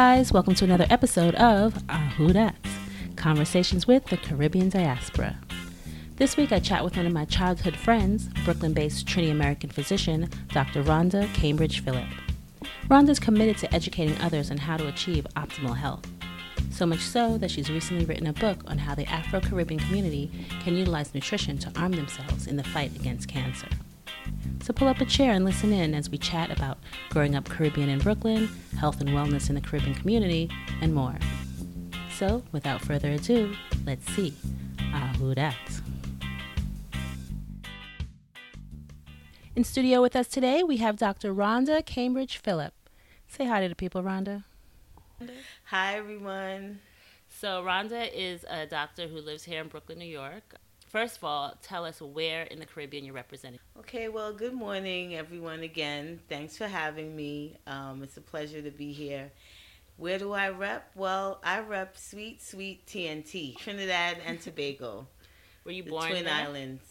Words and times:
Guys, 0.00 0.32
welcome 0.32 0.54
to 0.54 0.64
another 0.64 0.86
episode 0.90 1.34
of 1.34 1.82
Ah 1.88 2.14
Conversations 3.16 3.88
with 3.88 4.04
the 4.04 4.16
Caribbean 4.16 4.68
Diaspora. 4.68 5.36
This 6.14 6.36
week 6.36 6.52
I 6.52 6.60
chat 6.60 6.84
with 6.84 6.96
one 6.96 7.04
of 7.04 7.12
my 7.12 7.24
childhood 7.24 7.74
friends, 7.74 8.28
Brooklyn 8.44 8.72
based 8.72 9.08
Trinity 9.08 9.32
American 9.32 9.70
physician, 9.70 10.30
Dr. 10.52 10.84
Rhonda 10.84 11.26
Cambridge 11.34 11.82
Phillip. 11.82 12.06
Rhonda 12.86 13.08
is 13.08 13.18
committed 13.18 13.58
to 13.58 13.74
educating 13.74 14.16
others 14.20 14.52
on 14.52 14.58
how 14.58 14.76
to 14.76 14.86
achieve 14.86 15.26
optimal 15.34 15.76
health. 15.76 16.06
So 16.70 16.86
much 16.86 17.00
so 17.00 17.36
that 17.38 17.50
she's 17.50 17.68
recently 17.68 18.04
written 18.04 18.28
a 18.28 18.32
book 18.32 18.62
on 18.68 18.78
how 18.78 18.94
the 18.94 19.06
Afro 19.06 19.40
Caribbean 19.40 19.80
community 19.80 20.30
can 20.62 20.76
utilize 20.76 21.12
nutrition 21.12 21.58
to 21.58 21.72
arm 21.76 21.90
themselves 21.90 22.46
in 22.46 22.54
the 22.56 22.62
fight 22.62 22.94
against 22.94 23.26
cancer. 23.26 23.66
So 24.60 24.72
pull 24.72 24.88
up 24.88 25.00
a 25.00 25.06
chair 25.06 25.32
and 25.32 25.44
listen 25.44 25.72
in 25.72 25.94
as 25.94 26.10
we 26.10 26.18
chat 26.18 26.50
about 26.50 26.78
growing 27.10 27.34
up 27.34 27.48
Caribbean 27.48 27.88
in 27.88 27.98
Brooklyn, 28.00 28.48
health 28.78 29.00
and 29.00 29.10
wellness 29.10 29.48
in 29.48 29.54
the 29.54 29.60
Caribbean 29.60 29.94
community, 29.94 30.50
and 30.82 30.94
more. 30.94 31.16
So, 32.18 32.42
without 32.52 32.82
further 32.82 33.12
ado, 33.12 33.54
let's 33.86 34.10
see. 34.12 34.34
Ah, 34.92 35.14
who 35.18 35.34
dat? 35.34 35.54
In 39.54 39.64
studio 39.64 40.02
with 40.02 40.14
us 40.14 40.28
today, 40.28 40.62
we 40.62 40.76
have 40.78 40.96
Dr. 40.96 41.32
Rhonda 41.32 41.84
Cambridge 41.84 42.36
Phillip. 42.36 42.74
Say 43.26 43.46
hi 43.46 43.60
to 43.60 43.68
the 43.68 43.74
people, 43.74 44.02
Rhonda. 44.02 44.44
Hi, 45.64 45.96
everyone. 45.96 46.80
So, 47.28 47.62
Rhonda 47.62 48.10
is 48.12 48.44
a 48.48 48.66
doctor 48.66 49.06
who 49.06 49.20
lives 49.20 49.44
here 49.44 49.60
in 49.60 49.68
Brooklyn, 49.68 49.98
New 49.98 50.04
York. 50.04 50.56
First 50.88 51.18
of 51.18 51.24
all, 51.24 51.54
tell 51.62 51.84
us 51.84 52.00
where 52.00 52.44
in 52.44 52.58
the 52.60 52.66
Caribbean 52.66 53.04
you're 53.04 53.14
representing. 53.14 53.60
Okay, 53.78 54.08
well, 54.08 54.32
good 54.32 54.54
morning, 54.54 55.14
everyone, 55.16 55.60
again. 55.60 56.18
Thanks 56.28 56.56
for 56.56 56.66
having 56.66 57.14
me. 57.14 57.56
Um, 57.66 58.02
it's 58.02 58.16
a 58.16 58.22
pleasure 58.22 58.62
to 58.62 58.70
be 58.70 58.92
here. 58.92 59.30
Where 59.98 60.18
do 60.18 60.32
I 60.32 60.48
rep? 60.48 60.90
Well, 60.94 61.40
I 61.44 61.60
rep 61.60 61.98
sweet, 61.98 62.40
sweet 62.42 62.86
TNT, 62.86 63.56
Trinidad 63.58 64.18
and 64.24 64.40
Tobago. 64.46 65.06
Were 65.64 65.72
you 65.72 65.82
the 65.82 65.90
born 65.90 66.10
Twin 66.10 66.24
there? 66.24 66.34
Islands. 66.34 66.82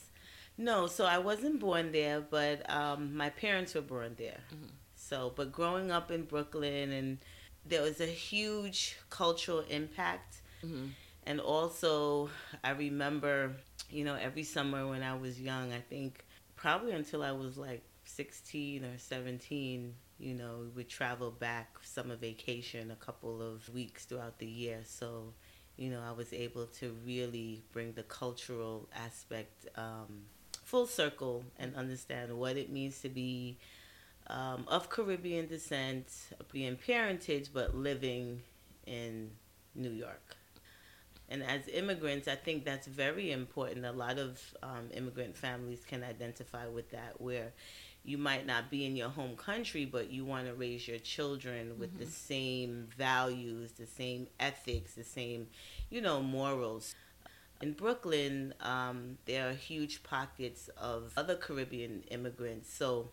No, 0.59 0.86
so 0.88 1.06
I 1.06 1.18
wasn't 1.18 1.59
born 1.59 1.92
there, 1.92 2.22
but 2.22 2.70
um, 2.70 3.16
my 3.16 3.30
parents 3.31 3.73
were 3.73 3.81
born 3.81 4.16
there. 4.18 4.40
Mhm. 4.53 4.70
So, 4.95 5.31
but 5.36 5.52
growing 5.52 5.90
up 5.92 6.12
in 6.12 6.23
Brooklyn, 6.23 6.92
and 6.92 7.18
there 7.66 7.81
was 7.81 8.00
a 8.00 8.06
huge 8.08 8.98
cultural 9.09 9.62
impact. 9.70 10.42
Mhm. 10.64 10.90
And 11.25 11.40
also, 11.40 12.30
I 12.64 12.72
remember, 12.72 13.56
you 13.90 14.04
know, 14.04 14.16
every 14.16 14.44
summer 14.44 14.88
when 14.88 15.04
I 15.04 15.16
was 15.16 15.40
young, 15.40 15.74
I 15.74 15.80
think 15.80 16.26
probably 16.56 16.92
until 16.92 17.24
I 17.24 17.32
was 17.32 17.58
like 17.58 17.84
16 18.06 18.84
or 18.84 18.98
17, 18.98 19.94
you 20.20 20.34
know, 20.34 20.60
we 20.62 20.68
would 20.70 20.90
travel 20.90 21.32
back 21.32 21.78
summer 21.84 22.16
vacation 22.16 22.92
a 22.92 22.96
couple 22.96 23.42
of 23.42 23.68
weeks 23.74 24.06
throughout 24.06 24.40
the 24.40 24.47
year. 24.47 24.80
So, 24.86 25.34
you 25.78 25.90
know, 25.90 26.02
I 26.02 26.12
was 26.12 26.34
able 26.34 26.66
to 26.80 26.96
really 27.06 27.64
bring 27.72 27.94
the 27.94 28.03
cultural 28.03 28.90
aspect 28.96 29.68
um, 29.76 30.24
full 30.64 30.88
circle 30.88 31.44
and 31.58 31.76
understand 31.76 32.38
what 32.38 32.58
it 32.58 32.72
means 32.72 33.00
to 33.02 33.09
be 33.09 33.58
um, 34.28 34.66
of 34.68 34.90
Caribbean 34.90 35.47
descent, 35.47 36.08
being 36.52 36.76
parentage, 36.76 37.53
but 37.53 37.76
living 37.76 38.42
in 38.86 39.31
New 39.76 39.92
York. 39.92 40.37
And 41.30 41.44
as 41.44 41.68
immigrants, 41.68 42.28
I 42.28 42.36
think 42.36 42.64
that's 42.64 42.88
very 42.88 43.32
important. 43.32 43.86
A 43.86 43.92
lot 43.92 44.18
of 44.18 44.42
um, 44.64 44.90
immigrant 44.94 45.36
families 45.36 45.84
can 45.86 46.04
identify 46.04 46.68
with 46.68 46.92
that, 46.92 47.20
where 47.20 47.52
you 48.06 48.18
might 48.18 48.46
not 48.46 48.70
be 48.70 48.86
in 48.86 48.96
your 48.96 49.10
home 49.10 49.36
country, 49.36 49.84
but 49.84 50.10
you 50.10 50.24
want 50.24 50.48
to 50.48 50.54
raise 50.54 50.88
your 50.88 51.00
children 51.00 51.78
with 51.78 52.00
the 52.00 52.06
same 52.06 52.88
values, 52.98 53.74
the 53.74 53.86
same 53.86 54.28
ethics, 54.40 54.94
the 54.94 55.04
same, 55.04 55.48
you 55.90 56.00
know, 56.00 56.22
morals. 56.22 56.96
In 57.62 57.74
Brooklyn, 57.74 58.54
um, 58.62 59.18
there 59.26 59.50
are 59.50 59.54
huge 59.54 60.04
pockets 60.04 60.70
of 60.78 61.12
other 61.18 61.36
Caribbean 61.36 62.04
immigrants. 62.09 62.74
So 62.74 63.09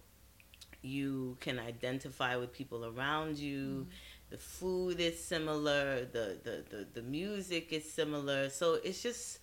you 0.82 1.36
can 1.40 1.58
identify 1.58 2.36
with 2.36 2.52
people 2.52 2.84
around 2.84 3.38
you. 3.38 3.86
The 4.30 4.38
food 4.38 5.00
is 5.00 5.22
similar. 5.22 6.06
The, 6.06 6.38
the, 6.42 6.64
the, 6.68 6.86
the 6.94 7.02
music 7.02 7.72
is 7.72 7.90
similar. 7.90 8.50
So 8.50 8.78
it's 8.82 9.02
just 9.02 9.38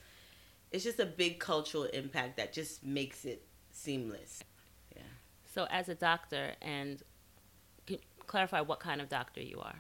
it's 0.72 0.84
just 0.84 1.00
a 1.00 1.06
big 1.06 1.40
cultural 1.40 1.84
impact 1.84 2.38
that 2.38 2.54
just 2.54 2.84
makes 2.84 3.26
it 3.26 3.46
seamless. 3.72 4.44
Yeah. 4.96 5.02
So, 5.54 5.68
as 5.70 5.90
a 5.90 5.96
doctor, 5.96 6.56
and 6.62 7.02
can 7.86 7.98
clarify 8.26 8.62
what 8.62 8.80
kind 8.80 9.02
of 9.02 9.10
doctor 9.10 9.42
you 9.42 9.60
are. 9.60 9.76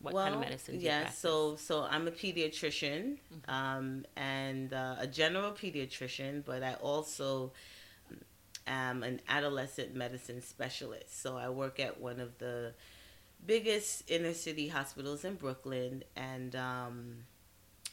What 0.00 0.14
kind 0.14 0.34
of 0.34 0.40
medicine 0.40 0.74
do 0.74 0.80
you 0.82 0.88
yeah, 0.88 1.08
so 1.08 1.56
so 1.56 1.82
I'm 1.84 2.06
a 2.06 2.10
pediatrician 2.10 3.16
um, 3.48 4.04
and 4.14 4.72
uh, 4.72 4.96
a 4.98 5.06
general 5.06 5.52
pediatrician, 5.52 6.44
but 6.44 6.62
I 6.62 6.74
also 6.74 7.52
am 8.66 9.02
an 9.02 9.20
adolescent 9.26 9.94
medicine 9.94 10.42
specialist. 10.42 11.20
So 11.22 11.38
I 11.38 11.48
work 11.48 11.80
at 11.80 11.98
one 11.98 12.20
of 12.20 12.36
the 12.38 12.74
biggest 13.46 14.10
inner 14.10 14.34
city 14.34 14.68
hospitals 14.68 15.24
in 15.24 15.34
Brooklyn, 15.34 16.04
and 16.16 16.54
um, 16.56 17.16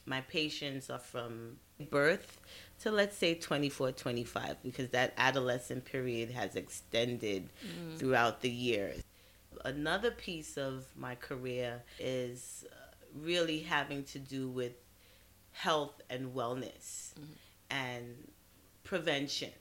my 0.06 0.22
patients 0.22 0.90
are 0.90 1.00
from 1.00 1.58
birth 1.90 2.40
to 2.80 2.92
let's 2.92 3.18
say 3.18 3.34
24 3.34 3.92
25 3.92 4.58
because 4.64 4.90
that 4.90 5.14
adolescent 5.18 5.84
period 5.84 6.30
has 6.32 6.56
extended 6.56 7.50
Mm-hmm. 7.66 7.98
throughout 7.98 8.42
the 8.42 8.50
years 8.50 9.04
another 9.66 10.12
piece 10.12 10.58
of 10.58 10.86
my 10.96 11.16
career 11.16 11.84
is 12.00 12.66
uh, 12.72 12.76
really 13.16 13.60
having 13.60 14.04
to 14.06 14.20
do 14.20 14.50
with 14.50 14.74
health 15.52 16.02
and 16.10 16.34
wellness 16.34 17.14
and 17.70 18.16
prevention. 18.84 19.52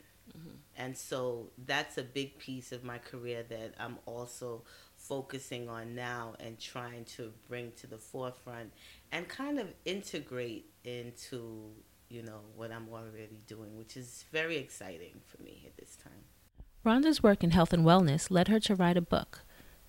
And 0.79 0.97
so 0.97 1.51
that's 1.67 1.99
a 1.99 2.03
big 2.03 2.39
piece 2.39 2.73
of 2.73 2.83
my 2.83 2.97
career 2.99 3.45
that 3.51 3.75
I'm 3.79 3.99
also 4.07 4.63
focusing 5.09 5.69
on 5.69 5.95
now 5.95 6.35
and 6.39 6.59
trying 6.59 7.05
to 7.05 7.33
bring 7.49 7.73
to 7.73 7.87
the 7.87 7.99
forefront 7.99 8.73
and 9.11 9.29
kind 9.29 9.59
of 9.59 9.69
integrate 9.85 10.67
into, 10.85 11.71
you 12.09 12.23
know, 12.23 12.41
what 12.55 12.71
I'm 12.71 12.89
already 12.93 13.41
doing, 13.47 13.77
which 13.77 13.97
is 13.97 14.25
very 14.33 14.57
exciting 14.57 15.21
for 15.27 15.43
me 15.43 15.65
at 15.67 15.77
this 15.77 15.97
time. 15.97 16.25
Rhonda's 16.85 17.23
work 17.23 17.45
in 17.45 17.51
health 17.51 17.73
and 17.73 17.85
wellness 17.85 18.31
led 18.31 18.49
her 18.49 18.61
to 18.61 18.75
write 18.75 18.97
a 18.97 19.03
book 19.03 19.41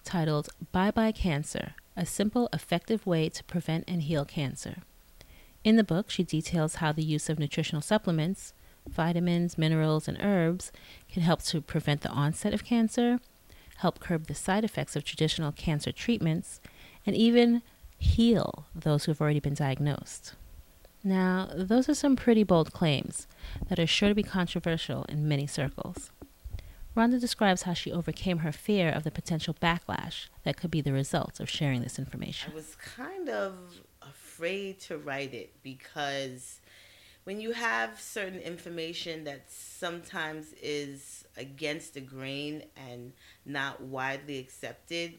titled 0.03 0.49
Bye 0.71 0.91
Bye 0.91 1.11
Cancer 1.11 1.73
A 1.95 2.05
Simple, 2.05 2.49
Effective 2.51 3.05
Way 3.05 3.29
to 3.29 3.43
Prevent 3.43 3.83
and 3.87 4.03
Heal 4.03 4.25
Cancer. 4.25 4.77
In 5.63 5.75
the 5.75 5.83
book, 5.83 6.09
she 6.09 6.23
details 6.23 6.75
how 6.75 6.91
the 6.91 7.03
use 7.03 7.29
of 7.29 7.39
nutritional 7.39 7.81
supplements, 7.81 8.53
vitamins, 8.87 9.57
minerals, 9.57 10.07
and 10.07 10.17
herbs 10.21 10.71
can 11.09 11.21
help 11.21 11.41
to 11.43 11.61
prevent 11.61 12.01
the 12.01 12.09
onset 12.09 12.53
of 12.53 12.65
cancer, 12.65 13.19
help 13.83 13.99
curb 13.99 14.27
the 14.27 14.33
side 14.33 14.63
effects 14.63 14.95
of 14.95 15.03
traditional 15.03 15.51
cancer 15.51 15.91
treatments, 15.91 16.61
and 17.05 17.15
even 17.17 17.61
heal 17.97 18.65
those 18.73 19.03
who 19.03 19.11
have 19.11 19.19
already 19.19 19.41
been 19.41 19.53
diagnosed. 19.53 20.35
Now, 21.03 21.49
those 21.53 21.89
are 21.89 21.93
some 21.93 22.15
pretty 22.15 22.43
bold 22.43 22.71
claims 22.71 23.27
that 23.67 23.77
are 23.77 23.85
sure 23.85 24.07
to 24.07 24.15
be 24.15 24.23
controversial 24.23 25.03
in 25.09 25.27
many 25.27 25.45
circles. 25.45 26.11
Rhonda 26.95 27.19
describes 27.19 27.63
how 27.63 27.73
she 27.73 27.91
overcame 27.91 28.37
her 28.37 28.53
fear 28.53 28.89
of 28.89 29.03
the 29.03 29.11
potential 29.11 29.53
backlash 29.61 30.27
that 30.43 30.55
could 30.55 30.71
be 30.71 30.79
the 30.79 30.93
result 30.93 31.41
of 31.41 31.49
sharing 31.49 31.81
this 31.81 31.99
information. 31.99 32.53
I 32.53 32.55
was 32.55 32.75
kind 32.75 33.27
of 33.27 33.55
afraid 34.01 34.79
to 34.81 34.97
write 34.97 35.33
it 35.33 35.51
because 35.61 36.61
when 37.25 37.41
you 37.41 37.51
have 37.51 37.99
certain 37.99 38.39
information 38.39 39.25
that 39.25 39.51
sometimes 39.51 40.53
is 40.61 41.22
against 41.37 41.93
the 41.93 42.01
grain 42.01 42.63
and 42.89 43.13
not 43.45 43.81
widely 43.81 44.39
accepted, 44.39 45.13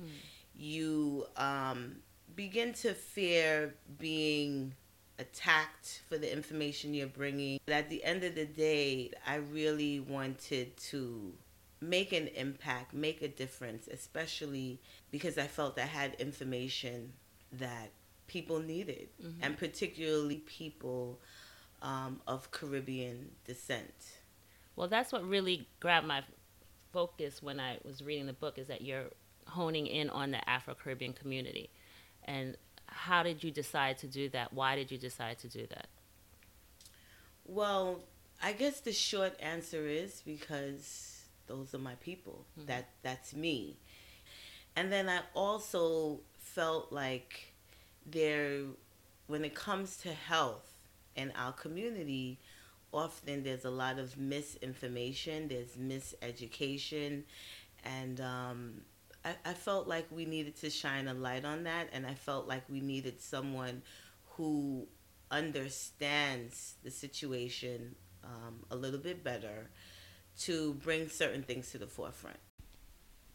you 0.57 1.27
um, 1.37 1.97
begin 2.37 2.73
to 2.73 2.95
fear 2.95 3.75
being 3.99 4.75
attacked 5.19 6.03
for 6.09 6.19
the 6.19 6.33
information 6.33 6.95
you're 6.95 7.07
bringing. 7.07 7.59
But 7.67 7.75
at 7.75 7.91
the 7.91 8.03
end 8.05 8.25
of 8.25 8.35
the 8.35 8.47
day, 8.47 9.13
I 9.27 9.37
really 9.37 10.01
wanted 10.01 10.77
to 10.77 11.33
make 11.81 12.13
an 12.13 12.29
impact, 12.29 12.95
make 12.95 13.23
a 13.23 13.29
difference, 13.29 13.89
especially 13.89 14.81
because 15.11 15.39
I 15.39 15.47
felt 15.47 15.79
I 15.79 15.83
had 15.83 16.15
information 16.15 17.13
that 17.53 17.91
people 18.27 18.59
needed, 18.59 19.09
and 19.43 19.57
particularly 19.59 20.37
people 20.39 21.21
um, 21.83 22.21
of 22.27 22.51
Caribbean 22.51 23.31
descent. 23.45 24.19
Well, 24.77 24.89
that's 24.89 25.13
what 25.13 25.27
really 25.27 25.69
grabbed 25.81 26.07
my 26.07 26.23
focus 26.93 27.43
when 27.43 27.61
I 27.61 27.79
was 27.85 28.03
reading 28.03 28.27
the 28.27 28.33
book 28.33 28.59
is 28.59 28.69
that 28.69 28.83
you're 28.83 29.11
honing 29.47 29.87
in 29.87 30.11
on 30.11 30.31
the 30.31 30.49
Afro 30.49 30.75
Caribbean 30.75 31.13
community. 31.13 31.71
And 32.25 32.57
how 32.87 33.23
did 33.23 33.43
you 33.45 33.51
decide 33.51 33.99
to 33.99 34.07
do 34.07 34.29
that? 34.31 34.53
Why 34.53 34.77
did 34.77 34.91
you 34.91 34.99
decide 34.99 35.39
to 35.41 35.49
do 35.49 35.67
that? 35.69 35.89
Well, 37.45 38.01
I 38.43 38.53
guess 38.53 38.81
the 38.81 38.93
short 38.93 39.35
answer 39.41 39.87
is 39.87 40.23
because 40.25 41.25
those 41.47 41.75
are 41.75 41.79
my 41.79 41.95
people. 41.97 42.45
Mm-hmm. 42.59 42.67
That 42.67 42.89
that's 43.03 43.35
me. 43.35 43.77
And 44.77 44.91
then 44.93 45.09
I 45.09 45.21
also 45.35 46.21
felt 46.39 46.93
like 46.93 47.53
there, 48.07 48.63
when 49.27 49.45
it 49.45 49.55
comes 49.55 49.97
to 49.99 50.13
health 50.13 50.79
in 51.15 51.33
our 51.37 51.53
community, 51.53 52.39
often 52.95 53.43
there's 53.43 53.65
a 53.65 53.71
lot 53.71 53.99
of 53.99 54.17
misinformation, 54.17 55.49
there's 55.49 55.77
miseducation, 55.77 57.25
and 57.85 58.21
um, 58.21 58.81
I, 59.25 59.35
I 59.45 59.53
felt 59.55 59.89
like 59.89 60.07
we 60.11 60.25
needed 60.25 60.57
to 60.57 60.71
shine 60.71 61.09
a 61.09 61.15
light 61.15 61.45
on 61.45 61.65
that, 61.65 61.89
and 61.93 62.07
I 62.07 62.15
felt 62.15 62.47
like 62.47 62.63
we 62.69 62.81
needed 62.81 63.21
someone 63.21 63.83
who 64.37 64.87
understands 65.31 66.75
the 66.83 66.91
situation 66.91 67.97
um, 68.23 68.65
a 68.71 68.77
little 68.77 69.01
bit 69.01 69.25
better 69.25 69.71
to 70.39 70.75
bring 70.75 71.09
certain 71.09 71.43
things 71.43 71.71
to 71.73 71.79
the 71.79 71.87
forefront. 71.87 72.39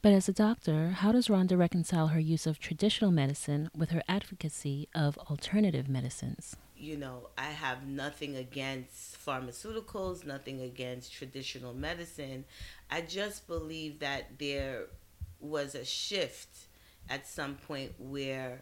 But 0.01 0.13
as 0.13 0.29
a 0.29 0.33
doctor, 0.33 0.91
how 0.91 1.11
does 1.11 1.27
Rhonda 1.27 1.57
reconcile 1.57 2.07
her 2.07 2.19
use 2.19 2.47
of 2.47 2.57
traditional 2.57 3.11
medicine 3.11 3.69
with 3.75 3.89
her 3.89 4.01
advocacy 4.07 4.87
of 4.95 5.17
alternative 5.17 5.89
medicines? 5.89 6.55
You 6.79 6.95
know, 6.95 7.27
I 7.37 7.47
have 7.47 7.85
nothing 7.85 8.37
against 8.37 9.17
pharmaceuticals, 9.25 10.25
nothing 10.25 10.61
against 10.61 11.11
traditional 11.11 11.73
medicine. 11.73 12.45
I 12.89 13.01
just 13.01 13.47
believe 13.47 13.99
that 13.99 14.39
there 14.39 14.85
was 15.41 15.75
a 15.75 15.83
shift 15.83 16.67
at 17.09 17.27
some 17.27 17.55
point 17.55 17.91
where 17.99 18.61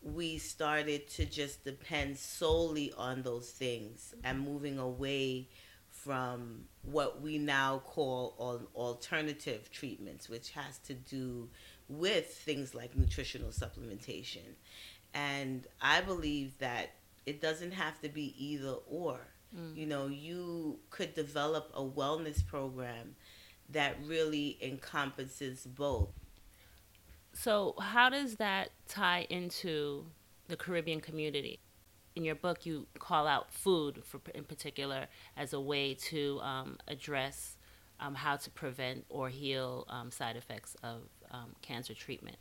we 0.00 0.38
started 0.38 1.10
to 1.10 1.26
just 1.26 1.62
depend 1.62 2.16
solely 2.16 2.94
on 2.96 3.20
those 3.20 3.50
things 3.50 4.14
and 4.24 4.40
moving 4.40 4.78
away 4.78 5.48
from 5.90 6.64
what 6.82 7.20
we 7.20 7.36
now 7.36 7.82
call 7.84 8.66
alternative 8.74 9.70
treatments, 9.70 10.30
which 10.30 10.50
has 10.52 10.78
to 10.78 10.94
do 10.94 11.50
with 11.90 12.32
things 12.32 12.74
like 12.74 12.96
nutritional 12.96 13.50
supplementation. 13.50 14.54
And 15.12 15.66
I 15.82 16.00
believe 16.00 16.56
that 16.58 16.94
it 17.26 17.40
doesn't 17.40 17.72
have 17.72 18.00
to 18.00 18.08
be 18.08 18.34
either 18.38 18.76
or. 18.88 19.18
Mm. 19.54 19.76
You 19.76 19.86
know, 19.86 20.06
you 20.06 20.78
could 20.90 21.14
develop 21.14 21.70
a 21.74 21.82
wellness 21.82 22.46
program 22.46 23.16
that 23.70 23.96
really 24.04 24.58
encompasses 24.62 25.66
both. 25.66 26.10
So, 27.32 27.74
how 27.78 28.08
does 28.08 28.36
that 28.36 28.70
tie 28.88 29.26
into 29.28 30.06
the 30.48 30.56
Caribbean 30.56 31.00
community? 31.00 31.60
In 32.14 32.24
your 32.24 32.34
book, 32.34 32.64
you 32.64 32.86
call 32.98 33.26
out 33.26 33.52
food, 33.52 34.02
for, 34.04 34.20
in 34.34 34.44
particular, 34.44 35.06
as 35.36 35.52
a 35.52 35.60
way 35.60 35.92
to 35.94 36.40
um, 36.40 36.78
address 36.88 37.56
um, 38.00 38.14
how 38.14 38.36
to 38.36 38.50
prevent 38.50 39.04
or 39.10 39.28
heal 39.28 39.84
um, 39.88 40.10
side 40.10 40.36
effects 40.36 40.76
of 40.82 41.02
um, 41.30 41.54
cancer 41.60 41.92
treatment. 41.92 42.38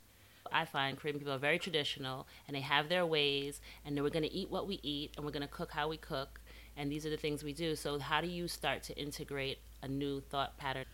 I 0.51 0.65
find 0.65 0.97
Caribbean 0.97 1.19
people 1.19 1.33
are 1.33 1.39
very 1.39 1.59
traditional 1.59 2.27
and 2.47 2.55
they 2.55 2.61
have 2.61 2.89
their 2.89 3.05
ways, 3.05 3.61
and 3.85 4.01
we're 4.01 4.09
going 4.09 4.23
to 4.23 4.33
eat 4.33 4.49
what 4.49 4.67
we 4.67 4.79
eat, 4.83 5.13
and 5.15 5.25
we're 5.25 5.31
going 5.31 5.41
to 5.41 5.47
cook 5.47 5.71
how 5.71 5.87
we 5.87 5.97
cook, 5.97 6.39
and 6.77 6.91
these 6.91 7.05
are 7.05 7.09
the 7.09 7.17
things 7.17 7.43
we 7.43 7.53
do. 7.53 7.75
So, 7.75 7.99
how 7.99 8.21
do 8.21 8.27
you 8.27 8.47
start 8.47 8.83
to 8.83 8.97
integrate 8.97 9.59
a 9.81 9.87
new 9.87 10.21
thought 10.21 10.57
pattern? 10.57 10.85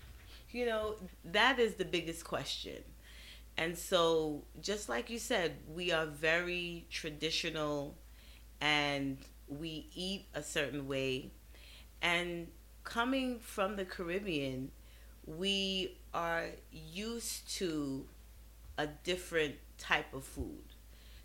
You 0.51 0.65
know, 0.65 0.95
that 1.25 1.59
is 1.59 1.75
the 1.75 1.86
biggest 1.86 2.25
question. 2.25 2.83
And 3.57 3.77
so, 3.77 4.44
just 4.62 4.89
like 4.89 5.09
you 5.09 5.19
said, 5.19 5.57
we 5.74 5.92
are 5.92 6.06
very 6.06 6.86
traditional 6.89 7.95
and 8.59 9.18
we 9.48 9.88
eat 9.94 10.25
a 10.33 10.44
certain 10.44 10.88
way. 10.88 11.31
And 12.01 12.48
coming 12.83 13.39
from 13.39 13.75
the 13.75 13.86
Caribbean, 13.86 14.71
we 15.25 15.98
are 16.13 16.48
used 16.71 17.50
to 17.57 18.06
a 18.78 18.88
different 18.88 19.56
type 19.78 20.14
of 20.14 20.24
food. 20.24 20.64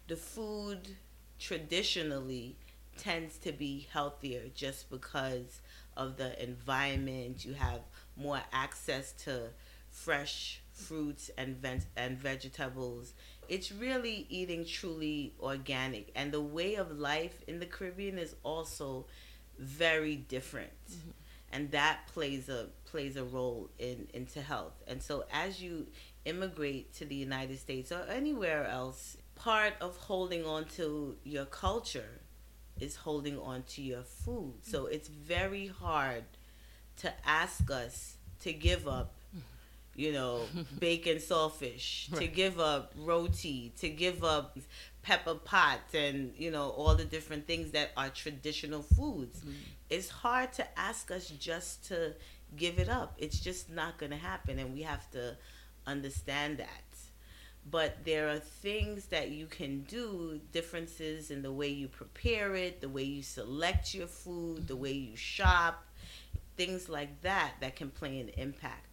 The 0.08 0.16
food 0.16 0.96
traditionally 1.38 2.56
tends 2.98 3.38
to 3.38 3.52
be 3.52 3.86
healthier 3.92 4.42
just 4.54 4.90
because 4.90 5.60
of 5.96 6.16
the 6.16 6.42
environment. 6.42 7.44
You 7.44 7.54
have 7.54 7.80
more 8.16 8.40
access 8.52 9.12
to 9.24 9.48
fresh 9.90 10.60
fruits 10.72 11.30
and 11.38 11.56
and 11.96 12.18
vegetables. 12.18 13.14
It's 13.48 13.72
really 13.72 14.26
eating 14.28 14.64
truly 14.64 15.34
organic, 15.40 16.10
and 16.14 16.32
the 16.32 16.40
way 16.40 16.74
of 16.74 16.98
life 16.98 17.42
in 17.46 17.60
the 17.60 17.66
Caribbean 17.66 18.18
is 18.18 18.34
also 18.42 19.06
very 19.58 20.16
different, 20.16 20.72
mm-hmm. 20.90 21.10
and 21.52 21.70
that 21.70 22.06
plays 22.12 22.48
a 22.48 22.68
plays 22.84 23.16
a 23.16 23.24
role 23.24 23.70
in 23.78 24.08
into 24.12 24.42
health. 24.42 24.82
And 24.86 25.02
so, 25.02 25.24
as 25.32 25.62
you 25.62 25.86
immigrate 26.26 26.94
to 26.94 27.04
the 27.04 27.14
United 27.14 27.58
States 27.58 27.92
or 27.92 28.04
anywhere 28.10 28.66
else, 28.66 29.16
part 29.34 29.74
of 29.80 29.96
holding 29.96 30.44
on 30.44 30.64
to 30.76 31.16
your 31.24 31.44
culture 31.44 32.20
is 32.80 32.96
holding 32.96 33.38
on 33.38 33.62
to 33.62 33.82
your 33.82 34.02
food. 34.02 34.54
So 34.62 34.84
mm-hmm. 34.84 34.94
it's 34.94 35.08
very 35.08 35.68
hard 35.68 36.24
to 36.98 37.12
ask 37.26 37.70
us 37.70 38.16
to 38.40 38.52
give 38.52 38.86
up 38.86 39.14
you 39.96 40.12
know, 40.12 40.42
bake 40.78 41.06
and 41.06 41.20
saltfish, 41.20 42.12
right. 42.12 42.20
to 42.20 42.28
give 42.28 42.60
up 42.60 42.92
roti, 42.96 43.72
to 43.80 43.88
give 43.88 44.22
up 44.22 44.58
pepper 45.02 45.34
pot 45.34 45.80
and, 45.94 46.32
you 46.36 46.50
know, 46.50 46.70
all 46.70 46.94
the 46.94 47.04
different 47.04 47.46
things 47.46 47.70
that 47.70 47.90
are 47.96 48.10
traditional 48.10 48.82
foods. 48.82 49.40
Mm. 49.40 49.54
It's 49.88 50.10
hard 50.10 50.52
to 50.54 50.78
ask 50.78 51.10
us 51.10 51.28
just 51.30 51.86
to 51.88 52.14
give 52.56 52.78
it 52.78 52.88
up. 52.88 53.14
It's 53.18 53.40
just 53.40 53.70
not 53.70 53.98
going 53.98 54.10
to 54.10 54.18
happen 54.18 54.58
and 54.58 54.74
we 54.74 54.82
have 54.82 55.10
to 55.12 55.36
understand 55.86 56.58
that. 56.58 56.68
But 57.68 58.04
there 58.04 58.28
are 58.28 58.38
things 58.38 59.06
that 59.06 59.30
you 59.30 59.46
can 59.46 59.82
do, 59.82 60.40
differences 60.52 61.30
in 61.30 61.42
the 61.42 61.52
way 61.52 61.68
you 61.68 61.88
prepare 61.88 62.54
it, 62.54 62.80
the 62.80 62.88
way 62.88 63.02
you 63.02 63.22
select 63.22 63.92
your 63.92 64.06
food, 64.06 64.68
the 64.68 64.76
way 64.76 64.92
you 64.92 65.16
shop, 65.16 65.84
things 66.56 66.88
like 66.88 67.22
that 67.22 67.54
that 67.60 67.74
can 67.74 67.90
play 67.90 68.20
an 68.20 68.28
impact 68.36 68.86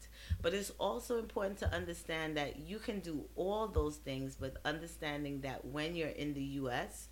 but 0.43 0.53
it's 0.53 0.71
also 0.77 1.19
important 1.19 1.57
to 1.59 1.73
understand 1.73 2.35
that 2.35 2.59
you 2.59 2.77
can 2.77 3.00
do 3.00 3.23
all 3.35 3.67
those 3.67 3.95
things, 3.95 4.35
but 4.39 4.57
understanding 4.65 5.39
that 5.41 5.65
when 5.65 5.95
you're 5.95 6.09
in 6.09 6.33
the 6.33 6.43
US, 6.43 7.07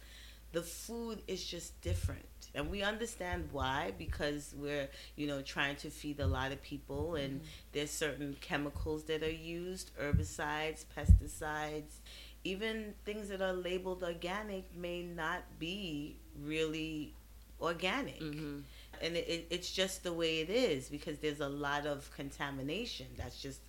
the 0.52 0.62
food 0.62 1.22
is 1.28 1.44
just 1.44 1.80
different. 1.82 2.26
And 2.54 2.70
we 2.70 2.84
understand 2.84 3.50
why 3.52 3.94
because 3.98 4.54
we're, 4.58 4.90
you 5.16 5.28
know, 5.28 5.42
trying 5.42 5.76
to 5.78 5.90
feed 5.90 6.20
a 6.20 6.28
lot 6.28 6.52
of 6.52 6.62
people 6.62 7.16
and 7.16 7.36
mm-hmm. 7.36 7.48
there's 7.72 7.92
certain 7.92 8.36
chemicals 8.42 9.06
that 9.06 9.24
are 9.24 9.30
used, 9.32 9.92
herbicides, 9.98 10.86
pesticides, 10.98 12.00
even 12.44 12.94
things 13.06 13.30
that 13.30 13.42
are 13.42 13.54
labeled 13.54 14.04
organic 14.04 14.66
may 14.76 15.04
not 15.04 15.44
be 15.60 16.18
really 16.42 17.14
organic. 17.62 18.20
Mm-hmm 18.20 18.60
and 19.02 19.16
it, 19.16 19.48
it's 19.50 19.72
just 19.72 20.04
the 20.04 20.14
way 20.14 20.40
it 20.40 20.50
is 20.50 20.88
because 20.90 21.18
there's 21.20 21.40
a 21.40 21.50
lot 21.50 21.86
of 21.86 22.10
contamination. 22.16 23.08
That's 23.18 23.42
just 23.42 23.62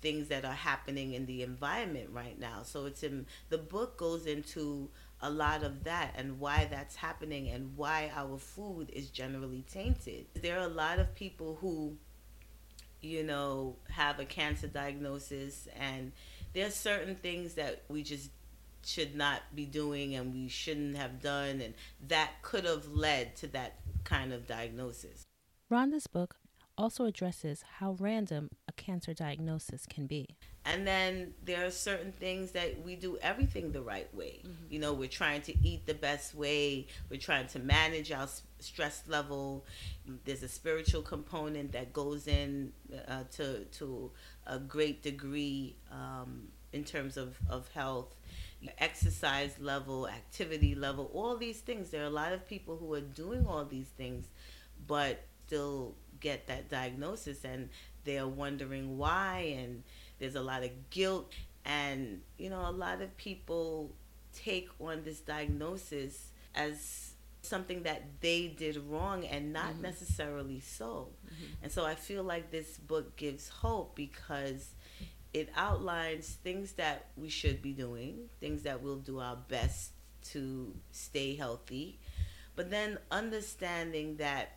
things 0.00 0.28
that 0.28 0.44
are 0.44 0.54
happening 0.54 1.14
in 1.14 1.26
the 1.26 1.42
environment 1.42 2.10
right 2.12 2.38
now. 2.38 2.62
So 2.64 2.86
it's 2.86 3.02
in 3.02 3.26
the 3.48 3.58
book 3.58 3.96
goes 3.96 4.26
into 4.26 4.88
a 5.22 5.30
lot 5.30 5.62
of 5.62 5.84
that 5.84 6.14
and 6.16 6.38
why 6.40 6.66
that's 6.70 6.96
happening 6.96 7.48
and 7.48 7.76
why 7.76 8.10
our 8.14 8.38
food 8.38 8.90
is 8.92 9.08
generally 9.08 9.64
tainted. 9.70 10.26
There 10.34 10.58
are 10.58 10.64
a 10.64 10.68
lot 10.68 10.98
of 10.98 11.14
people 11.14 11.58
who 11.60 11.96
you 13.00 13.22
know 13.22 13.76
have 13.90 14.20
a 14.20 14.24
cancer 14.24 14.68
diagnosis 14.68 15.66
and 15.78 16.12
there's 16.52 16.74
certain 16.74 17.16
things 17.16 17.54
that 17.54 17.82
we 17.88 18.02
just 18.02 18.30
should 18.84 19.14
not 19.14 19.40
be 19.54 19.64
doing 19.64 20.14
and 20.14 20.34
we 20.34 20.48
shouldn't 20.48 20.96
have 20.96 21.22
done 21.22 21.60
and 21.60 21.74
that 22.08 22.30
could 22.42 22.64
have 22.64 22.88
led 22.88 23.36
to 23.36 23.46
that 23.46 23.76
kind 24.04 24.32
of 24.32 24.46
diagnosis. 24.46 25.24
Rhonda's 25.70 26.06
book 26.06 26.36
also 26.76 27.04
addresses 27.04 27.64
how 27.78 27.96
random 27.98 28.48
a 28.68 28.72
cancer 28.72 29.14
diagnosis 29.14 29.86
can 29.86 30.06
be. 30.06 30.36
And 30.64 30.86
then 30.86 31.34
there 31.44 31.66
are 31.66 31.70
certain 31.70 32.12
things 32.12 32.52
that 32.52 32.82
we 32.84 32.94
do 32.94 33.18
everything 33.20 33.72
the 33.72 33.82
right 33.82 34.12
way. 34.14 34.40
Mm-hmm. 34.42 34.72
You 34.72 34.78
know, 34.78 34.92
we're 34.92 35.08
trying 35.08 35.42
to 35.42 35.54
eat 35.66 35.86
the 35.86 35.94
best 35.94 36.34
way, 36.34 36.86
we're 37.10 37.20
trying 37.20 37.48
to 37.48 37.58
manage 37.58 38.12
our 38.12 38.28
stress 38.60 39.02
level. 39.08 39.64
There's 40.24 40.42
a 40.44 40.48
spiritual 40.48 41.02
component 41.02 41.72
that 41.72 41.92
goes 41.92 42.28
in 42.28 42.72
uh, 43.08 43.24
to, 43.32 43.64
to 43.64 44.10
a 44.46 44.58
great 44.58 45.02
degree 45.02 45.74
um, 45.90 46.48
in 46.72 46.84
terms 46.84 47.16
of, 47.16 47.36
of 47.48 47.68
health 47.72 48.14
exercise 48.78 49.56
level, 49.58 50.06
activity 50.06 50.76
level, 50.76 51.10
all 51.12 51.36
these 51.36 51.58
things. 51.58 51.90
There 51.90 52.02
are 52.02 52.06
a 52.06 52.10
lot 52.10 52.32
of 52.32 52.46
people 52.46 52.76
who 52.76 52.94
are 52.94 53.00
doing 53.00 53.44
all 53.46 53.64
these 53.64 53.88
things, 53.88 54.26
but 54.86 55.24
still 55.46 55.94
get 56.20 56.46
that 56.46 56.70
diagnosis 56.70 57.44
and 57.44 57.68
they're 58.04 58.26
wondering 58.26 58.96
why. 58.96 59.54
And 59.58 59.82
there's 60.22 60.36
a 60.36 60.42
lot 60.42 60.62
of 60.62 60.70
guilt. 60.90 61.32
And, 61.64 62.20
you 62.38 62.48
know, 62.48 62.64
a 62.68 62.70
lot 62.70 63.02
of 63.02 63.16
people 63.16 63.90
take 64.32 64.68
on 64.80 65.02
this 65.02 65.18
diagnosis 65.18 66.28
as 66.54 67.14
something 67.42 67.82
that 67.82 68.04
they 68.20 68.46
did 68.46 68.76
wrong 68.88 69.24
and 69.24 69.52
not 69.52 69.72
mm-hmm. 69.72 69.82
necessarily 69.82 70.60
so. 70.60 71.08
Mm-hmm. 71.26 71.64
And 71.64 71.72
so 71.72 71.84
I 71.84 71.96
feel 71.96 72.22
like 72.22 72.52
this 72.52 72.78
book 72.78 73.16
gives 73.16 73.48
hope 73.48 73.96
because 73.96 74.70
it 75.34 75.48
outlines 75.56 76.38
things 76.44 76.72
that 76.72 77.06
we 77.16 77.28
should 77.28 77.60
be 77.60 77.72
doing, 77.72 78.28
things 78.38 78.62
that 78.62 78.80
we'll 78.80 78.96
do 78.96 79.18
our 79.18 79.36
best 79.48 79.90
to 80.30 80.72
stay 80.92 81.34
healthy, 81.34 81.98
but 82.54 82.70
then 82.70 82.98
understanding 83.10 84.18
that 84.18 84.52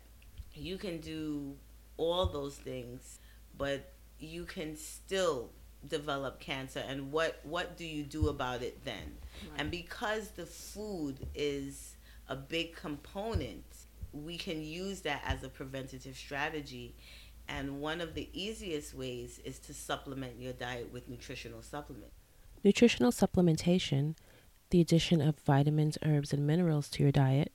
you 0.54 0.78
can 0.78 0.98
do 1.00 1.56
all 1.96 2.26
those 2.26 2.54
things, 2.54 3.18
but 3.58 3.92
you 4.18 4.44
can 4.44 4.76
still 4.76 5.50
develop 5.86 6.40
cancer 6.40 6.82
and 6.88 7.12
what 7.12 7.38
what 7.44 7.76
do 7.76 7.84
you 7.84 8.02
do 8.02 8.28
about 8.28 8.62
it 8.62 8.84
then? 8.84 9.16
Right. 9.50 9.60
and 9.60 9.70
because 9.70 10.30
the 10.30 10.46
food 10.46 11.26
is 11.34 11.96
a 12.28 12.34
big 12.34 12.74
component 12.74 13.64
we 14.24 14.38
can 14.38 14.62
use 14.62 15.00
that 15.00 15.22
as 15.24 15.42
a 15.42 15.48
preventative 15.48 16.16
strategy. 16.16 16.94
And 17.48 17.80
one 17.80 18.00
of 18.00 18.14
the 18.14 18.28
easiest 18.32 18.94
ways 18.94 19.40
is 19.44 19.58
to 19.60 19.74
supplement 19.74 20.40
your 20.40 20.52
diet 20.52 20.92
with 20.92 21.08
nutritional 21.08 21.62
supplement. 21.62 22.12
Nutritional 22.64 23.12
supplementation 23.12 24.16
the 24.70 24.80
addition 24.80 25.20
of 25.20 25.38
vitamins 25.38 25.96
herbs 26.04 26.32
and 26.32 26.44
minerals 26.44 26.88
to 26.88 27.02
your 27.02 27.12
diet 27.12 27.52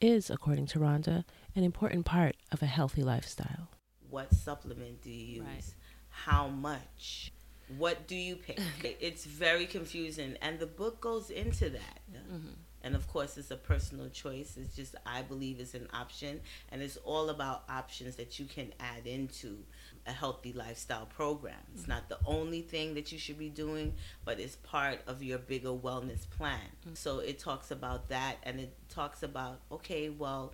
is 0.00 0.30
according 0.30 0.64
to 0.64 0.78
rhonda 0.78 1.24
an 1.56 1.64
important 1.64 2.06
part 2.06 2.36
of 2.52 2.62
a 2.62 2.66
healthy 2.66 3.02
lifestyle. 3.02 3.68
What 4.10 4.32
supplement 4.32 5.02
do 5.02 5.10
you 5.10 5.38
use? 5.38 5.44
right. 5.44 5.64
How 6.12 6.48
much 6.48 7.32
what 7.78 8.06
do 8.06 8.16
you 8.16 8.36
pick? 8.36 8.60
it's 9.00 9.24
very 9.24 9.66
confusing, 9.66 10.36
and 10.42 10.58
the 10.58 10.66
book 10.66 11.00
goes 11.00 11.30
into 11.30 11.70
that. 11.70 12.00
Mm-hmm. 12.12 12.48
And 12.84 12.96
of 12.96 13.06
course, 13.06 13.38
it's 13.38 13.52
a 13.52 13.56
personal 13.56 14.08
choice. 14.08 14.56
It's 14.60 14.74
just 14.74 14.96
I 15.06 15.22
believe 15.22 15.60
it's 15.60 15.74
an 15.74 15.88
option, 15.94 16.40
and 16.70 16.82
it's 16.82 16.96
all 16.98 17.30
about 17.30 17.62
options 17.68 18.16
that 18.16 18.38
you 18.38 18.46
can 18.46 18.72
add 18.80 19.06
into 19.06 19.58
a 20.04 20.10
healthy 20.10 20.52
lifestyle 20.52 21.06
program. 21.06 21.54
It's 21.72 21.82
mm-hmm. 21.82 21.92
not 21.92 22.08
the 22.08 22.18
only 22.26 22.60
thing 22.60 22.94
that 22.94 23.12
you 23.12 23.18
should 23.18 23.38
be 23.38 23.50
doing, 23.50 23.94
but 24.24 24.40
it's 24.40 24.56
part 24.56 24.98
of 25.06 25.22
your 25.22 25.38
bigger 25.38 25.68
wellness 25.68 26.28
plan. 26.28 26.58
Mm-hmm. 26.84 26.94
So 26.94 27.20
it 27.20 27.38
talks 27.38 27.70
about 27.70 28.08
that, 28.08 28.38
and 28.42 28.58
it 28.58 28.74
talks 28.88 29.22
about 29.22 29.60
okay, 29.70 30.08
well, 30.08 30.52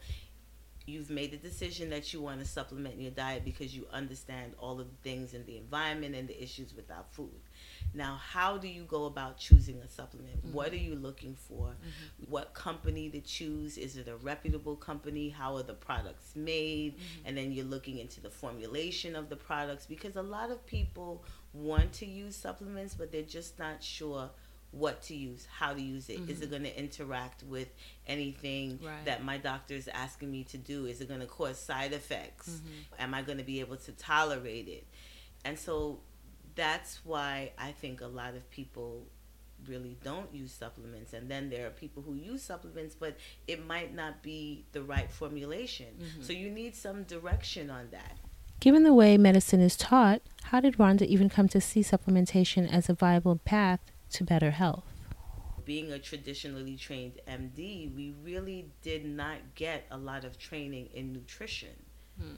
you've 0.88 1.10
made 1.10 1.30
the 1.30 1.36
decision 1.36 1.90
that 1.90 2.12
you 2.12 2.20
want 2.20 2.40
to 2.40 2.46
supplement 2.46 3.00
your 3.00 3.10
diet 3.10 3.44
because 3.44 3.76
you 3.76 3.86
understand 3.92 4.54
all 4.58 4.80
of 4.80 4.88
the 4.88 5.08
things 5.08 5.34
in 5.34 5.44
the 5.44 5.56
environment 5.58 6.14
and 6.14 6.26
the 6.26 6.42
issues 6.42 6.74
with 6.74 6.90
our 6.90 7.04
food. 7.10 7.40
Now, 7.94 8.18
how 8.20 8.56
do 8.56 8.68
you 8.68 8.84
go 8.84 9.04
about 9.04 9.38
choosing 9.38 9.76
a 9.82 9.88
supplement? 9.88 10.38
Mm-hmm. 10.38 10.52
What 10.52 10.72
are 10.72 10.76
you 10.76 10.94
looking 10.94 11.34
for? 11.34 11.66
Mm-hmm. 11.66 12.30
What 12.30 12.54
company 12.54 13.10
to 13.10 13.20
choose? 13.20 13.76
Is 13.76 13.96
it 13.96 14.08
a 14.08 14.16
reputable 14.16 14.76
company? 14.76 15.28
How 15.28 15.56
are 15.56 15.62
the 15.62 15.74
products 15.74 16.34
made? 16.34 16.94
Mm-hmm. 16.94 17.26
And 17.26 17.36
then 17.36 17.52
you're 17.52 17.66
looking 17.66 17.98
into 17.98 18.20
the 18.20 18.30
formulation 18.30 19.14
of 19.14 19.28
the 19.28 19.36
products 19.36 19.86
because 19.86 20.16
a 20.16 20.22
lot 20.22 20.50
of 20.50 20.64
people 20.66 21.22
want 21.52 21.92
to 21.94 22.06
use 22.06 22.36
supplements, 22.36 22.94
but 22.94 23.12
they're 23.12 23.22
just 23.22 23.58
not 23.58 23.82
sure 23.82 24.30
what 24.70 25.02
to 25.02 25.14
use, 25.14 25.46
how 25.50 25.72
to 25.72 25.80
use 25.80 26.08
it. 26.08 26.20
Mm-hmm. 26.20 26.30
Is 26.30 26.40
it 26.40 26.50
mm-hmm. 26.50 26.62
going 26.62 26.64
to 26.64 26.78
interact 26.78 27.42
with 27.44 27.68
anything 28.06 28.78
right. 28.82 29.04
that 29.06 29.24
my 29.24 29.38
doctor 29.38 29.74
is 29.74 29.88
asking 29.88 30.30
me 30.30 30.44
to 30.44 30.58
do? 30.58 30.86
Is 30.86 31.00
it 31.00 31.08
going 31.08 31.20
to 31.20 31.26
cause 31.26 31.58
side 31.58 31.92
effects? 31.92 32.48
Mm-hmm. 32.50 33.02
Am 33.02 33.14
I 33.14 33.22
going 33.22 33.38
to 33.38 33.44
be 33.44 33.60
able 33.60 33.76
to 33.76 33.92
tolerate 33.92 34.68
it? 34.68 34.86
And 35.44 35.58
so 35.58 36.00
that's 36.54 37.00
why 37.04 37.52
I 37.56 37.72
think 37.72 38.00
a 38.00 38.06
lot 38.06 38.34
of 38.34 38.48
people 38.50 39.06
really 39.66 39.96
don't 40.04 40.32
use 40.32 40.52
supplements 40.52 41.12
and 41.12 41.28
then 41.28 41.50
there 41.50 41.66
are 41.66 41.70
people 41.70 42.00
who 42.00 42.14
use 42.14 42.42
supplements 42.42 42.94
but 42.94 43.16
it 43.48 43.66
might 43.66 43.92
not 43.92 44.22
be 44.22 44.64
the 44.70 44.80
right 44.80 45.10
formulation 45.10 45.86
mm-hmm. 46.00 46.22
so 46.22 46.32
you 46.32 46.48
need 46.48 46.76
some 46.76 47.02
direction 47.02 47.68
on 47.68 47.88
that 47.90 48.16
given 48.60 48.84
the 48.84 48.94
way 48.94 49.18
medicine 49.18 49.60
is 49.60 49.76
taught 49.76 50.22
how 50.44 50.60
did 50.60 50.78
rhonda 50.78 51.02
even 51.02 51.28
come 51.28 51.48
to 51.48 51.60
see 51.60 51.80
supplementation 51.80 52.72
as 52.72 52.88
a 52.88 52.94
viable 52.94 53.34
path 53.44 53.80
to 54.10 54.24
better 54.24 54.50
health. 54.50 54.84
Being 55.64 55.92
a 55.92 55.98
traditionally 55.98 56.76
trained 56.76 57.20
MD, 57.28 57.94
we 57.94 58.14
really 58.22 58.70
did 58.82 59.04
not 59.04 59.38
get 59.54 59.84
a 59.90 59.98
lot 59.98 60.24
of 60.24 60.38
training 60.38 60.88
in 60.94 61.12
nutrition. 61.12 61.76
Hmm. 62.18 62.34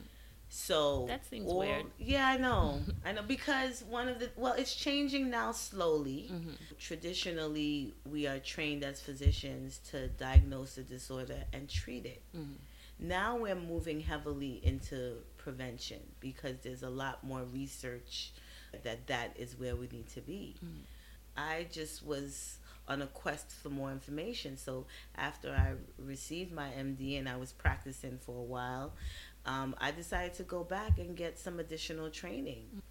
So 0.53 1.05
that 1.07 1.25
seems 1.25 1.49
or, 1.49 1.61
weird. 1.61 1.87
Yeah, 1.97 2.27
I 2.27 2.37
know. 2.37 2.81
I 3.05 3.13
know 3.13 3.23
because 3.23 3.85
one 3.89 4.09
of 4.09 4.19
the 4.19 4.31
well, 4.37 4.55
it's 4.55 4.75
changing 4.75 5.31
now 5.31 5.53
slowly. 5.53 6.29
Mm-hmm. 6.33 6.51
Traditionally, 6.77 7.95
we 8.05 8.27
are 8.27 8.41
trained 8.41 8.83
as 8.83 9.01
physicians 9.01 9.79
to 9.91 10.09
diagnose 10.09 10.77
a 10.77 10.83
disorder 10.83 11.45
and 11.53 11.69
treat 11.69 12.05
it. 12.05 12.23
Mm-hmm. 12.37 13.09
Now 13.09 13.37
we're 13.37 13.55
moving 13.55 14.01
heavily 14.01 14.61
into 14.65 15.19
prevention 15.39 16.01
because 16.19 16.57
there's 16.63 16.83
a 16.83 16.91
lot 16.91 17.23
more 17.25 17.45
research 17.45 18.33
that 18.83 19.07
that 19.07 19.37
is 19.37 19.57
where 19.59 19.77
we 19.77 19.89
need 19.93 20.09
to 20.11 20.21
be. 20.21 20.57
Mm-hmm. 20.65 20.81
I 21.37 21.67
just 21.71 22.05
was 22.05 22.59
on 22.89 23.03
a 23.03 23.07
quest 23.07 23.53
for 23.53 23.69
more 23.71 23.93
information. 23.93 24.57
So 24.57 24.87
after 25.17 25.51
I 25.51 25.75
received 25.99 26.53
my 26.53 26.69
MD 26.71 27.19
and 27.19 27.29
I 27.29 27.37
was 27.37 27.53
practicing 27.53 28.19
for 28.19 28.37
a 28.37 28.43
while, 28.43 28.93
um, 29.47 29.75
I 29.81 29.93
decided 29.93 30.35
to 30.35 30.43
go 30.43 30.65
back 30.65 30.99
and 30.99 31.17
get 31.17 31.39
some 31.39 31.61
additional 31.61 32.11
training. 32.11 32.83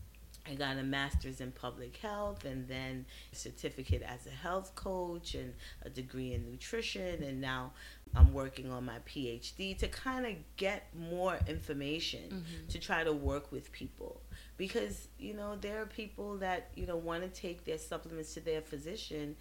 I 0.50 0.56
got 0.56 0.78
a 0.78 0.84
master's 0.84 1.42
in 1.42 1.52
public 1.52 1.98
health 1.98 2.46
and 2.46 2.68
then 2.68 3.06
a 3.32 3.36
certificate 3.36 4.02
as 4.02 4.26
a 4.26 4.32
health 4.32 4.74
coach 4.74 5.36
and 5.36 5.54
a 5.84 5.90
degree 5.90 6.34
in 6.34 6.50
nutrition. 6.50 7.22
And 7.22 7.40
now 7.40 7.74
I'm 8.16 8.34
working 8.34 8.72
on 8.72 8.86
my 8.86 9.00
PhD 9.08 9.78
to 9.78 9.88
kind 9.90 10.26
of 10.26 10.34
get 10.56 10.88
more 10.98 11.38
information 11.48 12.22
mm-hmm. 12.30 12.68
to 12.70 12.80
try 12.80 13.04
to 13.04 13.14
work 13.14 13.52
with 13.52 13.72
people 13.72 14.22
because 14.60 15.08
you 15.18 15.34
know 15.34 15.56
there 15.60 15.82
are 15.82 15.86
people 15.86 16.38
that 16.38 16.70
you 16.76 16.86
know 16.86 16.98
want 16.98 17.24
to 17.24 17.42
take 17.42 17.66
their 17.66 17.80
supplements 17.80 18.36
to 18.36 18.42
their 18.42 18.62
physician 18.62 19.36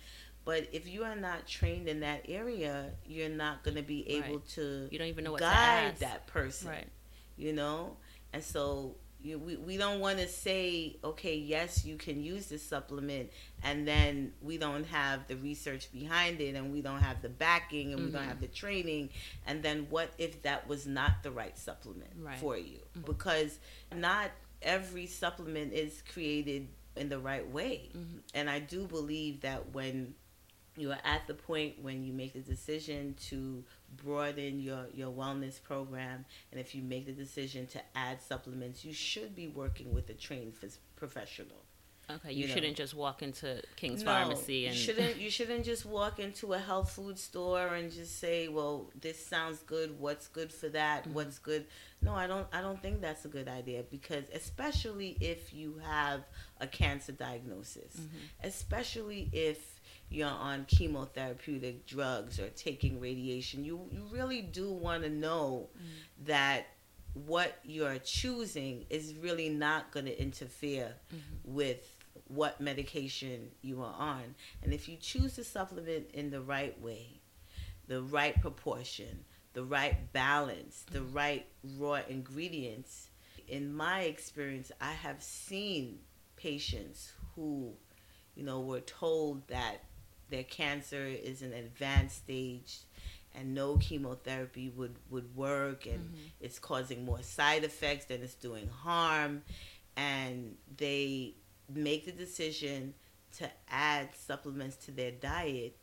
but 0.47 0.67
if 0.73 0.89
you 0.89 1.05
are 1.05 1.17
not 1.17 1.47
trained 1.47 1.89
in 1.89 2.01
that 2.01 2.25
area 2.29 2.87
you're 3.05 3.29
not 3.29 3.63
going 3.65 3.77
to 3.77 3.83
be 3.83 4.09
able 4.09 4.37
right. 4.37 4.49
to 4.49 4.89
you 4.91 4.99
don't 4.99 5.09
even 5.09 5.25
know 5.25 5.33
what 5.33 5.41
guide 5.41 5.95
that 5.99 6.27
person 6.29 6.71
right 6.71 6.89
you 7.37 7.53
know 7.53 7.97
and 8.33 8.43
so 8.43 8.95
you, 9.21 9.37
we, 9.37 9.57
we 9.57 9.77
don't 9.77 9.99
want 9.99 10.19
to 10.19 10.29
say 10.29 10.97
okay 11.03 11.35
yes 11.35 11.85
you 11.85 11.97
can 11.97 12.23
use 12.23 12.47
this 12.47 12.63
supplement 12.63 13.29
and 13.65 13.89
then 13.89 14.33
we 14.41 14.57
don't 14.57 14.87
have 14.87 15.27
the 15.27 15.35
research 15.35 15.91
behind 15.91 16.41
it 16.41 16.55
and 16.55 16.73
we 16.73 16.81
don't 16.81 17.01
have 17.01 17.21
the 17.21 17.29
backing 17.29 17.89
and 17.89 17.97
mm-hmm. 17.97 18.07
we 18.07 18.13
don't 18.13 18.21
mm-hmm. 18.21 18.29
have 18.29 18.41
the 18.41 18.47
training 18.47 19.09
and 19.49 19.61
then 19.65 19.89
what 19.91 20.13
if 20.19 20.41
that 20.43 20.69
was 20.69 20.87
not 20.87 21.25
the 21.25 21.31
right 21.33 21.59
supplement 21.59 22.13
right. 22.23 22.39
for 22.39 22.57
you 22.57 22.79
mm-hmm. 22.97 23.01
because 23.11 23.59
not 23.93 24.31
every 24.63 25.07
supplement 25.07 25.73
is 25.73 26.03
created 26.13 26.69
in 26.97 27.09
the 27.09 27.19
right 27.19 27.49
way. 27.49 27.91
Mm-hmm. 27.97 28.19
And 28.35 28.51
I 28.51 28.59
do 28.59 28.87
believe 28.87 29.41
that 29.43 29.73
when 29.73 30.15
you 30.77 30.93
are 30.93 30.99
at 31.05 31.27
the 31.27 31.35
point 31.35 31.75
when 31.83 32.05
you 32.05 32.13
make 32.13 32.35
the 32.35 32.41
decision 32.41 33.15
to 33.29 33.65
broaden 33.97 34.61
your, 34.61 34.87
your 34.95 35.13
wellness 35.13 35.63
program, 35.63 36.25
and 36.53 36.61
if 36.61 36.75
you 36.75 36.83
make 36.83 37.07
the 37.07 37.13
decision 37.13 37.67
to 37.69 37.81
add 37.95 38.23
supplements, 38.23 38.85
you 38.85 38.93
should 38.93 39.35
be 39.35 39.49
working 39.49 39.93
with 39.93 40.09
a 40.11 40.15
trained 40.15 40.55
professional. 40.97 41.65
Okay, 42.11 42.33
you, 42.33 42.43
you 42.43 42.49
shouldn't 42.49 42.73
know. 42.73 42.85
just 42.85 42.95
walk 42.95 43.23
into 43.23 43.63
King's 43.77 44.03
no, 44.03 44.11
Pharmacy 44.11 44.67
and 44.67 44.75
you 44.75 44.81
shouldn't 44.81 45.17
you 45.17 45.31
shouldn't 45.39 45.65
just 45.65 45.85
walk 45.85 46.19
into 46.19 46.55
a 46.55 46.59
health 46.59 46.91
food 46.91 47.19
store 47.19 47.75
and 47.75 47.93
just 47.93 48.19
say, 48.19 48.49
"Well, 48.49 48.91
this 48.99 49.25
sounds 49.25 49.59
good. 49.61 49.99
What's 49.99 50.27
good 50.27 50.51
for 50.51 50.69
that? 50.71 51.05
Mm-hmm. 51.05 51.15
What's 51.15 51.39
good?" 51.39 51.67
No, 52.01 52.15
I 52.15 52.27
don't 52.27 52.47
I 52.53 52.63
don't 52.63 52.81
think 52.81 53.03
that's 53.03 53.25
a 53.27 53.29
good 53.29 53.49
idea 53.49 53.83
because 53.91 54.25
especially 54.33 55.19
if 55.21 55.53
you 55.53 55.81
have 55.85 56.23
a 56.61 56.67
cancer 56.67 57.13
diagnosis, 57.13 57.97
mm-hmm. 57.97 58.47
especially 58.47 59.29
if 59.33 59.81
you're 60.09 60.29
on 60.29 60.65
chemotherapeutic 60.65 61.85
drugs 61.87 62.41
or 62.41 62.49
taking 62.51 63.01
radiation, 63.01 63.65
you 63.65 63.81
you 63.93 64.07
really 64.11 64.41
do 64.41 64.73
want 64.73 65.03
to 65.03 65.11
know 65.11 65.69
mm-hmm. 65.77 66.27
that 66.27 66.69
what 67.27 67.59
you're 67.65 67.99
choosing 67.99 68.87
is 68.91 69.15
really 69.21 69.49
not 69.49 69.91
going 69.91 70.07
to 70.07 70.21
interfere 70.21 70.95
mm-hmm. 71.13 71.55
with 71.55 71.98
what 72.29 72.61
medication 72.61 73.51
you 73.63 73.83
are 73.83 73.95
on. 73.99 74.35
And 74.63 74.73
if 74.73 74.89
you 74.89 74.97
choose 74.97 75.35
to 75.35 75.45
supplement 75.45 76.11
in 76.13 76.31
the 76.31 76.41
right 76.41 76.81
way, 76.81 77.21
the 77.87 78.03
right 78.03 78.41
proportion, 78.41 79.25
the 79.55 79.65
right 79.65 80.13
balance, 80.13 80.85
the 80.91 81.03
right 81.03 81.47
raw 81.79 82.01
ingredients, 82.09 83.09
in 83.49 83.73
my 83.73 84.03
experience, 84.03 84.71
I 84.81 84.93
have 84.93 85.23
seen 85.23 86.01
patients 86.37 87.13
who, 87.35 87.73
you 88.35 88.45
know, 88.45 88.61
were 88.61 88.81
told 88.81 89.49
that 89.49 89.85
their 90.29 90.45
cancer 90.45 91.07
is 91.07 91.41
an 91.41 91.55
advanced 91.55 92.17
stage 92.19 92.81
and 93.35 93.55
no 93.55 93.77
chemotherapy 93.77 94.69
would, 94.69 94.97
would 95.11 95.35
work 95.35 95.87
and 95.87 96.01
mm-hmm. 96.01 96.27
it's 96.41 96.59
causing 96.59 97.05
more 97.05 97.23
side 97.23 97.65
effects 97.65 98.07
than 98.07 98.23
it's 98.23 98.35
doing 98.35 98.69
harm 98.69 99.43
and 99.97 100.57
they 100.77 101.35
make 101.73 102.05
the 102.05 102.13
decision 102.13 102.95
to 103.37 103.49
add 103.69 104.09
supplements 104.15 104.77
to 104.77 104.91
their 104.91 105.11
diet 105.11 105.77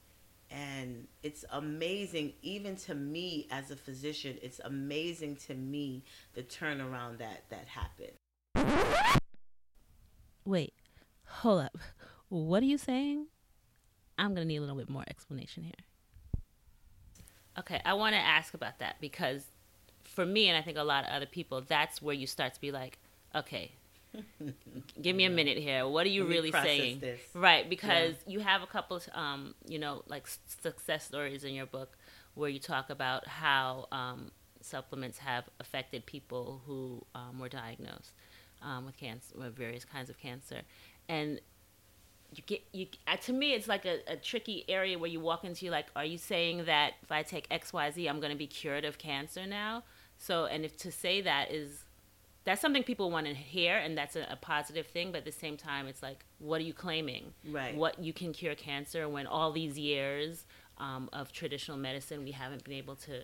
and 0.51 1.07
it's 1.23 1.43
amazing 1.51 2.33
even 2.41 2.75
to 2.75 2.93
me 2.93 3.47
as 3.51 3.71
a 3.71 3.75
physician 3.75 4.37
it's 4.41 4.59
amazing 4.63 5.35
to 5.35 5.53
me 5.53 6.03
the 6.33 6.43
turnaround 6.43 7.17
that 7.17 7.43
that 7.49 7.65
happened 7.67 8.13
wait 10.45 10.73
hold 11.27 11.61
up. 11.61 11.77
What 12.29 12.63
are 12.63 12.67
you 12.67 12.77
saying? 12.77 13.27
I'm 14.17 14.33
going 14.33 14.47
to 14.47 14.47
need 14.47 14.57
a 14.57 14.61
little 14.61 14.77
bit 14.77 14.89
more 14.89 15.03
explanation 15.07 15.63
here. 15.63 15.73
Okay, 17.57 17.81
I 17.85 17.93
want 17.93 18.13
to 18.13 18.19
ask 18.19 18.53
about 18.53 18.79
that 18.79 18.97
because 18.99 19.45
for 20.03 20.25
me, 20.25 20.47
and 20.49 20.57
I 20.57 20.61
think 20.61 20.77
a 20.77 20.83
lot 20.83 21.03
of 21.03 21.09
other 21.11 21.25
people, 21.25 21.61
that's 21.61 22.01
where 22.01 22.15
you 22.15 22.27
start 22.27 22.53
to 22.53 22.61
be 22.61 22.71
like, 22.71 22.99
okay, 23.33 23.73
give 25.01 25.15
me 25.15 25.25
a 25.25 25.29
minute 25.29 25.57
here. 25.57 25.87
What 25.87 26.05
are 26.05 26.09
you 26.09 26.25
really 26.25 26.51
saying? 26.51 26.99
This. 26.99 27.19
Right, 27.33 27.69
because 27.69 28.15
yeah. 28.25 28.33
you 28.33 28.39
have 28.39 28.61
a 28.61 28.67
couple, 28.67 28.97
of, 28.97 29.07
um, 29.13 29.55
you 29.67 29.79
know, 29.79 30.03
like 30.07 30.27
success 30.61 31.05
stories 31.05 31.43
in 31.43 31.53
your 31.53 31.65
book 31.65 31.97
where 32.33 32.49
you 32.49 32.59
talk 32.59 32.89
about 32.89 33.27
how 33.27 33.87
um, 33.91 34.31
supplements 34.61 35.17
have 35.19 35.45
affected 35.59 36.05
people 36.05 36.61
who 36.65 37.05
um, 37.15 37.39
were 37.39 37.49
diagnosed 37.49 38.13
um, 38.61 38.85
with 38.85 38.97
cancer, 38.97 39.33
with 39.37 39.55
various 39.55 39.85
kinds 39.85 40.09
of 40.09 40.17
cancer, 40.17 40.61
and 41.07 41.39
you 42.33 42.43
get 42.45 42.63
you. 42.73 42.87
Uh, 43.07 43.15
to 43.17 43.33
me, 43.33 43.53
it's 43.53 43.67
like 43.67 43.85
a, 43.85 43.99
a 44.07 44.15
tricky 44.17 44.65
area 44.67 44.99
where 44.99 45.09
you 45.09 45.19
walk 45.19 45.43
into. 45.43 45.69
Like, 45.69 45.87
are 45.95 46.05
you 46.05 46.17
saying 46.17 46.65
that 46.65 46.93
if 47.01 47.11
I 47.11 47.23
take 47.23 47.47
X, 47.49 47.71
Y, 47.71 47.91
Z, 47.91 48.07
I'm 48.07 48.19
going 48.19 48.31
to 48.31 48.37
be 48.37 48.47
cured 48.47 48.85
of 48.85 48.97
cancer 48.97 49.45
now? 49.45 49.83
So, 50.17 50.45
and 50.45 50.65
if 50.65 50.77
to 50.77 50.91
say 50.91 51.21
that 51.21 51.51
is 51.51 51.84
that's 52.45 52.61
something 52.61 52.83
people 52.83 53.11
want 53.11 53.25
to 53.25 53.33
hear 53.33 53.75
and 53.75 53.97
that's 53.97 54.15
a, 54.15 54.25
a, 54.29 54.35
positive 54.35 54.85
thing 54.87 55.11
but 55.11 55.19
at 55.19 55.25
the 55.25 55.31
same 55.31 55.57
time 55.57 55.87
it's 55.87 56.01
like 56.01 56.23
what 56.39 56.61
are 56.61 56.63
you 56.63 56.73
claiming? 56.73 57.33
Right. 57.49 57.75
What 57.75 58.01
you 58.01 58.13
can 58.13 58.31
cure 58.31 58.55
cancer 58.55 59.09
when 59.09 59.27
all 59.27 59.51
these 59.51 59.77
years 59.77 60.45
um, 60.77 61.09
of 61.11 61.31
traditional 61.31 61.77
medicine 61.77 62.23
we 62.23 62.31
haven't 62.31 62.63
been 62.63 62.73
able 62.73 62.95
to 62.97 63.23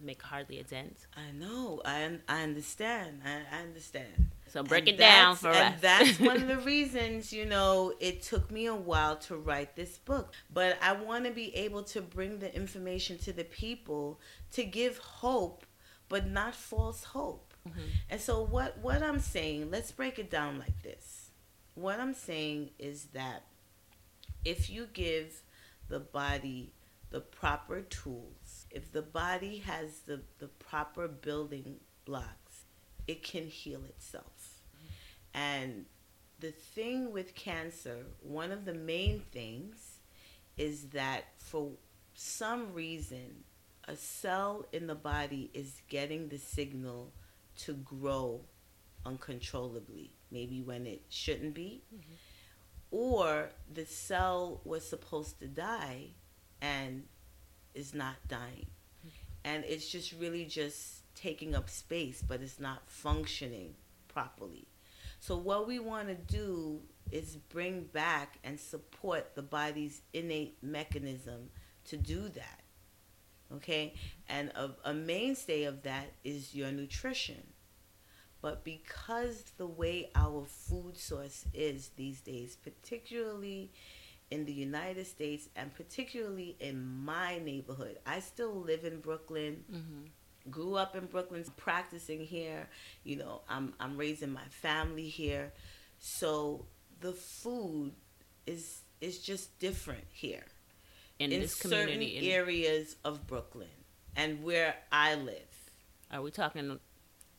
make 0.00 0.22
hardly 0.22 0.58
a 0.58 0.64
dent? 0.64 1.06
I 1.16 1.30
know 1.32 1.80
i, 1.84 2.18
I 2.28 2.42
understand 2.42 3.20
I, 3.24 3.56
I 3.56 3.62
understand. 3.62 4.30
So 4.48 4.62
break 4.62 4.88
and 4.88 4.96
it 4.96 4.98
down 4.98 5.36
for 5.36 5.48
and 5.48 5.74
us. 5.74 5.80
that's 5.80 6.20
one 6.20 6.36
of 6.36 6.48
the 6.48 6.58
reasons 6.58 7.32
you 7.32 7.44
know 7.44 7.92
it 8.00 8.22
took 8.22 8.50
me 8.50 8.66
a 8.66 8.74
while 8.74 9.16
to 9.16 9.36
write 9.36 9.76
this 9.76 9.98
book. 9.98 10.32
But 10.52 10.78
i 10.82 10.92
want 10.92 11.26
to 11.26 11.30
be 11.30 11.54
able 11.54 11.82
to 11.84 12.00
bring 12.00 12.38
the 12.38 12.54
information 12.54 13.18
to 13.18 13.32
the 13.34 13.44
people 13.44 14.18
to 14.52 14.64
give 14.64 14.96
hope 14.96 15.66
but 16.08 16.26
not 16.26 16.54
false 16.54 17.04
hope 17.04 17.51
Mm-hmm. 17.68 17.80
And 18.10 18.20
so 18.20 18.42
what 18.42 18.78
what 18.78 19.02
I'm 19.02 19.20
saying, 19.20 19.70
let's 19.70 19.92
break 19.92 20.18
it 20.18 20.30
down 20.30 20.58
like 20.58 20.82
this. 20.82 21.30
What 21.74 22.00
I'm 22.00 22.14
saying 22.14 22.70
is 22.78 23.06
that 23.14 23.44
if 24.44 24.68
you 24.68 24.88
give 24.92 25.42
the 25.88 26.00
body 26.00 26.72
the 27.10 27.20
proper 27.20 27.82
tools, 27.82 28.66
if 28.70 28.90
the 28.90 29.02
body 29.02 29.58
has 29.58 30.00
the, 30.00 30.22
the 30.38 30.48
proper 30.48 31.06
building 31.06 31.76
blocks, 32.04 32.64
it 33.06 33.22
can 33.22 33.46
heal 33.46 33.84
itself. 33.84 34.60
Mm-hmm. 34.74 34.86
And 35.34 35.86
the 36.40 36.50
thing 36.50 37.12
with 37.12 37.34
cancer, 37.34 38.06
one 38.20 38.50
of 38.50 38.64
the 38.64 38.74
main 38.74 39.22
things 39.30 39.98
is 40.56 40.88
that 40.88 41.24
for 41.38 41.72
some 42.14 42.72
reason, 42.72 43.44
a 43.86 43.96
cell 43.96 44.64
in 44.72 44.86
the 44.86 44.94
body 44.94 45.50
is 45.54 45.82
getting 45.88 46.28
the 46.28 46.38
signal 46.38 47.12
to 47.58 47.74
grow 47.74 48.40
uncontrollably, 49.04 50.12
maybe 50.30 50.62
when 50.62 50.86
it 50.86 51.02
shouldn't 51.08 51.54
be. 51.54 51.82
Mm-hmm. 51.94 52.12
Or 52.90 53.50
the 53.72 53.86
cell 53.86 54.60
was 54.64 54.86
supposed 54.86 55.40
to 55.40 55.46
die 55.46 56.08
and 56.60 57.04
is 57.74 57.94
not 57.94 58.16
dying. 58.28 58.66
Mm-hmm. 59.06 59.08
And 59.44 59.64
it's 59.64 59.88
just 59.88 60.12
really 60.12 60.44
just 60.44 61.02
taking 61.14 61.54
up 61.54 61.70
space, 61.70 62.22
but 62.26 62.40
it's 62.42 62.60
not 62.60 62.82
functioning 62.86 63.74
properly. 64.08 64.66
So, 65.20 65.36
what 65.36 65.66
we 65.66 65.78
want 65.78 66.08
to 66.08 66.14
do 66.14 66.80
is 67.10 67.36
bring 67.36 67.84
back 67.84 68.38
and 68.42 68.58
support 68.58 69.34
the 69.34 69.42
body's 69.42 70.02
innate 70.12 70.56
mechanism 70.62 71.50
to 71.84 71.96
do 71.96 72.28
that 72.30 72.60
okay? 73.56 73.94
And 74.28 74.50
a, 74.50 74.70
a 74.84 74.94
mainstay 74.94 75.64
of 75.64 75.82
that 75.82 76.12
is 76.24 76.54
your 76.54 76.70
nutrition. 76.70 77.42
But 78.40 78.64
because 78.64 79.44
the 79.56 79.66
way 79.66 80.10
our 80.16 80.44
food 80.44 80.96
source 80.96 81.44
is 81.54 81.90
these 81.96 82.20
days 82.20 82.56
particularly 82.56 83.70
in 84.30 84.44
the 84.44 84.52
United 84.52 85.06
States 85.06 85.48
and 85.54 85.72
particularly 85.72 86.56
in 86.58 86.84
my 87.04 87.38
neighborhood 87.38 87.98
I 88.04 88.18
still 88.18 88.54
live 88.54 88.84
in 88.84 88.98
Brooklyn 88.98 89.62
mm-hmm. 89.72 90.50
grew 90.50 90.74
up 90.74 90.96
in 90.96 91.06
Brooklyn 91.06 91.44
practicing 91.56 92.20
here 92.20 92.68
you 93.04 93.16
know 93.16 93.42
I'm 93.48 93.74
I'm 93.78 93.96
raising 93.96 94.32
my 94.32 94.48
family 94.50 95.08
here. 95.08 95.52
So 96.00 96.66
the 97.00 97.12
food 97.12 97.92
is 98.44 98.82
is 99.00 99.20
just 99.20 99.56
different 99.60 100.04
here 100.10 100.46
in, 101.18 101.32
in 101.32 101.40
this 101.40 101.54
community 101.54 102.16
certain 102.16 102.24
in... 102.24 102.30
areas 102.30 102.96
of 103.04 103.26
Brooklyn 103.26 103.68
and 104.16 104.42
where 104.42 104.74
I 104.90 105.14
live. 105.14 105.36
Are 106.10 106.20
we 106.22 106.30
talking 106.30 106.78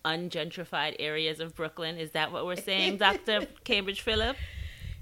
ungentrified 0.04 0.96
areas 1.00 1.40
of 1.40 1.56
Brooklyn? 1.56 1.98
Is 1.98 2.12
that 2.12 2.32
what 2.32 2.46
we're 2.46 2.56
saying, 2.56 2.98
Dr. 2.98 3.48
Cambridge 3.64 4.02
Phillip? 4.02 4.36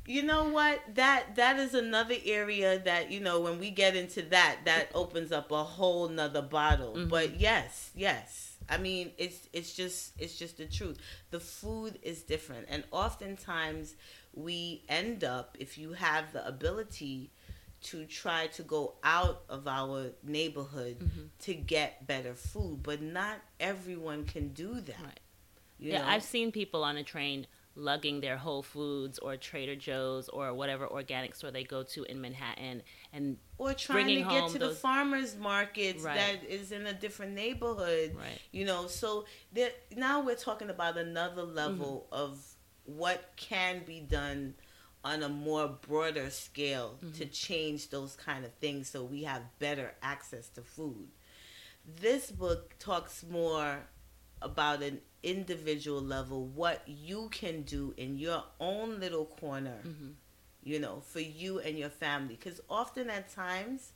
You 0.06 0.24
know 0.24 0.50
what? 0.50 0.82
That 0.96 1.36
that 1.36 1.58
is 1.58 1.74
another 1.74 2.16
area 2.26 2.80
that, 2.80 3.12
you 3.12 3.20
know, 3.20 3.40
when 3.40 3.60
we 3.60 3.70
get 3.70 3.96
into 3.96 4.24
that, 4.24 4.58
that 4.66 4.90
opens 4.94 5.32
up 5.32 5.52
a 5.52 5.64
whole 5.64 6.10
nother 6.10 6.42
bottle. 6.42 6.96
Mm-hmm. 6.96 7.10
But 7.10 7.40
yes, 7.40 7.92
yes. 7.96 8.58
I 8.70 8.78
mean, 8.78 9.12
it's 9.18 9.48
it's 9.54 9.74
just 9.74 10.14
it's 10.20 10.38
just 10.38 10.58
the 10.58 10.66
truth. 10.66 10.98
The 11.30 11.40
food 11.40 12.00
is 12.02 12.24
different. 12.24 12.66
And 12.70 12.84
oftentimes 12.92 13.96
we 14.34 14.84
end 14.90 15.24
up 15.24 15.56
if 15.60 15.78
you 15.78 15.94
have 15.94 16.34
the 16.34 16.46
ability 16.48 17.32
to 17.82 18.06
try 18.06 18.48
to 18.48 18.64
go 18.64 18.96
out 19.04 19.44
of 19.50 19.68
our 19.68 20.12
neighborhood 20.24 21.00
mm-hmm. 21.00 21.22
to 21.40 21.54
get 21.54 22.06
better 22.06 22.34
food, 22.34 22.82
but 22.84 23.02
not 23.02 23.38
everyone 23.60 24.26
can 24.26 24.50
do 24.50 24.76
that. 24.82 25.02
Right. 25.04 25.20
yeah, 25.80 26.00
know? 26.00 26.08
I've 26.08 26.24
seen 26.24 26.52
people 26.52 26.84
on 26.84 26.98
a 26.98 27.04
train 27.04 27.48
lugging 27.76 28.22
their 28.22 28.38
Whole 28.38 28.62
Foods 28.62 29.18
or 29.20 29.38
Trader 29.38 29.76
Joe's 29.76 30.30
or 30.30 30.54
whatever 30.54 30.88
organic 30.88 31.36
store 31.36 31.52
they 31.52 31.64
go 31.64 31.84
to 31.84 32.04
in 32.04 32.20
Manhattan 32.20 32.84
and 33.14 33.38
or 33.58 33.74
trying 33.74 34.08
to 34.08 34.30
get 34.30 34.50
to 34.50 34.60
those... 34.60 34.76
the 34.76 34.76
farmers 34.76 35.38
markets 35.38 36.04
right. 36.04 36.18
that 36.18 36.44
is 36.48 36.72
in 36.72 36.86
a 36.86 36.94
different 36.94 37.34
neighborhood. 37.34 38.14
Right. 38.16 38.40
You 38.52 38.66
know, 38.66 38.88
so 38.88 39.26
that 39.54 39.74
now 39.96 40.22
we're 40.22 40.36
talking 40.36 40.70
about 40.70 40.98
another 40.98 41.44
level 41.44 42.08
mm-hmm. 42.12 42.24
of 42.24 42.46
what 42.86 43.32
can 43.38 43.84
be 43.86 44.02
done 44.02 44.54
on 45.04 45.24
a 45.24 45.30
more 45.30 45.68
broader 45.68 46.30
scale 46.30 46.98
mm-hmm. 47.04 47.14
to 47.18 47.26
change 47.26 47.90
those 47.90 48.16
kind 48.16 48.46
of 48.46 48.54
things 48.56 48.90
so 48.90 49.04
we 49.04 49.24
have 49.24 49.42
better 49.60 49.94
access 50.02 50.48
to 50.50 50.62
food. 50.62 51.08
This 52.00 52.32
book 52.32 52.76
talks 52.80 53.26
more 53.30 53.80
about 54.42 54.84
an 54.84 55.02
individual 55.24 56.02
level, 56.02 56.46
what 56.46 56.84
you 56.88 57.30
can 57.32 57.62
do 57.64 57.94
in 57.98 58.18
your 58.18 58.44
own 58.60 59.00
little 59.00 59.26
corner, 59.26 59.80
mm-hmm. 59.86 60.10
you 60.64 60.80
know, 60.80 61.02
for 61.02 61.20
you 61.20 61.60
and 61.60 61.78
your 61.78 61.90
family. 61.90 62.38
Because 62.40 62.62
often 62.70 63.10
at 63.10 63.30
times, 63.34 63.94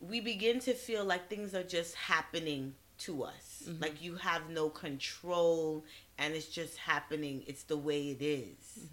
we 0.00 0.20
begin 0.20 0.60
to 0.60 0.74
feel 0.74 1.04
like 1.04 1.28
things 1.28 1.54
are 1.54 1.62
just 1.62 1.94
happening 1.94 2.74
to 2.98 3.24
us. 3.24 3.62
Mm-hmm. 3.68 3.82
Like 3.82 4.02
you 4.02 4.16
have 4.16 4.50
no 4.50 4.68
control 4.68 5.84
and 6.18 6.34
it's 6.34 6.48
just 6.48 6.76
happening. 6.76 7.42
It's 7.46 7.64
the 7.64 7.76
way 7.76 8.10
it 8.10 8.22
is. 8.22 8.86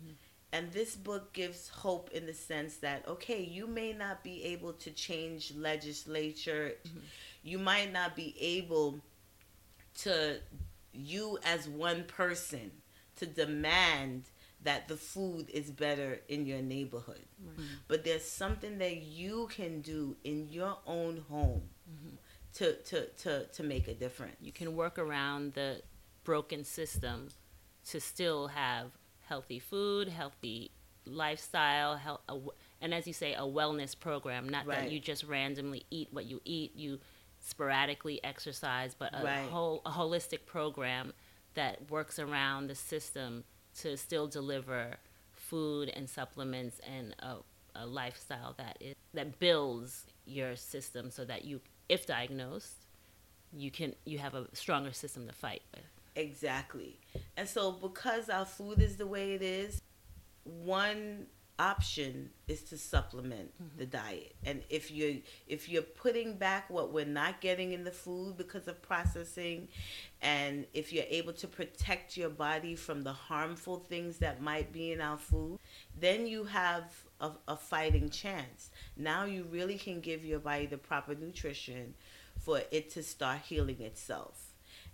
And 0.52 0.72
this 0.72 0.96
book 0.96 1.32
gives 1.34 1.70
hope 1.70 2.10
in 2.12 2.26
the 2.26 2.34
sense 2.34 2.78
that, 2.78 3.08
okay, 3.08 3.42
you 3.44 3.68
may 3.68 3.94
not 3.94 4.24
be 4.24 4.44
able 4.46 4.74
to 4.74 4.92
change 4.92 5.54
legislature. 5.56 6.74
Mm-hmm. 6.88 7.00
You 7.44 7.60
might 7.60 7.94
not 7.94 8.16
be 8.16 8.36
able 8.40 9.00
to, 10.00 10.40
you 10.92 11.38
as 11.46 11.68
one 11.70 12.04
person, 12.06 12.72
to 13.18 13.28
demand 13.28 14.24
that 14.64 14.88
the 14.88 14.98
food 14.98 15.50
is 15.54 15.70
better 15.70 16.20
in 16.28 16.46
your 16.46 16.62
neighborhood. 16.62 17.26
Mm-hmm. 17.42 17.64
But 17.88 18.04
there's 18.04 18.26
something 18.26 18.80
that 18.80 19.04
you 19.04 19.50
can 19.56 19.82
do 19.82 20.16
in 20.24 20.48
your 20.50 20.78
own 20.88 21.24
home 21.30 21.62
mm-hmm. 21.90 22.16
to, 22.56 22.74
to, 22.74 23.06
to, 23.06 23.46
to 23.46 23.64
make 23.64 23.88
a 23.88 23.94
difference. 23.94 24.36
You 24.42 24.52
can 24.52 24.76
work 24.76 24.98
around 24.98 25.54
the 25.54 25.82
broken 26.24 26.64
system 26.64 27.30
to 27.90 28.00
still 28.02 28.48
have 28.48 28.92
healthy 29.30 29.60
food, 29.60 30.10
healthy 30.10 30.72
lifestyle, 31.06 31.96
health, 31.96 32.22
and 32.82 32.94
as 32.94 33.08
you 33.08 33.13
say, 33.13 33.34
a 33.34 33.42
wellness 33.42 33.98
program. 33.98 34.50
Not 34.50 34.65
right. 34.65 34.80
that 34.80 34.92
you 34.92 35.00
just 35.00 35.24
randomly 35.24 35.86
eat 35.92 36.10
what 36.12 36.26
you 36.26 36.42
eat, 36.46 36.76
you 36.76 37.00
sporadically 37.39 38.22
exercise, 38.24 38.96
but 38.98 39.13
a 39.13 39.24
right. 39.24 39.50
whole 39.50 39.82
a 39.86 39.92
holistic 39.92 40.46
program 40.46 41.13
that 41.54 41.89
works 41.89 42.20
around 42.20 42.68
the 42.68 42.76
system 42.76 43.44
to 43.82 43.96
still 43.96 44.28
deliver 44.28 44.96
food 45.32 45.89
and 45.89 46.10
supplements 46.10 46.80
and 46.80 47.15
a, 47.20 47.38
a 47.76 47.86
lifestyle 47.86 48.54
that 48.58 48.78
is 48.82 48.96
that 49.13 49.39
builds 49.39 50.06
your 50.26 50.56
system 50.56 51.10
so 51.10 51.24
that 51.26 51.46
you, 51.46 51.62
if 51.88 52.06
diagnosed, 52.06 52.86
you 53.54 53.72
can 53.72 53.96
you 54.06 54.18
have 54.18 54.34
a 54.34 54.48
stronger 54.54 54.92
system 54.92 55.28
to 55.28 55.34
fight 55.34 55.62
with. 55.74 55.99
Exactly. 56.19 56.99
And 57.38 57.47
so 57.47 57.71
because 57.71 58.29
our 58.29 58.45
food 58.45 58.82
is 58.82 58.97
the 58.97 59.08
way 59.08 59.34
it 59.34 59.41
is, 59.41 59.82
one 60.43 61.27
option 61.60 62.29
is 62.47 62.63
to 62.63 62.77
supplement 62.77 63.51
mm-hmm. 63.62 63.77
the 63.77 63.86
diet 63.86 64.34
and 64.45 64.63
if 64.69 64.89
you 64.89 65.21
if 65.45 65.67
you're 65.67 65.82
putting 65.82 66.38
back 66.38 66.69
what 66.69 66.93
we're 66.93 67.05
not 67.05 67.41
getting 67.41 67.73
in 67.73 67.84
the 67.84 67.91
food 67.91 68.38
because 68.38 68.69
of 68.69 68.82
processing 68.82 69.67
and 70.21 70.65
if 70.73 70.93
you're 70.93 71.03
able 71.10 71.34
to 71.34 71.47
protect 71.47 72.15
your 72.15 72.29
body 72.29 72.75
from 72.75 73.01
the 73.01 73.12
harmful 73.12 73.77
things 73.77 74.19
that 74.19 74.41
might 74.41 74.71
be 74.71 74.93
in 74.93 75.01
our 75.01 75.17
food 75.17 75.60
then 75.99 76.25
you 76.25 76.45
have 76.45 77.03
a, 77.19 77.29
a 77.49 77.58
fighting 77.58 78.10
chance 78.10 78.69
now 78.95 79.25
you 79.25 79.45
really 79.51 79.77
can 79.77 79.99
give 79.99 80.23
your 80.23 80.39
body 80.39 80.65
the 80.65 80.77
proper 80.77 81.13
nutrition 81.13 81.93
for 82.39 82.62
it 82.71 82.89
to 82.89 83.03
start 83.03 83.39
healing 83.41 83.82
itself 83.82 84.49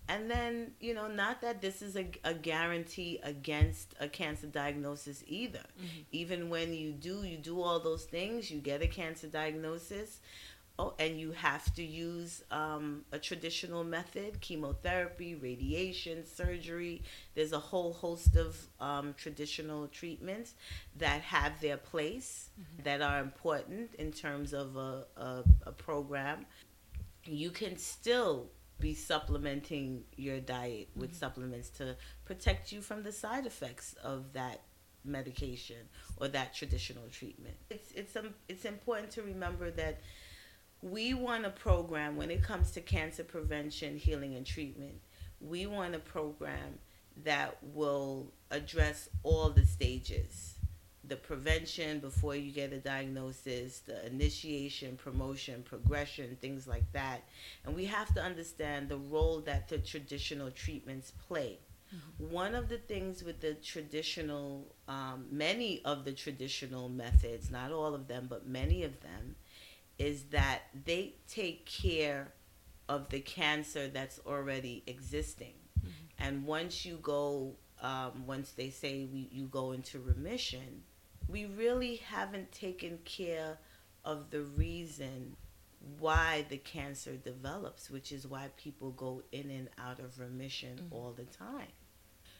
and 0.07 0.29
then, 0.29 0.71
you 0.79 0.93
know, 0.93 1.07
not 1.07 1.41
that 1.41 1.61
this 1.61 1.81
is 1.81 1.95
a, 1.95 2.07
a 2.23 2.33
guarantee 2.33 3.19
against 3.23 3.95
a 3.99 4.07
cancer 4.07 4.47
diagnosis 4.47 5.23
either. 5.25 5.59
Mm-hmm. 5.59 6.01
Even 6.11 6.49
when 6.49 6.73
you 6.73 6.91
do, 6.91 7.23
you 7.23 7.37
do 7.37 7.61
all 7.61 7.79
those 7.79 8.03
things, 8.03 8.51
you 8.51 8.59
get 8.59 8.81
a 8.81 8.87
cancer 8.87 9.27
diagnosis. 9.27 10.19
Oh, 10.77 10.93
and 10.99 11.17
you 11.17 11.31
have 11.31 11.73
to 11.75 11.83
use 11.83 12.43
um, 12.51 13.05
a 13.13 13.17
traditional 13.17 13.85
method 13.85 14.41
chemotherapy, 14.41 15.33
radiation, 15.33 16.25
surgery. 16.25 17.01
There's 17.33 17.53
a 17.53 17.59
whole 17.59 17.93
host 17.93 18.35
of 18.35 18.57
um, 18.81 19.15
traditional 19.17 19.87
treatments 19.87 20.53
that 20.97 21.21
have 21.21 21.61
their 21.61 21.77
place, 21.77 22.49
mm-hmm. 22.59 22.83
that 22.83 23.01
are 23.01 23.21
important 23.21 23.95
in 23.95 24.11
terms 24.11 24.53
of 24.53 24.75
a, 24.75 25.05
a, 25.15 25.43
a 25.65 25.71
program. 25.71 26.45
You 27.23 27.51
can 27.51 27.77
still 27.77 28.47
be 28.79 28.93
supplementing 28.93 30.03
your 30.15 30.39
diet 30.39 30.89
with 30.95 31.11
mm-hmm. 31.11 31.19
supplements 31.19 31.69
to 31.69 31.95
protect 32.25 32.71
you 32.71 32.81
from 32.81 33.03
the 33.03 33.11
side 33.11 33.45
effects 33.45 33.95
of 34.03 34.33
that 34.33 34.61
medication 35.03 35.77
or 36.17 36.27
that 36.27 36.53
traditional 36.53 37.07
treatment. 37.09 37.55
It's 37.69 37.91
it's 37.91 38.15
um, 38.15 38.33
it's 38.49 38.65
important 38.65 39.11
to 39.11 39.21
remember 39.21 39.71
that 39.71 40.01
we 40.81 41.13
want 41.13 41.45
a 41.45 41.49
program 41.49 42.15
when 42.15 42.29
it 42.29 42.43
comes 42.43 42.71
to 42.71 42.81
cancer 42.81 43.23
prevention, 43.23 43.97
healing 43.97 44.35
and 44.35 44.45
treatment. 44.45 44.95
We 45.39 45.65
want 45.65 45.95
a 45.95 45.99
program 45.99 46.79
that 47.23 47.57
will 47.61 48.31
address 48.51 49.09
all 49.23 49.49
the 49.49 49.65
stages 49.65 50.54
the 51.07 51.15
prevention 51.15 51.99
before 51.99 52.35
you 52.35 52.51
get 52.51 52.73
a 52.73 52.77
diagnosis, 52.77 53.79
the 53.79 54.05
initiation, 54.05 54.97
promotion, 54.97 55.63
progression, 55.63 56.37
things 56.41 56.67
like 56.67 56.91
that. 56.93 57.23
And 57.65 57.75
we 57.75 57.85
have 57.85 58.13
to 58.15 58.21
understand 58.21 58.89
the 58.89 58.97
role 58.97 59.41
that 59.41 59.69
the 59.69 59.77
traditional 59.77 60.51
treatments 60.51 61.11
play. 61.27 61.59
Mm-hmm. 61.95 62.33
One 62.33 62.55
of 62.55 62.69
the 62.69 62.77
things 62.77 63.23
with 63.23 63.41
the 63.41 63.53
traditional, 63.53 64.65
um, 64.87 65.25
many 65.31 65.81
of 65.85 66.05
the 66.05 66.13
traditional 66.13 66.89
methods, 66.89 67.51
not 67.51 67.71
all 67.71 67.93
of 67.93 68.07
them, 68.07 68.27
but 68.29 68.47
many 68.47 68.83
of 68.83 69.01
them, 69.01 69.35
is 69.97 70.23
that 70.31 70.63
they 70.85 71.13
take 71.27 71.65
care 71.65 72.33
of 72.89 73.09
the 73.09 73.19
cancer 73.19 73.87
that's 73.87 74.19
already 74.25 74.83
existing. 74.87 75.53
Mm-hmm. 75.79 75.89
And 76.19 76.45
once 76.45 76.85
you 76.85 76.97
go, 77.01 77.55
um, 77.81 78.25
once 78.25 78.51
they 78.51 78.69
say 78.69 79.07
we, 79.11 79.29
you 79.31 79.45
go 79.45 79.71
into 79.71 79.99
remission, 79.99 80.83
we 81.27 81.45
really 81.45 81.97
haven't 81.97 82.51
taken 82.51 82.99
care 83.05 83.57
of 84.03 84.29
the 84.29 84.41
reason 84.41 85.35
why 85.99 86.45
the 86.49 86.57
cancer 86.57 87.15
develops, 87.15 87.89
which 87.89 88.11
is 88.11 88.25
why 88.25 88.49
people 88.57 88.91
go 88.91 89.21
in 89.31 89.49
and 89.49 89.69
out 89.77 89.99
of 89.99 90.19
remission 90.19 90.77
mm-hmm. 90.77 90.93
all 90.93 91.13
the 91.15 91.25
time. 91.25 91.67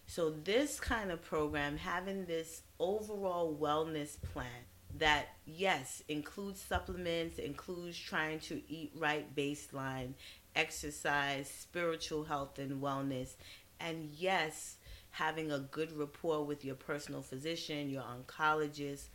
So, 0.08 0.30
this 0.30 0.80
kind 0.80 1.12
of 1.12 1.24
program, 1.24 1.78
having 1.78 2.26
this 2.26 2.62
overall 2.80 3.58
wellness 3.60 4.22
plan 4.22 4.66
that, 4.98 5.30
yes, 5.46 6.04
includes 6.08 6.62
supplements, 6.62 7.40
includes 7.40 7.98
trying 7.98 8.40
to 8.42 8.62
eat 8.72 8.92
right 8.96 9.36
baseline, 9.36 10.14
exercise, 10.56 11.50
spiritual 11.50 12.24
health, 12.24 12.60
and 12.60 12.82
wellness, 12.82 13.36
and 13.80 14.10
yes, 14.16 14.78
having 15.16 15.50
a 15.50 15.60
good 15.60 15.98
rapport 15.98 16.44
with 16.44 16.66
your 16.66 16.76
personal 16.76 17.22
physician, 17.22 17.90
your 17.90 18.04
oncologist, 18.04 19.06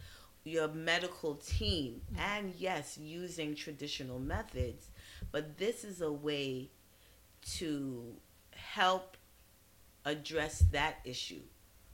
your 0.44 0.66
medical 0.68 1.34
team, 1.34 2.00
mm-hmm. 2.10 2.20
and 2.20 2.54
yes, 2.56 2.96
using 2.96 3.54
traditional 3.54 4.18
methods. 4.18 4.88
But 5.30 5.58
this 5.58 5.84
is 5.84 6.00
a 6.00 6.10
way 6.10 6.70
to 7.58 8.14
help 8.52 9.18
address 10.06 10.64
that 10.72 10.96
issue 11.04 11.42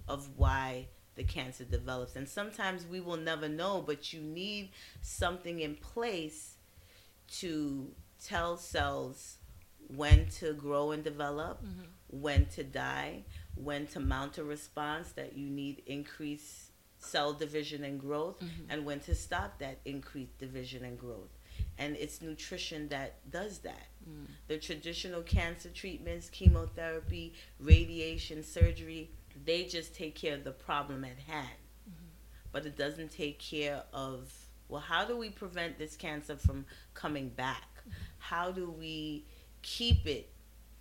of 0.07 0.31
why 0.37 0.87
the 1.16 1.25
cancer 1.25 1.64
develops. 1.64 2.14
And 2.14 2.29
sometimes 2.29 2.87
we 2.87 3.01
will 3.01 3.16
never 3.16 3.49
know, 3.49 3.83
but 3.85 4.12
you 4.12 4.21
need 4.21 4.71
something 5.03 5.59
in 5.59 5.75
place 5.75 6.59
to 7.38 7.90
tell 8.25 8.57
cells 8.57 9.38
when 9.88 10.29
to 10.29 10.53
grow 10.53 10.92
and 10.92 11.03
develop, 11.03 11.64
mm-hmm. 11.64 11.87
when 12.09 12.47
to 12.47 12.62
die, 12.62 13.25
when 13.57 13.87
to 13.88 14.01
mount 14.01 14.38
a 14.38 14.45
response 14.45 15.12
that 15.12 15.37
you 15.37 15.49
need 15.49 15.83
increased 15.87 16.71
cell 16.99 17.33
division 17.33 17.85
and 17.85 18.01
growth 18.01 18.38
mm-hmm. 18.40 18.71
and 18.71 18.85
when 18.85 19.01
to 19.01 19.14
stop 19.14 19.59
that 19.59 19.79
increased 19.85 20.38
division 20.38 20.85
and 20.85 20.99
growth 20.99 21.31
and 21.79 21.97
it's 21.97 22.23
nutrition 22.23 22.88
that 22.88 23.19
does 23.31 23.59
that 23.59 23.88
mm. 24.09 24.27
the 24.49 24.59
traditional 24.59 25.23
cancer 25.23 25.69
treatments 25.71 26.31
chemotherapy 26.31 27.35
radiation 27.61 28.42
surgery 28.42 29.11
they 29.45 29.64
just 29.64 29.95
take 29.95 30.14
care 30.14 30.35
of 30.35 30.45
the 30.45 30.51
problem 30.51 31.05
at 31.05 31.19
hand 31.31 31.49
mm-hmm. 31.88 32.07
but 32.53 32.64
it 32.66 32.77
doesn't 32.77 33.11
take 33.11 33.38
care 33.38 33.83
of 33.92 34.33
well 34.69 34.81
how 34.81 35.05
do 35.05 35.16
we 35.16 35.29
prevent 35.29 35.79
this 35.79 35.97
cancer 35.97 36.37
from 36.37 36.64
coming 36.95 37.29
back 37.29 37.69
mm-hmm. 37.81 37.92
how 38.19 38.51
do 38.51 38.71
we 38.71 39.25
keep 39.62 40.07
it 40.07 40.31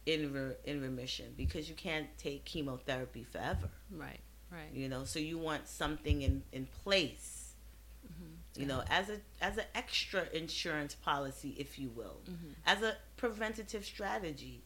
in 0.05 0.33
re- 0.33 0.55
in 0.65 0.81
remission 0.81 1.33
because 1.35 1.67
you 1.69 1.75
can't 1.75 2.07
take 2.17 2.45
chemotherapy 2.45 3.23
forever. 3.23 3.69
Right. 3.91 4.19
Right. 4.51 4.69
You 4.73 4.87
know, 4.87 5.03
so 5.05 5.19
you 5.19 5.37
want 5.37 5.67
something 5.67 6.21
in 6.21 6.43
in 6.51 6.67
place. 6.83 7.53
Mm-hmm. 8.05 8.61
You 8.61 8.67
know, 8.67 8.83
as 8.89 9.09
a 9.09 9.17
as 9.41 9.57
an 9.57 9.65
extra 9.73 10.25
insurance 10.33 10.95
policy, 10.95 11.55
if 11.57 11.79
you 11.79 11.89
will, 11.89 12.17
mm-hmm. 12.29 12.51
as 12.65 12.81
a 12.81 12.95
preventative 13.17 13.85
strategy. 13.85 14.61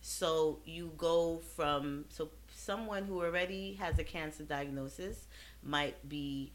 So 0.00 0.58
you 0.66 0.92
go 0.98 1.40
from 1.56 2.06
so 2.08 2.28
someone 2.54 3.04
who 3.04 3.22
already 3.22 3.74
has 3.74 3.98
a 3.98 4.04
cancer 4.04 4.42
diagnosis 4.42 5.26
might 5.62 6.08
be 6.08 6.52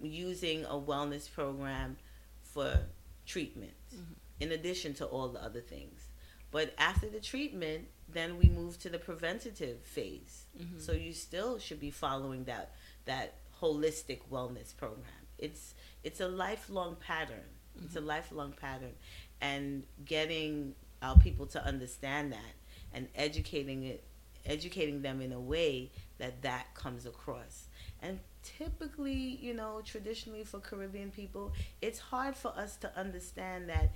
using 0.00 0.64
a 0.66 0.74
wellness 0.74 1.32
program 1.32 1.96
for 2.42 2.78
treatment 3.26 3.72
mm-hmm. 3.92 4.12
in 4.40 4.52
addition 4.52 4.94
to 4.94 5.04
all 5.06 5.28
the 5.28 5.42
other 5.42 5.60
things 5.60 6.05
but 6.50 6.74
after 6.78 7.08
the 7.08 7.20
treatment, 7.20 7.88
then 8.08 8.38
we 8.38 8.48
move 8.48 8.78
to 8.80 8.88
the 8.88 8.98
preventative 8.98 9.82
phase. 9.82 10.44
Mm-hmm. 10.58 10.78
So 10.78 10.92
you 10.92 11.12
still 11.12 11.58
should 11.58 11.80
be 11.80 11.90
following 11.90 12.44
that 12.44 12.72
that 13.04 13.34
holistic 13.60 14.20
wellness 14.30 14.76
program. 14.76 15.04
It's 15.38 15.74
it's 16.04 16.20
a 16.20 16.28
lifelong 16.28 16.96
pattern. 16.96 17.44
Mm-hmm. 17.76 17.86
It's 17.86 17.96
a 17.96 17.98
mm-hmm. 17.98 18.08
lifelong 18.08 18.52
pattern, 18.52 18.94
and 19.40 19.82
getting 20.04 20.74
our 21.02 21.16
people 21.18 21.46
to 21.46 21.64
understand 21.64 22.32
that 22.32 22.54
and 22.92 23.08
educating 23.14 23.84
it, 23.84 24.04
educating 24.44 25.02
them 25.02 25.20
in 25.20 25.32
a 25.32 25.40
way 25.40 25.90
that 26.18 26.42
that 26.42 26.74
comes 26.74 27.06
across. 27.06 27.66
And 28.00 28.20
typically, 28.42 29.38
you 29.40 29.54
know, 29.54 29.82
traditionally 29.84 30.44
for 30.44 30.60
Caribbean 30.60 31.10
people, 31.10 31.52
it's 31.82 31.98
hard 31.98 32.36
for 32.36 32.48
us 32.56 32.76
to 32.76 32.98
understand 32.98 33.68
that 33.68 33.92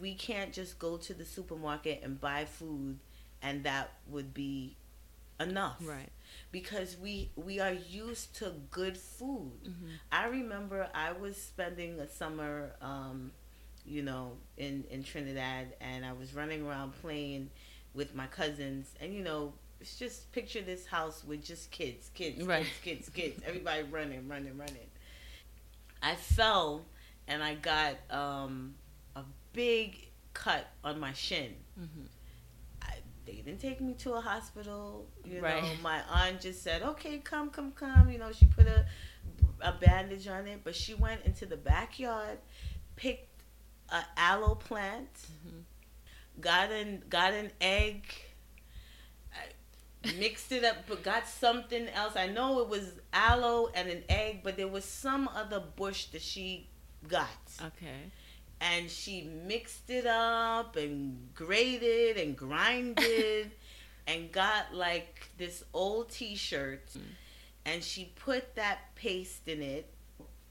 we 0.00 0.14
can't 0.14 0.52
just 0.52 0.78
go 0.78 0.96
to 0.96 1.14
the 1.14 1.24
supermarket 1.24 2.00
and 2.02 2.20
buy 2.20 2.44
food 2.44 2.98
and 3.42 3.64
that 3.64 3.92
would 4.08 4.32
be 4.32 4.76
enough 5.40 5.76
right 5.82 6.10
because 6.52 6.96
we 6.96 7.30
we 7.36 7.58
are 7.58 7.72
used 7.72 8.34
to 8.36 8.52
good 8.70 8.96
food 8.96 9.52
mm-hmm. 9.64 9.88
i 10.12 10.26
remember 10.26 10.88
i 10.94 11.10
was 11.12 11.36
spending 11.36 11.98
a 11.98 12.08
summer 12.08 12.72
um, 12.80 13.32
you 13.84 14.02
know 14.02 14.32
in 14.56 14.84
in 14.90 15.02
trinidad 15.02 15.74
and 15.80 16.04
i 16.04 16.12
was 16.12 16.34
running 16.34 16.64
around 16.64 16.92
playing 17.02 17.50
with 17.94 18.14
my 18.14 18.26
cousins 18.26 18.94
and 19.00 19.12
you 19.12 19.22
know 19.22 19.52
it's 19.80 19.96
just 19.96 20.30
picture 20.32 20.62
this 20.62 20.86
house 20.86 21.24
with 21.24 21.44
just 21.44 21.70
kids 21.70 22.10
kids 22.14 22.42
right. 22.46 22.64
kids 22.82 23.08
kids 23.08 23.08
kids 23.08 23.42
everybody 23.46 23.82
running 23.82 24.26
running 24.28 24.56
running 24.56 24.88
i 26.02 26.14
fell 26.14 26.84
and 27.26 27.42
i 27.42 27.54
got 27.54 27.96
um, 28.10 28.74
big 29.54 30.08
cut 30.34 30.66
on 30.82 31.00
my 31.00 31.14
shin. 31.14 31.54
Mm-hmm. 31.80 32.04
I, 32.82 32.96
they 33.24 33.36
didn't 33.36 33.60
take 33.60 33.80
me 33.80 33.94
to 33.94 34.12
a 34.12 34.20
hospital. 34.20 35.06
You 35.24 35.40
right. 35.40 35.62
know, 35.62 35.70
my 35.82 36.00
aunt 36.10 36.42
just 36.42 36.62
said, 36.62 36.82
"Okay, 36.82 37.18
come, 37.18 37.48
come, 37.48 37.72
come." 37.72 38.10
You 38.10 38.18
know, 38.18 38.30
she 38.32 38.44
put 38.44 38.66
a 38.66 38.84
a 39.62 39.72
bandage 39.72 40.28
on 40.28 40.46
it, 40.46 40.60
but 40.62 40.74
she 40.74 40.92
went 40.94 41.24
into 41.24 41.46
the 41.46 41.56
backyard, 41.56 42.38
picked 42.96 43.42
a 43.88 44.02
aloe 44.16 44.54
plant, 44.56 45.08
mm-hmm. 45.14 45.60
got 46.40 46.70
an 46.70 47.02
got 47.08 47.32
an 47.32 47.50
egg, 47.60 48.04
mixed 50.18 50.52
it 50.52 50.64
up, 50.64 50.76
but 50.86 51.02
got 51.02 51.26
something 51.26 51.88
else. 51.88 52.16
I 52.16 52.26
know 52.26 52.60
it 52.60 52.68
was 52.68 52.92
aloe 53.12 53.70
and 53.74 53.88
an 53.88 54.02
egg, 54.08 54.40
but 54.42 54.56
there 54.56 54.68
was 54.68 54.84
some 54.84 55.28
other 55.28 55.60
bush 55.60 56.06
that 56.06 56.22
she 56.22 56.68
got. 57.08 57.28
Okay. 57.60 58.10
And 58.64 58.90
she 58.90 59.30
mixed 59.46 59.90
it 59.90 60.06
up 60.06 60.76
and 60.76 61.28
grated 61.34 62.16
and 62.16 62.36
grinded 62.36 63.50
and 64.06 64.32
got 64.32 64.74
like 64.74 65.28
this 65.38 65.62
old 65.72 66.10
t 66.10 66.34
shirt. 66.34 66.88
Mm. 66.96 67.02
And 67.66 67.84
she 67.84 68.12
put 68.16 68.56
that 68.56 68.94
paste 68.94 69.46
in 69.48 69.62
it. 69.62 69.90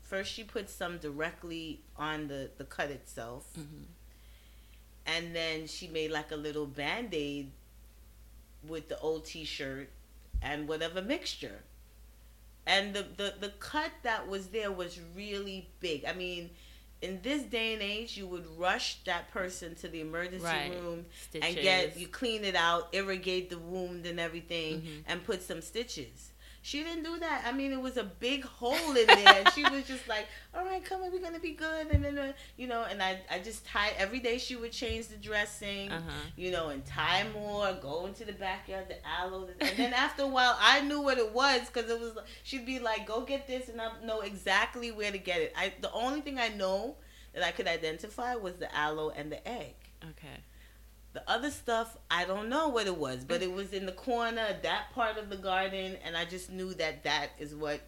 First, 0.01 0.31
she 0.31 0.43
put 0.43 0.69
some 0.69 0.99
directly 0.99 1.81
on 1.97 2.27
the, 2.27 2.51
the 2.57 2.65
cut 2.65 2.91
itself. 2.91 3.47
Mm-hmm. 3.57 3.83
And 5.05 5.35
then 5.35 5.67
she 5.67 5.87
made 5.87 6.11
like 6.11 6.31
a 6.31 6.35
little 6.35 6.67
band 6.67 7.09
aid 7.13 7.51
with 8.67 8.89
the 8.89 8.99
old 8.99 9.25
t-shirt 9.25 9.89
and 10.41 10.67
whatever 10.67 11.01
mixture 11.01 11.63
and 12.65 12.93
the, 12.93 13.05
the 13.17 13.33
the 13.39 13.49
cut 13.59 13.91
that 14.03 14.27
was 14.27 14.47
there 14.47 14.71
was 14.71 14.99
really 15.15 15.67
big 15.79 16.05
i 16.05 16.13
mean 16.13 16.49
in 17.03 17.19
this 17.21 17.43
day 17.43 17.73
and 17.73 17.83
age 17.83 18.17
you 18.17 18.25
would 18.25 18.45
rush 18.57 19.03
that 19.03 19.29
person 19.31 19.75
to 19.75 19.87
the 19.89 19.99
emergency 20.01 20.45
right. 20.45 20.71
room 20.71 21.05
stitches. 21.21 21.55
and 21.55 21.61
get 21.61 21.97
you 21.97 22.07
clean 22.07 22.43
it 22.43 22.55
out 22.55 22.87
irrigate 22.93 23.49
the 23.49 23.59
wound 23.59 24.05
and 24.05 24.19
everything 24.19 24.81
mm-hmm. 24.81 25.01
and 25.07 25.23
put 25.23 25.41
some 25.41 25.61
stitches 25.61 26.31
she 26.63 26.81
didn't 26.81 27.03
do 27.03 27.19
that. 27.19 27.43
I 27.45 27.51
mean, 27.51 27.73
it 27.73 27.81
was 27.81 27.97
a 27.97 28.05
big 28.05 28.45
hole 28.45 28.95
in 28.95 29.05
there. 29.05 29.35
and 29.35 29.49
she 29.53 29.63
was 29.63 29.85
just 29.85 30.07
like, 30.07 30.27
all 30.55 30.63
right, 30.63 30.83
come 30.83 31.03
on, 31.03 31.11
we're 31.11 31.19
going 31.19 31.33
to 31.33 31.39
be 31.41 31.51
good. 31.51 31.87
And 31.87 32.03
then, 32.03 32.17
uh, 32.17 32.31
you 32.55 32.67
know, 32.67 32.85
and 32.89 33.03
I, 33.03 33.19
I 33.29 33.39
just 33.39 33.65
tied, 33.67 33.91
every 33.97 34.19
day 34.19 34.37
she 34.37 34.55
would 34.55 34.71
change 34.71 35.07
the 35.07 35.17
dressing, 35.17 35.91
uh-huh. 35.91 36.11
you 36.37 36.51
know, 36.51 36.69
and 36.69 36.83
tie 36.85 37.25
more, 37.33 37.77
go 37.81 38.05
into 38.05 38.23
the 38.23 38.31
backyard, 38.31 38.85
the 38.87 38.95
aloe. 39.05 39.49
And 39.59 39.77
then 39.77 39.93
after 39.93 40.23
a 40.23 40.27
while, 40.27 40.57
I 40.57 40.79
knew 40.79 41.01
what 41.01 41.17
it 41.17 41.33
was 41.33 41.67
because 41.67 41.91
it 41.91 41.99
was, 41.99 42.13
she'd 42.43 42.65
be 42.65 42.79
like, 42.79 43.05
go 43.05 43.21
get 43.25 43.45
this. 43.45 43.67
And 43.67 43.81
I 43.81 43.91
know 44.01 44.21
exactly 44.21 44.89
where 44.89 45.11
to 45.11 45.17
get 45.17 45.41
it. 45.41 45.53
I 45.57 45.73
The 45.81 45.91
only 45.91 46.21
thing 46.21 46.39
I 46.39 46.47
know 46.47 46.95
that 47.33 47.43
I 47.43 47.51
could 47.51 47.67
identify 47.67 48.35
was 48.35 48.55
the 48.55 48.73
aloe 48.73 49.09
and 49.09 49.29
the 49.29 49.45
egg. 49.45 49.75
Okay. 50.11 50.39
The 51.13 51.29
other 51.29 51.51
stuff, 51.51 51.95
I 52.09 52.25
don't 52.25 52.49
know 52.49 52.69
what 52.69 52.87
it 52.87 52.97
was, 52.97 53.23
but 53.23 53.43
it 53.43 53.51
was 53.51 53.71
in 53.71 53.85
the 53.85 53.91
corner, 53.91 54.57
that 54.63 54.91
part 54.93 55.17
of 55.17 55.29
the 55.29 55.37
garden, 55.37 55.95
and 56.03 56.17
I 56.17 56.25
just 56.25 56.49
knew 56.51 56.73
that 56.73 57.03
that 57.03 57.29
is 57.37 57.53
what 57.53 57.81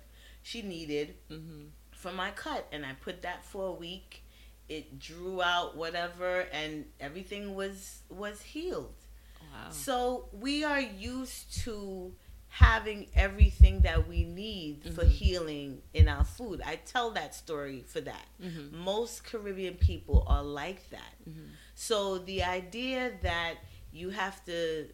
she 0.44 0.62
needed 0.62 1.16
mm-hmm. 1.32 1.64
for 1.92 2.12
my 2.12 2.30
cut. 2.32 2.68
And 2.72 2.86
I 2.86 2.94
put 2.94 3.24
that 3.24 3.44
for 3.44 3.68
a 3.70 3.72
week. 3.72 4.24
It 4.70 5.00
drew 5.00 5.42
out 5.42 5.76
whatever, 5.76 6.42
and 6.52 6.86
everything 7.00 7.56
was 7.56 8.04
was 8.10 8.42
healed. 8.42 8.94
Wow. 9.42 9.72
So 9.72 10.30
we 10.32 10.64
are 10.64 10.82
used 10.82 11.64
to 11.64 12.14
having 12.56 13.06
everything 13.16 13.82
that 13.82 14.08
we 14.08 14.24
need 14.24 14.82
mm-hmm. 14.82 14.96
for 14.96 15.04
healing 15.04 15.82
in 15.94 16.08
our 16.08 16.24
food. 16.24 16.62
I 16.66 16.78
tell 16.78 17.12
that 17.12 17.36
story 17.36 17.84
for 17.86 18.00
that. 18.00 18.28
Mm-hmm. 18.42 18.78
Most 18.78 19.26
Caribbean 19.26 19.74
people 19.74 20.24
are 20.26 20.42
like 20.42 20.90
that. 20.92 21.16
Mm-hmm. 21.30 21.48
So 21.74 22.20
the 22.20 22.44
idea 22.44 23.12
that 23.24 23.56
you 23.92 24.10
have 24.10 24.44
to 24.46 24.88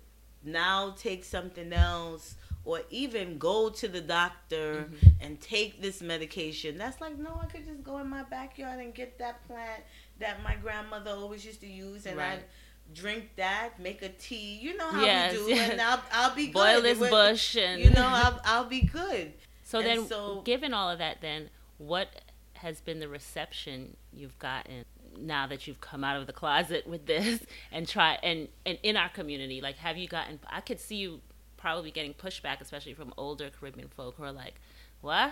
now 0.44 0.96
take 0.98 1.24
something 1.24 1.72
else 1.72 2.34
or 2.66 2.82
even 2.90 3.38
go 3.38 3.70
to 3.70 3.88
the 3.88 4.02
doctor 4.02 4.88
mm-hmm. 4.90 5.24
and 5.24 5.40
take 5.40 5.84
this 5.84 6.02
medication. 6.02 6.80
That's 6.80 7.00
like, 7.00 7.20
no, 7.20 7.40
I 7.44 7.46
could 7.46 7.68
just 7.68 7.84
go 7.84 8.00
in 8.00 8.10
my 8.10 8.24
backyard 8.24 8.80
and 8.80 8.92
get 8.92 9.20
that 9.20 9.46
plant 9.46 9.84
that 10.18 10.42
my 10.44 10.56
grandmother 10.56 11.12
always 11.12 11.46
used 11.46 11.62
to 11.62 11.68
use 11.68 12.08
and 12.08 12.18
right. 12.18 12.40
I 12.40 12.44
drink 12.94 13.30
that, 13.36 13.80
make 13.80 14.02
a 14.02 14.10
tea. 14.10 14.60
You 14.62 14.78
know 14.78 14.90
how 14.90 15.04
yes. 15.04 15.38
we 15.38 15.54
do, 15.54 15.60
and 15.60 15.82
I'll 15.82 16.02
I'll 16.12 16.36
be 16.36 16.48
good. 16.48 16.54
boil 16.54 16.82
good. 16.82 16.98
this 16.98 17.10
bush 17.10 17.56
and 17.56 17.82
you 17.82 17.90
know 17.90 18.06
I'll 18.06 18.42
I'll 18.44 18.66
be 18.66 18.82
good. 18.82 19.34
So 19.64 19.80
and 19.80 19.88
then, 19.88 20.06
so, 20.06 20.42
given 20.44 20.74
all 20.74 20.90
of 20.90 20.98
that, 20.98 21.22
then 21.22 21.50
what 21.78 22.10
has 22.56 22.82
been 22.82 23.00
the 23.00 23.08
reception 23.08 23.96
you've 24.14 24.38
gotten 24.38 24.86
now 25.18 25.48
that 25.48 25.66
you've 25.66 25.82
come 25.82 26.04
out 26.04 26.18
of 26.18 26.28
the 26.28 26.34
closet 26.34 26.86
with 26.86 27.06
this 27.06 27.40
and 27.72 27.88
try 27.88 28.18
and 28.22 28.48
and 28.66 28.78
in 28.84 28.96
our 28.96 29.10
community 29.10 29.62
like 29.62 29.78
have 29.78 29.98
you 29.98 30.08
gotten 30.08 30.40
i 30.50 30.62
could 30.62 30.80
see 30.80 30.96
you 30.96 31.20
probably 31.58 31.90
getting 31.90 32.14
pushback 32.14 32.62
especially 32.62 32.94
from 32.94 33.14
older 33.18 33.50
caribbean 33.50 33.88
folk 33.88 34.16
who 34.18 34.24
are 34.24 34.32
like 34.32 34.56
what 35.02 35.32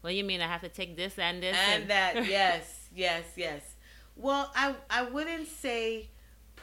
what 0.00 0.10
do 0.10 0.16
you 0.16 0.24
mean 0.24 0.40
i 0.40 0.46
have 0.46 0.62
to 0.62 0.68
take 0.68 0.96
this 0.96 1.18
and 1.18 1.42
this 1.42 1.56
and, 1.68 1.82
and 1.82 1.90
that 1.90 2.26
yes 2.28 2.88
yes 2.94 3.24
yes 3.36 3.74
well 4.16 4.50
i 4.56 4.74
i 4.88 5.02
wouldn't 5.02 5.46
say 5.46 6.08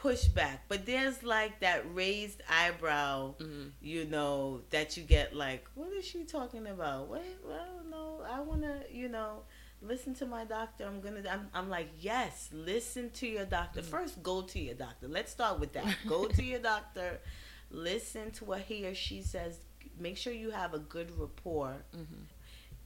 pushback 0.02 0.58
but 0.68 0.84
there's 0.84 1.22
like 1.22 1.60
that 1.60 1.82
raised 1.94 2.42
eyebrow 2.50 3.32
mm-hmm. 3.38 3.68
you 3.80 4.04
know 4.06 4.60
that 4.70 4.96
you 4.96 5.02
get 5.02 5.34
like 5.34 5.64
what 5.74 5.92
is 5.92 6.04
she 6.04 6.24
talking 6.24 6.66
about 6.66 7.08
what 7.08 7.24
well 7.46 7.82
no 7.88 8.20
i 8.28 8.40
want 8.40 8.62
to 8.62 8.82
you 8.90 9.08
know 9.08 9.42
listen 9.82 10.14
to 10.14 10.26
my 10.26 10.44
doctor. 10.44 10.84
I'm 10.84 11.00
gonna. 11.00 11.22
I'm, 11.30 11.48
I'm 11.52 11.68
like, 11.68 11.88
yes, 12.00 12.48
listen 12.52 13.10
to 13.10 13.26
your 13.26 13.44
doctor. 13.44 13.80
Mm-hmm. 13.80 13.90
First, 13.90 14.22
go 14.22 14.42
to 14.42 14.58
your 14.58 14.74
doctor. 14.74 15.08
Let's 15.08 15.32
start 15.32 15.60
with 15.60 15.72
that. 15.74 15.96
go 16.08 16.26
to 16.26 16.42
your 16.42 16.58
doctor. 16.72 17.20
Listen 17.70 18.30
to 18.32 18.44
what 18.44 18.60
he 18.60 18.86
or 18.86 18.94
she 18.94 19.22
says. 19.22 19.58
Make 19.98 20.16
sure 20.16 20.32
you 20.32 20.50
have 20.50 20.74
a 20.74 20.78
good 20.78 21.10
rapport, 21.18 21.76
mm-hmm. 21.94 22.22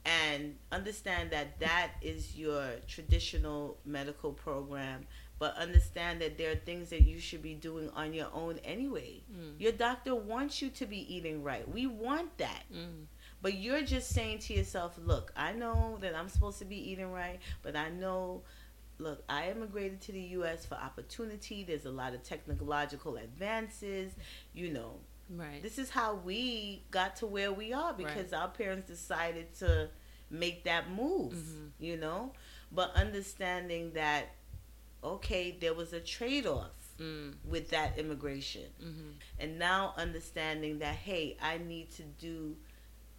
and 0.05 0.55
understand 0.71 1.31
that 1.31 1.59
that 1.59 1.91
is 2.01 2.35
your 2.35 2.63
traditional 2.87 3.77
medical 3.85 4.31
program. 4.33 5.05
But 5.39 5.55
understand 5.55 6.21
that 6.21 6.37
there 6.37 6.51
are 6.51 6.55
things 6.55 6.89
that 6.89 7.03
you 7.03 7.19
should 7.19 7.43
be 7.43 7.53
doing 7.53 7.89
on 7.95 8.13
your 8.13 8.27
own 8.33 8.59
anyway. 8.63 9.21
Mm. 9.31 9.59
Your 9.59 9.71
doctor 9.71 10.15
wants 10.15 10.61
you 10.61 10.69
to 10.69 10.85
be 10.85 11.15
eating 11.15 11.43
right. 11.43 11.67
We 11.69 11.87
want 11.87 12.37
that. 12.37 12.63
Mm 12.73 13.05
but 13.41 13.53
you're 13.53 13.83
just 13.83 14.09
saying 14.09 14.39
to 14.39 14.53
yourself, 14.53 14.97
look, 15.05 15.31
I 15.35 15.53
know 15.53 15.97
that 16.01 16.15
I'm 16.15 16.27
supposed 16.27 16.59
to 16.59 16.65
be 16.65 16.91
eating 16.91 17.11
right, 17.11 17.39
but 17.61 17.75
I 17.75 17.89
know 17.89 18.41
look, 18.99 19.23
I 19.29 19.49
immigrated 19.49 20.01
to 20.01 20.11
the 20.11 20.19
US 20.19 20.65
for 20.65 20.75
opportunity. 20.75 21.63
There's 21.63 21.85
a 21.85 21.91
lot 21.91 22.13
of 22.13 22.23
technological 22.23 23.17
advances, 23.17 24.13
you 24.53 24.71
know. 24.71 24.95
Right. 25.29 25.61
This 25.61 25.77
is 25.77 25.89
how 25.89 26.15
we 26.15 26.83
got 26.89 27.17
to 27.17 27.25
where 27.25 27.51
we 27.51 27.73
are 27.73 27.93
because 27.93 28.31
right. 28.31 28.41
our 28.41 28.47
parents 28.47 28.87
decided 28.87 29.53
to 29.59 29.89
make 30.29 30.63
that 30.63 30.89
move, 30.89 31.33
mm-hmm. 31.33 31.65
you 31.79 31.97
know? 31.97 32.33
But 32.71 32.95
understanding 32.95 33.91
that 33.93 34.29
okay, 35.15 35.55
there 35.59 35.73
was 35.73 35.93
a 35.93 35.99
trade-off. 35.99 36.71
Mm. 36.99 37.35
With 37.47 37.69
that 37.69 37.99
immigration, 37.99 38.63
mm-hmm. 38.83 39.09
and 39.37 39.59
now 39.59 39.93
understanding 39.97 40.79
that 40.79 40.95
hey, 40.95 41.37
I 41.39 41.59
need 41.59 41.91
to 41.91 42.01
do 42.01 42.55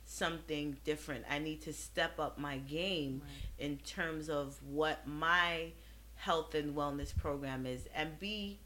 something 0.04 0.76
different. 0.84 1.24
I 1.30 1.38
need 1.38 1.62
to 1.62 1.72
step 1.72 2.18
up 2.18 2.38
my 2.38 2.58
game 2.58 3.22
right. 3.24 3.66
in 3.66 3.76
terms 3.76 4.28
of 4.28 4.58
what 4.68 5.06
my 5.06 5.70
health 6.16 6.54
and 6.54 6.74
wellness 6.74 7.16
program 7.16 7.66
is 7.66 7.88
and 7.94 8.18
be 8.18 8.58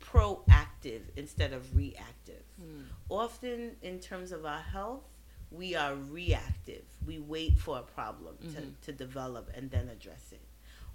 proactive 0.00 1.00
instead 1.16 1.52
of 1.52 1.74
reactive. 1.74 2.42
Mm. 2.60 2.82
Often, 3.08 3.76
in 3.82 4.00
terms 4.00 4.32
of 4.32 4.44
our 4.44 4.60
health, 4.60 5.04
we 5.50 5.74
are 5.74 5.94
reactive. 5.94 6.84
We 7.06 7.18
wait 7.18 7.58
for 7.58 7.78
a 7.78 7.82
problem 7.82 8.34
mm-hmm. 8.42 8.54
to, 8.54 8.62
to 8.86 8.92
develop 8.92 9.50
and 9.54 9.70
then 9.70 9.88
address 9.88 10.32
it. 10.32 10.40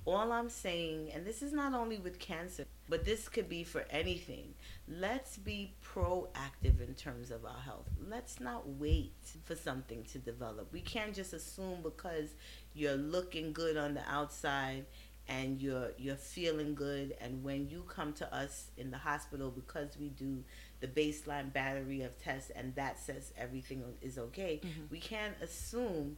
All 0.09 0.31
I'm 0.31 0.49
saying, 0.49 1.11
and 1.13 1.23
this 1.25 1.43
is 1.43 1.53
not 1.53 1.73
only 1.73 1.99
with 1.99 2.17
cancer, 2.17 2.65
but 2.87 3.05
this 3.05 3.29
could 3.29 3.47
be 3.47 3.63
for 3.63 3.85
anything. 3.91 4.55
Let's 4.87 5.37
be 5.37 5.75
proactive 5.85 6.81
in 6.81 6.95
terms 6.95 7.29
of 7.29 7.45
our 7.45 7.59
health. 7.63 7.85
Let's 8.09 8.39
not 8.39 8.67
wait 8.67 9.13
for 9.43 9.55
something 9.55 10.03
to 10.05 10.17
develop. 10.17 10.73
We 10.73 10.81
can't 10.81 11.13
just 11.13 11.33
assume 11.33 11.83
because 11.83 12.29
you're 12.73 12.95
looking 12.95 13.53
good 13.53 13.77
on 13.77 13.93
the 13.93 14.01
outside 14.09 14.87
and 15.27 15.61
you're 15.61 15.91
you're 15.99 16.15
feeling 16.15 16.73
good 16.73 17.15
and 17.21 17.43
when 17.43 17.69
you 17.69 17.83
come 17.83 18.13
to 18.13 18.35
us 18.35 18.71
in 18.77 18.89
the 18.89 18.97
hospital 18.97 19.51
because 19.51 19.95
we 19.99 20.09
do 20.09 20.43
the 20.79 20.87
baseline 20.87 21.53
battery 21.53 22.01
of 22.01 22.17
tests 22.19 22.49
and 22.55 22.73
that 22.73 22.97
says 22.97 23.31
everything 23.37 23.83
is 24.01 24.17
okay, 24.17 24.59
mm-hmm. 24.63 24.81
we 24.89 24.99
can't 24.99 25.35
assume 25.41 26.17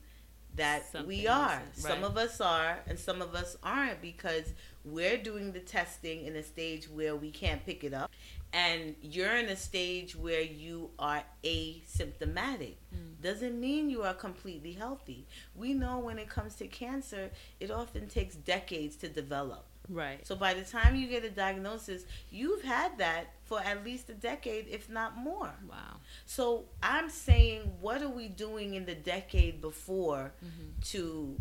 that 0.56 0.92
Something 0.92 1.08
we 1.08 1.28
are. 1.28 1.48
Right. 1.48 1.76
Some 1.76 2.04
of 2.04 2.18
us 2.18 2.42
are, 2.42 2.80
and 2.88 2.98
some 2.98 3.22
of 3.22 3.36
us 3.36 3.58
aren't 3.64 4.02
because 4.02 4.54
we're 4.84 5.18
doing 5.18 5.52
the 5.52 5.60
testing 5.60 6.26
in 6.26 6.36
a 6.36 6.44
stage 6.44 6.90
where 6.90 7.16
we 7.16 7.32
can't 7.32 7.66
pick 7.66 7.84
it 7.84 7.94
up, 7.94 8.12
and 8.54 8.96
you're 9.02 9.36
in 9.36 9.46
a 9.46 9.56
stage 9.56 10.16
where 10.16 10.42
you 10.42 10.90
are 11.00 11.24
asymptomatic. 11.44 12.76
Mm. 12.94 13.22
Doesn't 13.22 13.60
mean 13.60 13.90
you 13.90 14.04
are 14.04 14.14
completely 14.14 14.74
healthy. 14.74 15.26
We 15.56 15.74
know 15.74 16.00
when 16.00 16.20
it 16.20 16.30
comes 16.30 16.56
to 16.56 16.68
cancer, 16.68 17.32
it 17.60 17.72
often 17.72 18.08
takes 18.08 18.36
decades 18.36 18.96
to 18.98 19.10
develop. 19.10 19.66
Right. 19.90 20.26
So 20.26 20.36
by 20.36 20.54
the 20.54 20.64
time 20.64 20.96
you 20.96 21.08
get 21.08 21.26
a 21.26 21.30
diagnosis, 21.30 22.06
you've 22.30 22.64
had 22.64 22.98
that 23.00 23.34
for 23.46 23.60
at 23.62 23.84
least 23.84 24.10
a 24.10 24.14
decade, 24.14 24.68
if 24.70 24.90
not 24.90 25.18
more. 25.18 25.54
Wow. 25.70 25.98
So 26.26 26.66
I'm 26.82 27.10
saying, 27.10 27.72
what 27.82 28.02
are 28.02 28.10
we 28.10 28.28
doing 28.28 28.76
in 28.76 28.86
the 28.86 28.96
decade 28.96 29.62
before 29.62 30.32
mm-hmm. 30.44 30.80
to 30.92 31.36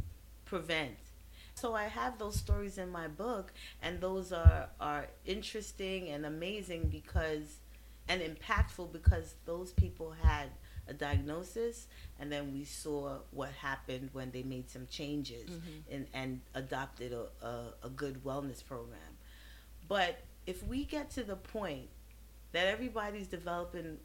prevent? 0.46 0.96
So 1.54 1.74
I 1.74 1.84
have 1.84 2.18
those 2.18 2.36
stories 2.36 2.78
in 2.78 2.90
my 2.90 3.06
book, 3.06 3.52
and 3.82 4.00
those 4.00 4.32
are 4.32 4.68
are 4.80 5.08
interesting 5.26 6.08
and 6.08 6.24
amazing 6.24 6.88
because 6.88 7.58
and 8.08 8.22
impactful 8.22 8.92
because 8.92 9.34
those 9.44 9.72
people 9.72 10.14
had 10.22 10.48
a 10.90 10.94
diagnosis 10.94 11.86
and 12.18 12.30
then 12.30 12.52
we 12.52 12.64
saw 12.64 13.18
what 13.30 13.50
happened 13.52 14.10
when 14.12 14.30
they 14.32 14.42
made 14.42 14.68
some 14.68 14.86
changes 14.90 15.48
mm-hmm. 15.48 15.94
and, 15.94 16.06
and 16.12 16.40
adopted 16.54 17.12
a, 17.12 17.46
a, 17.46 17.74
a 17.84 17.88
good 17.88 18.22
wellness 18.24 18.64
program 18.64 18.98
but 19.88 20.20
if 20.46 20.62
we 20.64 20.84
get 20.84 21.08
to 21.10 21.22
the 21.22 21.36
point 21.36 21.88
that 22.52 22.66
everybody's 22.66 23.28
developing 23.28 23.96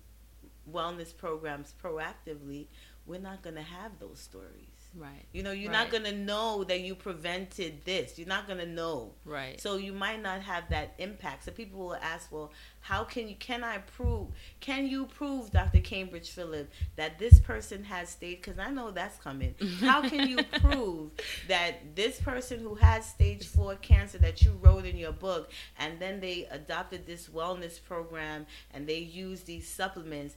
wellness 0.72 1.16
programs 1.16 1.74
proactively 1.84 2.68
we're 3.06 3.20
not 3.20 3.42
going 3.42 3.56
to 3.56 3.62
have 3.62 3.92
those 4.00 4.20
stories 4.20 4.75
Right. 4.98 5.26
You 5.34 5.44
know, 5.44 5.52
you're 5.52 5.72
right. 5.72 5.84
not 5.84 5.92
going 5.92 6.06
to 6.06 6.14
know 6.14 6.64
that 6.64 6.80
you 6.82 6.96
prevented 6.96 7.84
this. 7.84 8.18
You're 8.18 8.28
not 8.28 8.48
going 8.48 8.60
to 8.60 8.66
know. 8.66 9.12
Right. 9.26 9.60
So 9.60 9.76
you 9.76 9.92
might 9.92 10.22
not 10.22 10.42
have 10.42 10.70
that 10.70 10.94
impact. 11.00 11.46
So 11.46 11.52
people 11.52 11.80
will 11.80 11.96
ask, 11.96 12.32
well, 12.32 12.52
how 12.80 13.04
can 13.04 13.28
you, 13.28 13.36
can 13.36 13.64
I 13.64 13.80
prove, 13.80 14.28
can 14.62 14.88
you 14.88 15.06
prove, 15.06 15.52
Dr. 15.52 15.82
Cambridge 15.82 16.30
Phillip, 16.30 16.72
that 16.96 17.20
this 17.20 17.40
person 17.40 17.84
has 17.84 18.10
stage, 18.10 18.42
because 18.42 18.58
I 18.58 18.70
know 18.70 18.92
that's 18.92 19.18
coming. 19.18 19.56
How 19.82 20.08
can 20.08 20.30
you 20.30 20.38
prove 20.62 21.12
that 21.50 21.96
this 21.96 22.20
person 22.20 22.60
who 22.60 22.76
has 22.76 23.06
stage 23.06 23.48
four 23.48 23.76
cancer 23.76 24.18
that 24.20 24.44
you 24.44 24.58
wrote 24.62 24.86
in 24.86 24.98
your 24.98 25.12
book, 25.12 25.52
and 25.78 26.00
then 26.00 26.22
they 26.22 26.48
adopted 26.52 27.06
this 27.06 27.28
wellness 27.28 27.84
program 27.84 28.46
and 28.72 28.88
they 28.88 29.00
use 29.00 29.42
these 29.42 29.68
supplements, 29.68 30.36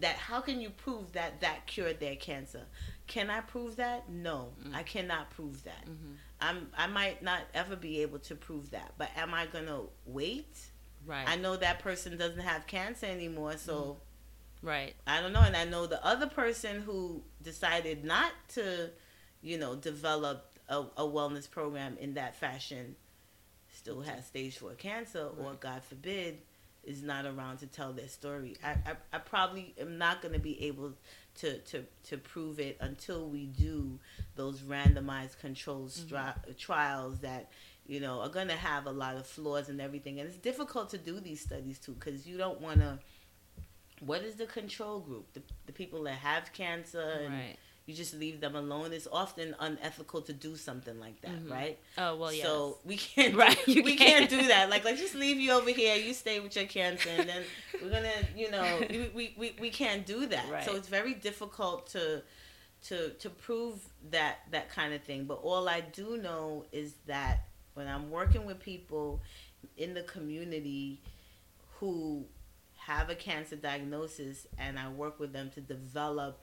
that 0.00 0.16
how 0.16 0.40
can 0.40 0.60
you 0.60 0.70
prove 0.70 1.12
that 1.12 1.40
that 1.40 1.66
cured 1.66 2.00
their 2.00 2.16
cancer? 2.16 2.62
Can 3.08 3.30
I 3.30 3.40
prove 3.40 3.76
that? 3.76 4.08
No, 4.08 4.50
mm-hmm. 4.62 4.76
I 4.76 4.82
cannot 4.82 5.30
prove 5.30 5.64
that. 5.64 5.84
Mm-hmm. 5.84 6.12
I'm 6.40 6.68
I 6.76 6.86
might 6.86 7.22
not 7.22 7.40
ever 7.54 7.74
be 7.74 8.02
able 8.02 8.20
to 8.20 8.36
prove 8.36 8.70
that, 8.70 8.92
but 8.98 9.10
am 9.16 9.34
I 9.34 9.46
gonna 9.46 9.80
wait? 10.06 10.56
Right. 11.06 11.26
I 11.26 11.36
know 11.36 11.56
that 11.56 11.78
person 11.80 12.16
doesn't 12.18 12.40
have 12.40 12.66
cancer 12.66 13.06
anymore, 13.06 13.56
so 13.56 13.74
mm-hmm. 13.74 14.68
right. 14.68 14.94
I 15.06 15.20
don't 15.20 15.32
know, 15.32 15.40
and 15.40 15.56
I 15.56 15.64
know 15.64 15.86
the 15.86 16.04
other 16.04 16.26
person 16.26 16.82
who 16.82 17.22
decided 17.42 18.04
not 18.04 18.32
to, 18.50 18.90
you 19.42 19.56
know, 19.58 19.74
develop 19.74 20.52
a, 20.68 20.80
a 20.96 21.02
wellness 21.02 21.50
program 21.50 21.96
in 21.98 22.14
that 22.14 22.36
fashion, 22.36 22.94
still 23.72 24.02
has 24.02 24.26
stage 24.26 24.58
four 24.58 24.72
cancer, 24.72 25.30
right. 25.34 25.46
or 25.46 25.54
God 25.54 25.82
forbid, 25.82 26.38
is 26.84 27.02
not 27.02 27.24
around 27.24 27.58
to 27.58 27.66
tell 27.66 27.92
their 27.92 28.08
story. 28.08 28.56
I, 28.62 28.70
I, 28.70 28.96
I 29.14 29.18
probably 29.18 29.74
am 29.80 29.98
not 29.98 30.20
going 30.20 30.34
to 30.34 30.40
be 30.40 30.64
able 30.66 30.92
to, 31.40 31.58
to, 31.58 31.84
to 32.04 32.18
prove 32.18 32.58
it 32.60 32.76
until 32.80 33.28
we 33.28 33.46
do 33.46 33.98
those 34.36 34.60
randomized 34.60 35.38
controlled 35.38 35.90
mm-hmm. 35.90 36.52
trials 36.58 37.20
that 37.20 37.50
you 37.86 38.00
know 38.00 38.20
are 38.20 38.28
going 38.28 38.48
to 38.48 38.56
have 38.56 38.86
a 38.86 38.90
lot 38.90 39.16
of 39.16 39.26
flaws 39.26 39.68
and 39.68 39.80
everything. 39.80 40.20
And 40.20 40.28
it's 40.28 40.38
difficult 40.38 40.90
to 40.90 40.98
do 40.98 41.20
these 41.20 41.40
studies 41.40 41.78
too 41.78 41.92
because 41.92 42.26
you 42.26 42.36
don't 42.36 42.60
want 42.60 42.80
to. 42.80 42.98
What 44.00 44.22
is 44.22 44.36
the 44.36 44.46
control 44.46 45.00
group? 45.00 45.32
The, 45.32 45.42
the 45.66 45.72
people 45.72 46.04
that 46.04 46.14
have 46.14 46.52
cancer 46.52 47.00
and 47.24 47.34
right 47.34 47.56
you 47.88 47.94
just 47.94 48.12
leave 48.12 48.42
them 48.42 48.54
alone. 48.54 48.92
It's 48.92 49.08
often 49.10 49.56
unethical 49.58 50.20
to 50.20 50.34
do 50.34 50.56
something 50.56 51.00
like 51.00 51.22
that, 51.22 51.30
mm-hmm. 51.30 51.50
right? 51.50 51.78
Oh 51.96 52.16
well, 52.16 52.30
yeah. 52.30 52.44
So 52.44 52.76
we 52.84 52.98
can't, 52.98 53.34
right? 53.44 53.58
Do, 53.64 53.82
we 53.82 53.96
can't. 53.96 54.28
can't 54.28 54.30
do 54.30 54.48
that. 54.48 54.68
Like, 54.68 54.84
like 54.84 54.98
just 54.98 55.14
leave 55.14 55.40
you 55.40 55.52
over 55.52 55.70
here. 55.70 55.96
You 55.96 56.12
stay 56.12 56.38
with 56.38 56.54
your 56.54 56.66
cancer, 56.66 57.08
and 57.08 57.26
then 57.26 57.42
we're 57.82 57.88
gonna, 57.88 58.10
you 58.36 58.50
know, 58.50 58.80
we, 59.14 59.34
we, 59.38 59.56
we 59.58 59.70
can't 59.70 60.04
do 60.04 60.26
that. 60.26 60.50
Right. 60.50 60.64
So 60.64 60.76
it's 60.76 60.86
very 60.86 61.14
difficult 61.14 61.86
to 61.92 62.22
to 62.88 63.08
to 63.08 63.30
prove 63.30 63.80
that 64.10 64.40
that 64.50 64.68
kind 64.68 64.92
of 64.92 65.02
thing. 65.02 65.24
But 65.24 65.40
all 65.42 65.66
I 65.66 65.80
do 65.80 66.18
know 66.18 66.66
is 66.70 66.92
that 67.06 67.44
when 67.72 67.88
I'm 67.88 68.10
working 68.10 68.44
with 68.44 68.60
people 68.60 69.22
in 69.78 69.94
the 69.94 70.02
community 70.02 71.00
who 71.80 72.26
have 72.76 73.08
a 73.08 73.14
cancer 73.14 73.56
diagnosis, 73.56 74.46
and 74.58 74.78
I 74.78 74.90
work 74.90 75.18
with 75.18 75.32
them 75.32 75.50
to 75.54 75.62
develop 75.62 76.42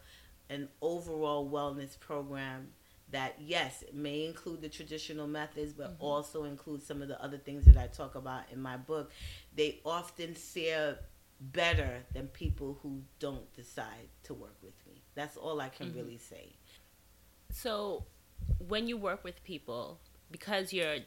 an 0.49 0.69
overall 0.81 1.49
wellness 1.49 1.99
program 1.99 2.67
that 3.11 3.35
yes 3.39 3.83
it 3.83 3.95
may 3.95 4.25
include 4.25 4.61
the 4.61 4.69
traditional 4.69 5.27
methods 5.27 5.73
but 5.73 5.93
mm-hmm. 5.93 6.03
also 6.03 6.43
include 6.43 6.83
some 6.83 7.01
of 7.01 7.07
the 7.07 7.21
other 7.23 7.37
things 7.37 7.65
that 7.65 7.77
i 7.77 7.87
talk 7.87 8.15
about 8.15 8.43
in 8.51 8.61
my 8.61 8.77
book 8.77 9.11
they 9.55 9.79
often 9.85 10.33
fare 10.33 10.97
better 11.39 11.99
than 12.13 12.27
people 12.27 12.79
who 12.81 13.01
don't 13.19 13.53
decide 13.53 14.07
to 14.23 14.33
work 14.33 14.55
with 14.63 14.73
me 14.87 15.01
that's 15.13 15.37
all 15.37 15.61
i 15.61 15.69
can 15.69 15.87
mm-hmm. 15.87 15.99
really 15.99 16.17
say 16.17 16.53
so 17.51 18.05
when 18.67 18.87
you 18.87 18.97
work 18.97 19.23
with 19.23 19.43
people 19.43 19.99
because 20.31 20.73
you're 20.73 20.97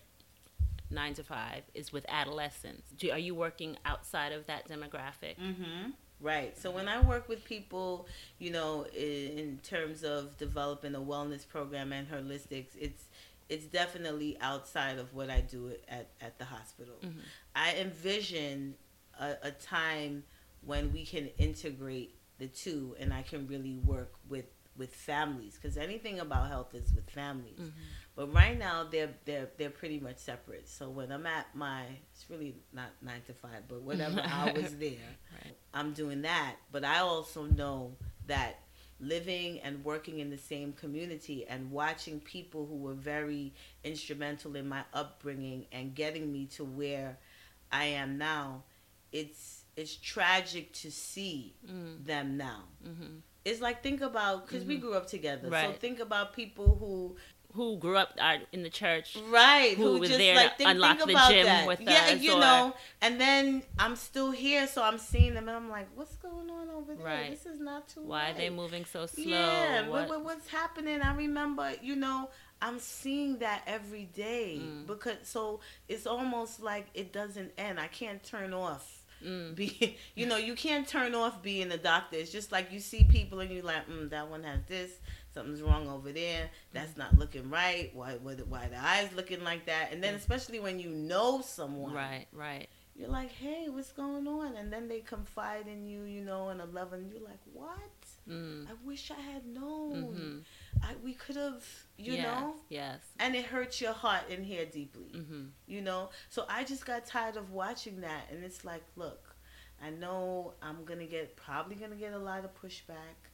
nine 0.90 1.14
to 1.14 1.22
five 1.22 1.62
is 1.74 1.92
with 1.92 2.07
adolescents 2.09 2.90
do, 2.96 3.11
are 3.11 3.18
you 3.18 3.35
working 3.35 3.77
outside 3.85 4.33
of 4.33 4.46
that 4.46 4.68
demographic 4.68 5.37
mm-hmm. 5.38 5.90
Right. 6.20 6.59
So 6.59 6.70
when 6.70 6.88
I 6.88 7.00
work 7.00 7.28
with 7.28 7.44
people, 7.44 8.09
you 8.38 8.50
know, 8.50 8.87
in 8.96 9.61
terms 9.62 10.02
of 10.02 10.37
developing 10.37 10.94
a 10.94 11.00
wellness 11.00 11.46
program 11.48 11.92
and 11.92 12.11
holistics, 12.11 12.70
it's 12.78 13.04
it's 13.48 13.64
definitely 13.66 14.37
outside 14.40 14.98
of 14.98 15.14
what 15.14 15.31
I 15.31 15.40
do 15.40 15.72
at, 15.88 16.11
at 16.20 16.38
the 16.38 16.44
hospital. 16.44 16.96
Mm-hmm. 17.02 17.20
I 17.54 17.74
envision 17.76 18.74
a, 19.18 19.37
a 19.42 19.50
time 19.52 20.24
when 20.62 20.92
we 20.92 21.04
can 21.04 21.28
integrate 21.38 22.14
the 22.38 22.46
two 22.46 22.94
and 23.00 23.12
I 23.12 23.22
can 23.22 23.46
really 23.46 23.78
work 23.85 24.12
with 24.28 24.46
with 24.76 24.94
families 24.94 25.59
because 25.61 25.76
anything 25.76 26.20
about 26.20 26.48
health 26.48 26.74
is 26.74 26.94
with 26.94 27.11
families. 27.11 27.59
Mm-hmm. 27.59 27.70
But 28.18 28.35
right 28.35 28.59
now 28.59 28.85
they're 28.90 29.11
they're 29.26 29.48
they're 29.59 29.70
pretty 29.70 30.00
much 30.00 30.18
separate. 30.18 30.68
So 30.68 30.90
when 30.90 31.12
I'm 31.12 31.24
at 31.24 31.54
my 31.54 31.85
it's 32.12 32.28
really 32.28 32.57
not 32.72 32.90
nine 33.00 33.22
to 33.28 33.33
five, 33.33 33.68
but 33.68 33.83
whatever 33.83 34.20
hours 34.24 34.74
there, 34.74 34.90
right. 35.44 35.54
I'm 35.72 35.92
doing 35.92 36.22
that. 36.22 36.57
But 36.72 36.85
I 36.85 36.98
also 36.98 37.44
know 37.44 37.94
that 38.26 38.59
living 38.98 39.61
and 39.61 39.85
working 39.85 40.18
in 40.18 40.31
the 40.31 40.37
same 40.37 40.72
community 40.72 41.46
and 41.46 41.70
watching 41.70 42.18
people 42.18 42.66
who 42.66 42.78
were 42.78 42.94
very 42.94 43.54
instrumental 43.85 44.57
in 44.57 44.68
my 44.68 44.83
upbringing 44.92 45.66
and 45.70 45.94
getting 45.94 46.33
me 46.33 46.46
to 46.46 46.64
where 46.64 47.20
I 47.70 47.85
am 47.85 48.18
now, 48.18 48.64
it's 49.12 49.62
it's 49.76 49.94
tragic 49.94 50.72
to 50.72 50.90
see 50.90 51.54
mm. 51.64 52.04
them 52.04 52.37
now. 52.37 52.64
Mm-hmm 52.85 53.18
it's 53.48 53.61
like 53.61 53.83
think 53.83 54.00
about 54.00 54.46
because 54.46 54.62
mm-hmm. 54.62 54.72
we 54.72 54.76
grew 54.78 54.94
up 54.94 55.07
together. 55.07 55.48
Right. 55.48 55.70
So 55.70 55.72
think 55.72 56.00
about 56.00 56.33
people 56.35 56.76
who 56.78 57.16
who 57.54 57.78
grew 57.78 57.96
up 57.96 58.11
uh, 58.20 58.37
in 58.52 58.62
the 58.62 58.70
church, 58.70 59.16
right? 59.30 59.76
Who, 59.76 59.94
who 59.94 59.98
was 60.00 60.11
there 60.11 60.37
like, 60.37 60.58
think, 60.58 60.70
unlock 60.70 60.98
the 60.98 61.06
gym 61.28 61.46
that. 61.46 61.66
with 61.66 61.80
yeah, 61.80 62.11
us, 62.12 62.20
you 62.20 62.34
or... 62.34 62.40
know. 62.40 62.74
And 63.00 63.20
then 63.20 63.62
I'm 63.78 63.96
still 63.96 64.30
here, 64.30 64.66
so 64.66 64.82
I'm 64.82 64.98
seeing 64.98 65.34
them, 65.34 65.48
and 65.48 65.56
I'm 65.56 65.70
like, 65.70 65.88
what's 65.94 66.16
going 66.16 66.50
on 66.50 66.70
over 66.70 66.94
there? 66.94 67.06
Right. 67.06 67.30
This 67.30 67.46
is 67.46 67.61
not 67.61 67.88
too. 67.88 68.02
Why 68.02 68.24
right. 68.24 68.34
are 68.34 68.38
they 68.38 68.50
moving 68.50 68.84
so 68.84 69.06
slow? 69.06 69.24
Yeah, 69.24 69.88
what? 69.88 70.08
What, 70.08 70.24
what's 70.24 70.48
happening? 70.48 71.00
I 71.02 71.14
remember, 71.14 71.72
you 71.82 71.96
know. 71.96 72.30
I'm 72.61 72.80
seeing 72.80 73.38
that 73.38 73.62
every 73.68 74.06
day 74.16 74.58
mm. 74.61 74.84
because 74.84 75.18
so 75.22 75.61
it's 75.88 76.08
almost 76.08 76.61
like 76.61 76.88
it 76.92 77.12
doesn't 77.12 77.52
end. 77.56 77.78
I 77.78 77.87
can't 77.87 78.20
turn 78.20 78.52
off 78.52 78.98
Mm. 79.25 79.54
Be, 79.54 79.96
you 80.14 80.27
know, 80.27 80.37
you 80.37 80.54
can't 80.54 80.87
turn 80.87 81.14
off 81.14 81.42
being 81.42 81.70
a 81.73 81.77
doctor. 81.77 82.16
It's 82.16 82.33
just 82.33 82.52
like 82.52 82.73
you 82.73 82.81
see 82.81 83.04
people 83.04 83.40
and 83.40 83.50
you're 83.50 83.64
like, 83.64 83.88
mm, 83.88 84.10
that 84.10 84.29
one 84.29 84.44
has 84.44 84.60
this. 84.68 84.92
Something's 85.38 85.62
wrong 85.62 85.88
over 85.88 86.10
there. 86.10 86.50
That's 86.72 86.96
not 86.96 87.16
looking 87.16 87.48
right. 87.48 87.92
Why, 87.94 88.14
why, 88.20 88.34
why 88.34 88.66
the 88.66 88.84
eyes 88.84 89.08
looking 89.14 89.44
like 89.44 89.66
that? 89.66 89.92
And 89.92 90.02
then 90.02 90.14
mm. 90.14 90.16
especially 90.16 90.58
when 90.58 90.80
you 90.80 90.90
know 90.90 91.42
someone, 91.42 91.92
right, 91.92 92.26
right. 92.32 92.66
You're 92.96 93.08
like, 93.08 93.30
hey, 93.30 93.68
what's 93.68 93.92
going 93.92 94.26
on? 94.26 94.56
And 94.56 94.72
then 94.72 94.88
they 94.88 94.98
confide 94.98 95.68
in 95.68 95.86
you, 95.86 96.02
you 96.02 96.24
know, 96.24 96.48
and 96.48 96.60
a 96.60 96.64
love, 96.64 96.92
and 96.92 97.08
you're 97.08 97.22
like, 97.22 97.38
what? 97.52 97.78
Mm. 98.28 98.66
I 98.66 98.72
wish 98.84 99.12
I 99.12 99.32
had 99.32 99.46
known. 99.46 99.92
Mm-hmm. 99.92 100.38
I, 100.82 100.94
we 101.04 101.14
could 101.14 101.36
have, 101.36 101.64
you 101.96 102.14
yes, 102.14 102.24
know? 102.24 102.56
Yes. 102.68 102.98
And 103.20 103.36
it 103.36 103.44
hurts 103.44 103.80
your 103.80 103.92
heart 103.92 104.22
in 104.28 104.42
here 104.42 104.66
deeply, 104.66 105.12
mm-hmm. 105.14 105.42
you 105.68 105.82
know? 105.82 106.10
So 106.30 106.46
I 106.48 106.64
just 106.64 106.84
got 106.84 107.06
tired 107.06 107.36
of 107.36 107.52
watching 107.52 108.00
that. 108.00 108.22
And 108.32 108.42
it's 108.42 108.64
like, 108.64 108.82
look, 108.96 109.36
I 109.80 109.90
know 109.90 110.54
I'm 110.60 110.84
going 110.84 110.98
to 110.98 111.06
get, 111.06 111.36
probably 111.36 111.76
going 111.76 111.92
to 111.92 111.96
get 111.96 112.12
a 112.12 112.18
lot 112.18 112.44
of 112.44 112.50
pushback. 112.60 113.30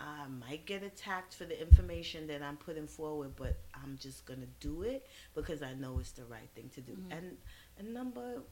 I 0.00 0.26
might 0.28 0.64
get 0.64 0.82
attacked 0.82 1.34
for 1.34 1.44
the 1.44 1.60
information 1.60 2.28
that 2.28 2.42
I'm 2.42 2.56
putting 2.56 2.86
forward, 2.86 3.32
but 3.36 3.58
I'm 3.74 3.98
just 4.00 4.26
going 4.26 4.40
to 4.40 4.48
do 4.60 4.82
it 4.82 5.08
because 5.34 5.62
I 5.62 5.74
know 5.74 5.98
it's 5.98 6.12
the 6.12 6.24
right 6.24 6.48
thing 6.54 6.70
to 6.74 6.80
do. 6.80 6.92
Mm-hmm. 6.92 7.12
And, 7.12 7.36
and 7.78 7.94
number, 7.94 8.42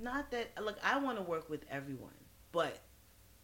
not 0.00 0.30
that, 0.32 0.50
look, 0.62 0.78
I 0.82 0.98
want 0.98 1.18
to 1.18 1.22
work 1.22 1.48
with 1.48 1.64
everyone, 1.70 2.14
but 2.50 2.80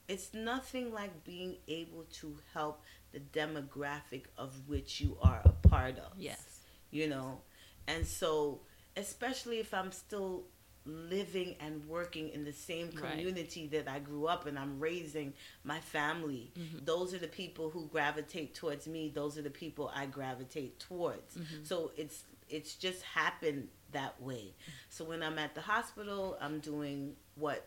it's 0.09 0.34
nothing 0.34 0.92
like 0.92 1.24
being 1.24 1.57
able 1.68 2.05
to 2.14 2.36
help 2.52 2.82
the 3.12 3.20
demographic 3.20 4.24
of 4.36 4.68
which 4.68 5.00
you 5.00 5.16
are 5.22 5.40
a 5.44 5.68
part 5.68 5.98
of. 5.98 6.12
Yes. 6.18 6.61
You 6.90 7.09
know? 7.09 7.40
And 7.86 8.07
so, 8.07 8.61
especially 8.96 9.61
if 9.61 9.72
I'm 9.72 9.92
still 9.92 10.44
living 10.87 11.57
and 11.61 11.85
working 11.87 12.28
in 12.30 12.45
the 12.45 12.53
same 12.53 12.93
community 12.93 13.62
right. 13.72 13.85
that 13.85 13.93
I 13.93 13.99
grew 13.99 14.26
up 14.26 14.47
in, 14.47 14.59
I'm 14.59 14.78
raising 14.78 15.32
my 15.64 15.80
family. 15.80 16.53
Mm-hmm. 16.59 16.85
Those 16.85 17.14
are 17.14 17.18
the 17.18 17.28
people 17.28 17.70
who 17.70 17.87
gravitate 17.87 18.55
towards 18.55 18.87
me. 18.87 19.11
Those 19.14 19.39
are 19.39 19.43
the 19.43 19.51
people 19.51 19.91
I 19.95 20.07
gravitate 20.07 20.78
towards. 20.78 21.37
Mm-hmm. 21.37 21.64
So 21.64 21.93
it's 21.97 22.24
it's 22.49 22.74
just 22.74 23.03
happened 23.03 23.68
that 23.93 24.20
way. 24.20 24.55
So 24.91 25.05
when 25.05 25.22
I'm 25.22 25.39
at 25.39 25.55
the 25.55 25.62
hospital, 25.62 26.37
I'm 26.41 26.61
doing 26.61 27.16
what 27.37 27.66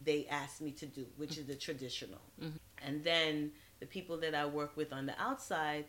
they 0.00 0.26
asked 0.30 0.60
me 0.60 0.70
to 0.72 0.86
do, 0.86 1.06
which 1.16 1.36
is 1.38 1.46
the 1.46 1.54
traditional. 1.54 2.20
Mhm. 2.40 2.58
And 2.78 3.04
then 3.04 3.52
the 3.80 3.86
people 3.86 4.16
that 4.18 4.34
I 4.34 4.46
work 4.46 4.76
with 4.76 4.92
on 4.92 5.06
the 5.06 5.20
outside, 5.20 5.86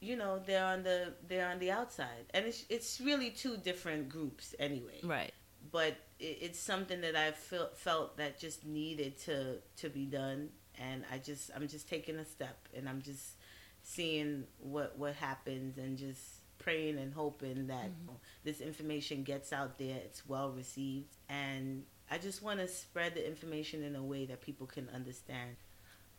you 0.00 0.16
know, 0.16 0.38
they're 0.46 0.64
on 0.64 0.82
the 0.82 1.14
they're 1.26 1.48
on 1.48 1.58
the 1.58 1.70
outside, 1.70 2.26
and 2.30 2.46
it's 2.46 2.64
it's 2.68 3.00
really 3.00 3.30
two 3.30 3.56
different 3.56 4.08
groups 4.08 4.54
anyway. 4.58 5.00
Right. 5.02 5.32
But 5.70 5.96
it, 6.18 6.38
it's 6.40 6.58
something 6.60 7.00
that 7.02 7.16
I 7.16 7.32
felt 7.32 7.76
felt 7.76 8.16
that 8.16 8.38
just 8.38 8.64
needed 8.64 9.18
to 9.20 9.56
to 9.76 9.88
be 9.90 10.06
done, 10.06 10.50
and 10.78 11.04
I 11.12 11.18
just 11.18 11.50
I'm 11.54 11.66
just 11.68 11.88
taking 11.88 12.16
a 12.18 12.24
step, 12.24 12.68
and 12.74 12.88
I'm 12.88 13.02
just 13.02 13.36
seeing 13.82 14.44
what 14.58 14.96
what 14.98 15.14
happens, 15.14 15.78
and 15.78 15.96
just 15.98 16.22
praying 16.58 16.98
and 16.98 17.14
hoping 17.14 17.68
that 17.68 17.86
Mhm. 17.90 18.16
this 18.44 18.60
information 18.60 19.22
gets 19.22 19.52
out 19.52 19.78
there, 19.78 19.96
it's 19.98 20.26
well 20.26 20.50
received, 20.50 21.16
and 21.28 21.84
I 22.10 22.18
just 22.18 22.42
want 22.42 22.58
to 22.60 22.68
spread 22.68 23.14
the 23.14 23.26
information 23.26 23.82
in 23.84 23.94
a 23.94 24.02
way 24.02 24.26
that 24.26 24.40
people 24.40 24.66
can 24.66 24.88
understand. 24.88 25.56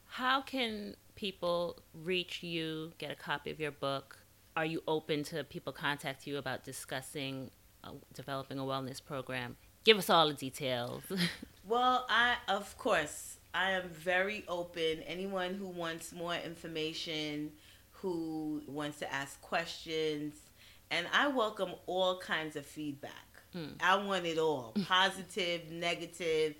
How 0.05 0.41
can 0.41 0.95
people 1.15 1.83
reach 1.93 2.41
you, 2.41 2.93
get 2.97 3.11
a 3.11 3.15
copy 3.15 3.51
of 3.51 3.59
your 3.59 3.71
book? 3.71 4.19
Are 4.55 4.65
you 4.65 4.81
open 4.87 5.23
to 5.25 5.43
people 5.43 5.71
contact 5.73 6.25
you 6.25 6.37
about 6.37 6.63
discussing 6.63 7.51
uh, 7.83 7.91
developing 8.13 8.59
a 8.59 8.63
wellness 8.63 9.03
program? 9.03 9.57
Give 9.83 9.97
us 9.97 10.09
all 10.09 10.27
the 10.27 10.33
details. 10.33 11.03
Well, 11.69 12.07
I 12.09 12.37
of 12.47 12.75
course 12.79 13.37
I 13.53 13.71
am 13.71 13.89
very 13.89 14.43
open. 14.47 15.03
Anyone 15.05 15.53
who 15.53 15.67
wants 15.67 16.11
more 16.11 16.33
information, 16.33 17.51
who 17.91 18.63
wants 18.65 18.97
to 18.99 19.13
ask 19.13 19.39
questions, 19.39 20.33
and 20.89 21.05
I 21.13 21.27
welcome 21.27 21.73
all 21.85 22.17
kinds 22.17 22.55
of 22.55 22.65
feedback. 22.65 23.11
Mm. 23.55 23.73
I 23.81 23.97
want 23.97 24.25
it 24.25 24.39
all, 24.39 24.73
positive, 24.87 25.71
negative, 25.71 26.55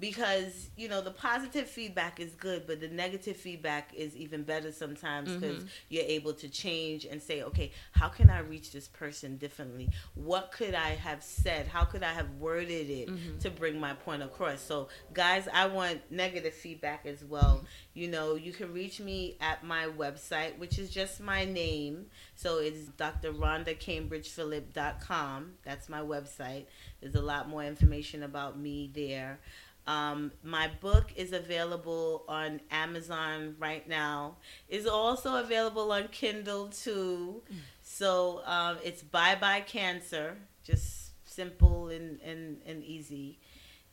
because 0.00 0.70
you 0.76 0.88
know 0.88 1.00
the 1.00 1.10
positive 1.10 1.68
feedback 1.68 2.20
is 2.20 2.34
good, 2.34 2.66
but 2.66 2.80
the 2.80 2.88
negative 2.88 3.36
feedback 3.36 3.92
is 3.94 4.16
even 4.16 4.42
better 4.42 4.72
sometimes 4.72 5.32
because 5.34 5.64
Mhm. 5.64 5.68
you're 5.88 6.04
able 6.04 6.32
to 6.34 6.48
change 6.48 7.04
and 7.04 7.22
say, 7.22 7.42
okay, 7.42 7.72
how 7.92 8.08
can 8.08 8.30
I 8.30 8.40
reach 8.40 8.72
this 8.72 8.88
person 8.88 9.36
differently? 9.38 9.90
What 10.14 10.52
could 10.52 10.74
I 10.74 10.90
have 10.90 11.22
said? 11.22 11.66
How 11.66 11.84
could 11.84 12.02
I 12.02 12.12
have 12.12 12.30
worded 12.38 12.90
it 12.90 13.08
Mhm. 13.08 13.40
to 13.40 13.50
bring 13.50 13.78
my 13.80 13.94
point 13.94 14.22
across? 14.22 14.60
So, 14.60 14.88
guys, 15.12 15.48
I 15.52 15.66
want 15.66 16.10
negative 16.10 16.54
feedback 16.54 17.06
as 17.06 17.24
well. 17.24 17.64
You 17.94 18.08
know, 18.08 18.34
you 18.36 18.52
can 18.52 18.72
reach 18.72 19.00
me 19.00 19.36
at 19.40 19.64
my 19.64 19.86
website, 19.86 20.58
which 20.58 20.78
is 20.78 20.90
just 20.90 21.20
my 21.20 21.44
name. 21.44 22.10
So 22.36 22.58
it's 22.58 22.88
drrhondacambridgephillip.com. 22.90 25.52
That's 25.64 25.88
my 25.88 26.00
website. 26.00 26.66
There's 27.00 27.14
a 27.14 27.22
lot 27.22 27.48
more 27.48 27.64
information 27.64 28.22
about 28.22 28.58
me 28.58 28.90
there. 28.94 29.40
Um, 29.88 30.32
my 30.44 30.70
book 30.80 31.12
is 31.16 31.32
available 31.32 32.24
on 32.28 32.60
Amazon 32.70 33.56
right 33.58 33.88
now. 33.88 34.36
Is 34.68 34.86
also 34.86 35.36
available 35.36 35.90
on 35.90 36.08
Kindle 36.08 36.68
too. 36.68 37.42
So 37.80 38.42
um, 38.44 38.76
it's 38.84 39.02
Bye 39.02 39.36
Bye 39.36 39.62
Cancer, 39.62 40.36
just 40.62 41.12
simple 41.26 41.88
and, 41.88 42.20
and, 42.20 42.58
and 42.66 42.84
easy. 42.84 43.38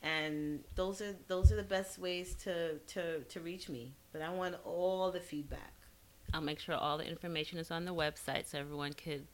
And 0.04 0.66
those 0.76 1.02
are 1.02 1.16
those 1.30 1.54
are 1.54 1.56
the 1.56 1.64
best 1.64 1.98
ways 1.98 2.36
to, 2.44 2.78
to, 2.88 3.22
to 3.22 3.40
reach 3.40 3.70
me. 3.70 3.94
But 4.12 4.22
I 4.22 4.30
want 4.32 4.56
all 4.66 5.12
the 5.12 5.22
feedback. 5.22 5.74
I'll 6.34 6.42
make 6.42 6.60
sure 6.60 6.76
all 6.76 6.98
the 6.98 7.08
information 7.08 7.58
is 7.58 7.72
on 7.72 7.86
the 7.86 7.94
website 7.94 8.48
so 8.48 8.60
everyone 8.60 8.92
could 8.92 9.26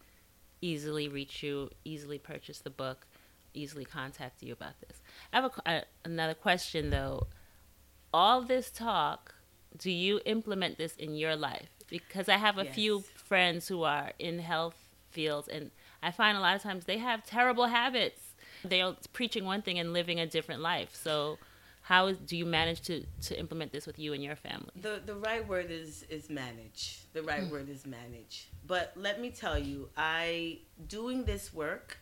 easily 0.61 1.07
reach 1.07 1.41
you, 1.41 1.71
easily 1.83 2.19
purchase 2.19 2.59
the 2.59 2.69
book, 2.69 3.07
easily 3.55 3.83
contact 3.83 4.43
you 4.43 4.53
about 4.53 4.79
this. 4.87 5.00
I 5.31 5.37
have 5.37 5.45
a, 5.45 5.49
qu- 5.49 5.61
uh, 5.65 5.81
another 6.05 6.33
question 6.33 6.89
though. 6.89 7.27
All 8.13 8.41
this 8.41 8.69
talk, 8.71 9.35
do 9.77 9.89
you 9.89 10.19
implement 10.25 10.77
this 10.77 10.95
in 10.95 11.15
your 11.15 11.35
life? 11.35 11.69
Because 11.89 12.29
I 12.29 12.37
have 12.37 12.57
a 12.57 12.65
few 12.65 13.01
friends 13.15 13.67
who 13.67 13.83
are 13.83 14.11
in 14.19 14.39
health 14.39 14.75
fields 15.11 15.47
and 15.47 15.71
I 16.03 16.11
find 16.11 16.37
a 16.37 16.41
lot 16.41 16.55
of 16.55 16.61
times 16.61 16.85
they 16.85 16.97
have 16.97 17.25
terrible 17.25 17.67
habits. 17.67 18.21
They're 18.63 18.95
preaching 19.13 19.45
one 19.45 19.61
thing 19.61 19.79
and 19.79 19.93
living 19.93 20.19
a 20.19 20.27
different 20.27 20.61
life. 20.61 20.95
So 20.95 21.37
how 21.83 22.07
is, 22.07 22.17
do 22.17 22.37
you 22.37 22.45
manage 22.45 22.81
to, 22.81 23.05
to 23.23 23.39
implement 23.39 23.71
this 23.71 23.85
with 23.87 23.97
you 23.97 24.13
and 24.13 24.23
your 24.23 24.35
family? 24.35 24.69
The 24.75 25.01
the 25.05 25.15
right 25.15 25.47
word 25.47 25.71
is 25.71 26.05
is 26.09 26.29
manage. 26.29 26.99
The 27.13 27.23
right 27.23 27.47
word 27.49 27.69
is 27.69 27.85
manage. 27.85 28.49
But 28.65 28.93
let 28.95 29.19
me 29.19 29.31
tell 29.31 29.57
you, 29.57 29.89
I 29.97 30.59
doing 30.87 31.25
this 31.25 31.53
work 31.53 31.97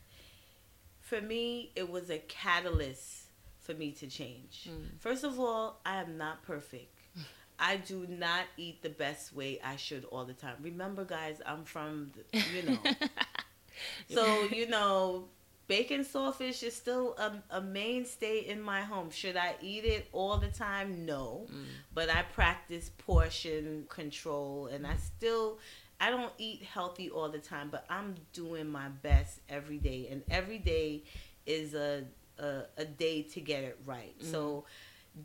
for 1.10 1.22
me 1.22 1.72
it 1.76 1.90
was 1.90 2.10
a 2.10 2.20
catalyst 2.20 3.24
for 3.60 3.74
me 3.74 3.92
to 3.92 4.08
change. 4.08 4.68
Mm. 4.70 5.00
First 5.00 5.24
of 5.24 5.40
all, 5.40 5.80
I 5.86 5.96
am 6.02 6.18
not 6.18 6.44
perfect. 6.44 6.96
I 7.60 7.78
do 7.78 8.06
not 8.08 8.46
eat 8.58 8.82
the 8.82 8.90
best 8.90 9.36
way 9.36 9.60
I 9.64 9.76
should 9.76 10.06
all 10.06 10.26
the 10.26 10.34
time. 10.34 10.56
Remember 10.62 11.04
guys, 11.04 11.42
I'm 11.46 11.66
from 11.66 12.12
the, 12.16 12.40
you 12.56 12.64
know. 12.70 12.80
so, 14.10 14.44
you 14.44 14.68
know, 14.68 15.26
bake 15.68 15.92
and 15.92 16.06
saltfish 16.06 16.64
is 16.64 16.76
still 16.76 17.16
a, 17.18 17.58
a 17.58 17.62
mainstay 17.62 18.40
in 18.40 18.62
my 18.62 18.82
home. 18.82 19.12
Should 19.12 19.38
I 19.38 19.56
eat 19.62 19.84
it 19.86 20.08
all 20.14 20.38
the 20.38 20.48
time? 20.48 21.06
No 21.06 21.48
Mm. 21.52 21.66
but 21.94 22.10
I 22.10 22.22
practice 22.34 22.92
portion 22.98 23.86
control 23.90 24.68
and 24.68 24.86
I 24.88 24.96
still 24.96 25.60
I 26.00 26.10
don't 26.12 26.32
eat 26.38 26.64
healthy 26.64 27.10
all 27.10 27.30
the 27.30 27.40
time, 27.40 27.70
but 27.70 27.86
I'm 27.90 28.16
doing 28.34 28.68
my 28.70 28.88
best 28.90 29.40
every 29.50 29.78
day 29.78 30.08
and 30.12 30.24
every 30.30 30.58
day 30.60 31.04
is 31.46 31.74
a 31.74 32.06
a, 32.38 32.62
a 32.78 32.86
day 32.86 33.24
to 33.24 33.42
get 33.42 33.64
it 33.64 33.78
right. 33.86 34.16
So 34.22 34.64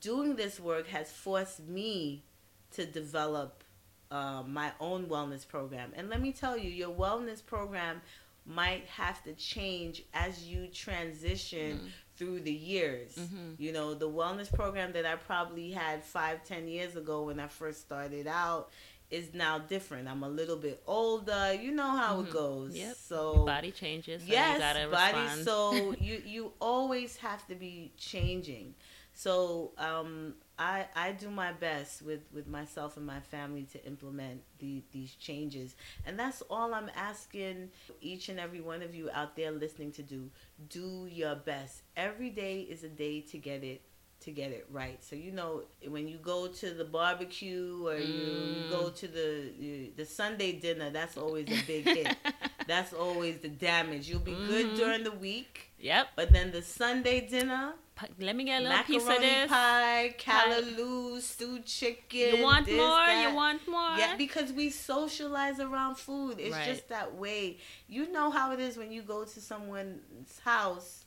doing 0.01 0.35
this 0.35 0.59
work 0.59 0.89
has 0.89 1.11
forced 1.13 1.61
me 1.61 2.25
to 2.73 2.85
develop 2.87 3.63
uh, 4.11 4.43
my 4.47 4.73
own 4.81 5.07
wellness 5.07 5.47
program. 5.47 5.93
And 5.95 6.09
let 6.09 6.21
me 6.21 6.33
tell 6.33 6.59
you, 6.59 6.71
your 6.71 6.91
wellness 6.91 7.45
program 7.45 8.01
might 8.47 8.85
have 8.87 9.23
to 9.25 9.33
change 9.35 10.03
as 10.13 10.45
you 10.45 10.67
transition 10.69 11.79
Mm. 11.79 11.91
through 12.17 12.41
the 12.41 12.53
years. 12.53 13.15
Mhm. 13.17 13.59
You 13.59 13.73
know, 13.73 13.95
the 13.95 14.09
wellness 14.09 14.53
program 14.53 14.93
that 14.93 15.07
I 15.07 15.17
probably 15.17 15.71
had 15.71 16.05
five, 16.05 16.45
ten 16.45 16.69
years 16.69 16.95
ago 16.97 17.25
when 17.25 17.39
I 17.41 17.49
first 17.49 17.81
started 17.81 18.27
out 18.27 18.71
is 19.15 19.33
now 19.35 19.59
different. 19.59 20.09
I'm 20.09 20.23
a 20.23 20.29
little 20.29 20.57
bit 20.57 20.83
older. 20.87 21.55
You 21.55 21.71
know 21.81 21.91
how 22.03 22.13
Mhm. 22.17 22.27
it 22.27 22.31
goes. 22.33 22.77
Yep. 22.77 22.97
So 22.97 23.45
body 23.45 23.71
changes. 23.71 24.23
So 24.23 24.33
yes, 24.33 24.61
body. 24.61 24.85
respond. 24.87 25.45
So 25.45 25.95
you 26.07 26.17
you 26.35 26.53
always 26.61 27.17
have 27.19 27.47
to 27.51 27.55
be 27.55 27.93
changing. 27.97 28.75
So 29.17 29.71
um, 29.79 30.35
I 30.59 30.87
I 30.97 31.13
do 31.13 31.31
my 31.31 31.53
best 31.53 32.03
with 32.03 32.23
with 32.33 32.49
myself 32.49 32.97
and 32.97 33.07
my 33.07 33.21
family 33.21 33.63
to 33.75 33.79
implement 33.87 34.43
the, 34.59 34.83
these 34.91 35.15
changes, 35.15 35.77
and 36.05 36.19
that's 36.19 36.43
all 36.51 36.75
I'm 36.75 36.91
asking 36.97 37.71
each 38.01 38.29
and 38.29 38.41
every 38.41 38.61
one 38.61 38.83
of 38.83 38.93
you 38.95 39.11
out 39.13 39.37
there 39.37 39.53
listening 39.53 39.93
to 39.93 40.03
do. 40.03 40.31
Do 40.69 41.07
your 41.11 41.37
best. 41.37 41.83
Every 41.97 42.31
day 42.31 42.63
is 42.63 42.83
a 42.83 42.89
day 42.89 43.21
to 43.31 43.39
get 43.39 43.63
it 43.63 43.83
to 44.21 44.31
get 44.31 44.53
it 44.53 44.67
right. 44.71 45.03
So 45.05 45.17
you 45.17 45.33
know 45.33 45.63
when 45.89 46.09
you 46.09 46.17
go 46.19 46.47
to 46.47 46.71
the 46.71 46.85
barbecue 46.85 47.87
or 47.87 47.97
you 47.97 48.25
Mm. 48.25 48.71
go 48.71 48.89
to 48.91 49.07
the 49.09 49.53
you, 49.59 49.91
the 49.97 50.05
Sunday 50.07 50.53
dinner, 50.53 50.91
that's 50.91 51.17
always 51.19 51.47
a 51.49 51.63
big 51.67 51.85
hit. 51.85 52.17
That's 52.67 52.95
always 52.95 53.37
the 53.41 53.51
damage. 53.51 54.09
You'll 54.09 54.21
be 54.21 54.33
good 54.35 54.69
Mhm. 54.69 54.77
during 54.77 55.05
the 55.05 55.13
week, 55.13 55.71
yep. 55.79 56.09
but 56.17 56.33
then 56.33 56.51
the 56.51 56.63
Sunday 56.63 57.21
dinner, 57.29 57.75
Let 58.19 58.35
me 58.37 58.45
get 58.45 58.63
a 58.63 58.65
little 58.65 58.83
piece 58.85 59.03
of 59.03 59.09
macaroni 59.09 59.27
this. 59.35 59.51
pie, 59.51 60.15
callaloo, 60.19 61.21
stewed 61.21 61.67
chicken. 61.67 62.37
You 62.39 62.43
want 62.43 62.65
this, 62.65 62.77
more? 62.79 63.05
that. 63.05 63.29
You 63.29 63.35
want 63.37 63.69
more? 63.69 63.97
Yeah, 63.99 64.17
because 64.17 64.51
we 64.53 64.71
socialize 64.71 65.61
around 65.61 65.97
food. 65.97 66.41
It's 66.41 66.57
Right. 66.57 66.65
just 66.67 66.89
that 66.89 67.15
way. 67.15 67.59
You 67.87 68.11
know 68.11 68.31
how 68.31 68.53
it 68.53 68.61
is 68.61 68.79
when 68.79 68.91
you 68.91 69.03
go 69.03 69.25
to 69.27 69.41
someone's 69.43 70.39
house. 70.41 71.05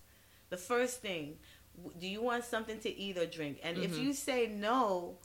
The 0.49 0.57
first 0.57 1.01
thing, 1.01 1.39
do 1.99 2.07
you 2.07 2.21
want 2.21 2.43
something 2.43 2.79
to 2.79 2.89
eat 2.97 3.17
or 3.17 3.25
drink? 3.25 3.59
And 3.63 3.77
if 3.77 3.91
Mhm. 3.91 4.03
you 4.03 4.13
say 4.13 4.47
no, 4.47 5.17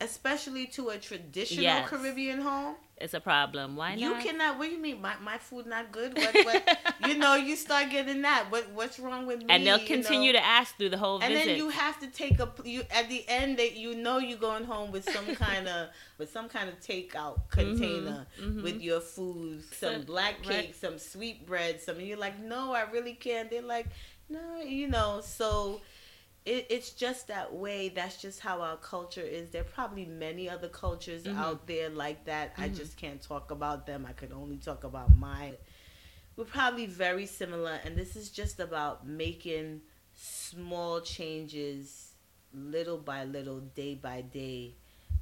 especially 0.00 0.66
to 0.66 0.90
a 0.90 0.98
traditional 0.98 1.62
Yes. 1.64 1.88
Caribbean 1.88 2.40
home, 2.40 2.76
It's 3.00 3.14
a 3.14 3.20
problem. 3.20 3.76
Why 3.76 3.94
not? 3.94 4.00
you 4.00 4.14
cannot. 4.30 4.58
What 4.58 4.66
do 4.66 4.72
you 4.72 4.78
mean? 4.78 5.00
My, 5.00 5.14
my 5.22 5.38
food 5.38 5.66
not 5.66 5.92
good? 5.92 6.16
What, 6.16 6.34
what, 6.44 6.78
you 7.06 7.14
know, 7.16 7.36
you 7.36 7.54
start 7.54 7.90
getting 7.90 8.22
that. 8.22 8.50
What 8.50 8.70
what's 8.70 8.98
wrong 8.98 9.24
with 9.24 9.38
me? 9.38 9.46
and 9.48 9.64
they'll 9.64 9.78
you 9.78 9.86
continue 9.86 10.32
know? 10.32 10.40
to 10.40 10.44
ask 10.44 10.76
through 10.76 10.88
the 10.90 10.98
whole 10.98 11.20
thing. 11.20 11.26
And 11.26 11.34
visit. 11.34 11.46
then 11.46 11.56
you 11.58 11.68
have 11.68 12.00
to 12.00 12.08
take 12.08 12.40
a 12.40 12.50
you 12.64 12.82
at 12.90 13.08
the 13.08 13.24
end 13.28 13.58
that 13.58 13.76
you 13.76 13.94
know 13.94 14.18
you're 14.18 14.38
going 14.38 14.64
home 14.64 14.90
with 14.90 15.08
some 15.08 15.26
kind 15.46 15.68
of 15.68 15.90
with 16.18 16.30
some 16.32 16.48
kind 16.48 16.68
of 16.68 16.80
takeout 16.80 17.48
container 17.50 18.26
mhm. 18.40 18.62
with 18.64 18.80
your 18.80 19.00
food, 19.00 19.62
some 19.72 20.02
black 20.02 20.42
cake, 20.42 20.50
right. 20.66 20.76
some 20.76 20.98
sweet 20.98 21.46
bread, 21.46 21.80
some. 21.80 21.98
And 21.98 22.06
you're 22.06 22.18
like, 22.18 22.40
no, 22.40 22.72
I 22.72 22.82
really 22.90 23.14
can't. 23.14 23.48
They're 23.48 23.62
like, 23.62 23.86
no, 24.28 24.60
you 24.60 24.88
know. 24.88 25.20
So 25.22 25.80
it, 26.44 26.66
it's 26.70 26.90
just 26.92 27.28
that 27.28 27.54
way. 27.54 27.88
That's 27.88 28.20
just 28.20 28.40
how 28.40 28.60
our 28.62 28.76
culture 28.76 29.22
is. 29.22 29.50
There 29.50 29.62
are 29.62 29.64
probably 29.64 30.06
many 30.06 30.48
other 30.48 30.68
cultures 30.68 31.26
Mhm. 31.26 31.36
out 31.38 31.66
there 31.66 31.88
like 31.90 32.24
that. 32.26 32.54
I 32.58 32.68
Mhm. 32.68 32.76
just 32.76 32.96
can't 32.96 33.20
talk 33.22 33.50
about 33.50 33.86
them. 33.86 34.06
I 34.08 34.12
could 34.12 34.32
only 34.32 34.56
talk 34.58 34.84
about 34.84 35.16
mine. 35.16 35.54
We're 36.36 36.44
probably 36.44 36.86
very 36.86 37.26
similar, 37.26 37.80
and 37.84 37.96
this 37.96 38.16
is 38.16 38.30
just 38.30 38.60
about 38.60 39.06
making 39.06 39.82
small 40.14 41.00
changes 41.00 42.12
little 42.52 42.98
by 42.98 43.24
little, 43.24 43.60
day 43.60 43.94
by 43.94 44.22
day, 44.22 44.74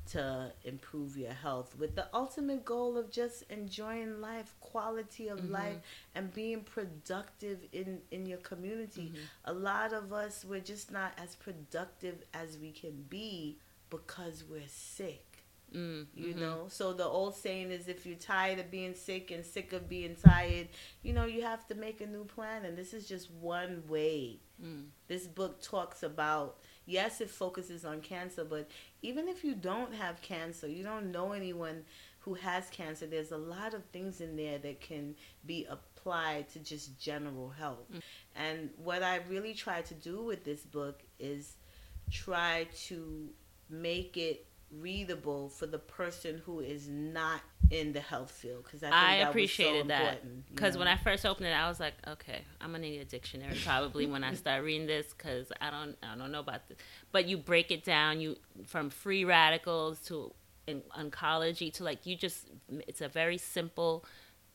to 0.07 0.53
improve 0.65 1.17
your 1.17 1.33
health 1.33 1.75
with 1.79 1.95
the 1.95 2.07
ultimate 2.15 2.65
goal 2.65 2.97
of 2.97 3.11
just 3.11 3.43
enjoying 3.51 4.21
life 4.21 4.55
quality 4.61 5.29
of 5.29 5.41
mm-hmm. 5.41 5.53
life 5.53 5.77
and 6.15 6.33
being 6.33 6.61
productive 6.61 7.59
in 7.73 8.01
in 8.11 8.27
your 8.27 8.39
community 8.39 9.13
mm-hmm. 9.15 9.25
a 9.45 9.53
lot 9.53 9.93
of 9.93 10.13
us 10.13 10.45
we're 10.49 10.61
just 10.61 10.91
not 10.91 11.13
as 11.23 11.35
productive 11.35 12.25
as 12.35 12.59
we 12.59 12.71
can 12.71 13.05
be 13.09 13.59
because 13.91 14.45
we're 14.49 14.61
sick 14.67 15.27
Mm, 15.75 16.07
you 16.15 16.29
mm-hmm. 16.29 16.41
know, 16.41 16.65
so 16.69 16.93
the 16.93 17.05
old 17.05 17.35
saying 17.35 17.71
is 17.71 17.89
if 17.89 18.07
you're 18.07 18.17
tired 18.17 18.59
of 18.59 18.71
being 18.71 18.95
sick 18.95 19.31
and 19.31 19.45
sick 19.45 19.73
of 19.73 19.89
being 19.89 20.15
tired, 20.15 20.69
you 21.03 21.13
know, 21.13 21.25
you 21.25 21.43
have 21.43 21.67
to 21.69 21.75
make 21.75 22.01
a 22.01 22.07
new 22.07 22.25
plan. 22.25 22.65
And 22.65 22.79
this 22.79 22.95
is 22.95 23.09
just 23.09 23.31
one 23.31 23.83
way. 23.89 24.39
Mm. 24.65 24.87
This 25.09 25.27
book 25.27 25.61
talks 25.61 26.03
about, 26.03 26.59
yes, 26.87 27.21
it 27.21 27.31
focuses 27.31 27.85
on 27.85 28.01
cancer, 28.01 28.45
but 28.45 28.71
even 29.07 29.29
if 29.29 29.45
you 29.45 29.55
don't 29.55 29.95
have 29.95 30.21
cancer, 30.21 30.67
you 30.67 30.83
don't 30.83 31.13
know 31.13 31.33
anyone 31.33 31.85
who 32.21 32.35
has 32.35 32.69
cancer, 32.71 33.07
there's 33.07 33.31
a 33.31 33.39
lot 33.39 33.73
of 33.73 33.85
things 33.87 34.21
in 34.21 34.37
there 34.37 34.59
that 34.59 34.81
can 34.81 35.15
be 35.47 35.65
applied 35.71 36.49
to 36.49 36.59
just 36.59 36.99
general 36.99 37.51
health. 37.51 37.87
Mm. 37.95 38.01
And 38.35 38.71
what 38.83 39.05
I 39.05 39.21
really 39.31 39.55
try 39.55 39.83
to 39.83 39.95
do 39.95 40.25
with 40.25 40.45
this 40.45 40.63
book 40.63 41.03
is 41.21 41.55
try 42.11 42.67
to 42.87 43.29
make 43.71 44.17
it 44.17 44.47
readable 44.73 45.49
for 45.49 45.67
the 45.67 45.79
person 45.79 46.43
who 46.45 46.59
is 46.59 46.89
not 46.89 47.43
in 47.71 47.93
the 47.93 48.01
health 48.01 48.31
field 48.31 48.65
because 48.65 48.83
I, 48.83 48.91
I 48.91 49.15
appreciated 49.17 49.85
so 49.85 49.89
that. 49.89 50.55
because 50.55 50.79
when 50.79 50.89
I 50.89 50.97
first 50.97 51.27
opened 51.27 51.47
it 51.47 51.53
I 51.53 51.69
was 51.69 51.81
like 51.81 51.95
okay 52.07 52.43
I'm 52.61 52.73
gonna 52.73 52.83
need 52.83 53.01
a 53.01 53.05
dictionary 53.05 53.57
probably 53.65 54.07
when 54.07 54.23
I 54.23 54.35
start 54.35 54.63
reading 54.63 54.87
this 54.87 55.13
because 55.13 55.51
I 55.61 55.71
don't 55.71 55.97
I 56.03 56.17
don't 56.17 56.31
know 56.31 56.41
about 56.41 56.69
this 56.69 56.79
but 57.13 57.27
you 57.27 57.37
break 57.37 57.71
it 57.71 57.85
down 57.85 58.21
you 58.21 58.37
from 58.67 58.91
free 58.91 59.25
radicals 59.25 60.01
to 60.07 60.33
in 60.67 60.83
oncology 60.99 61.73
to 61.75 61.85
like 61.85 62.07
you 62.07 62.17
just 62.17 62.49
it's 62.69 63.01
a 63.01 63.09
very 63.09 63.39
simple 63.39 64.05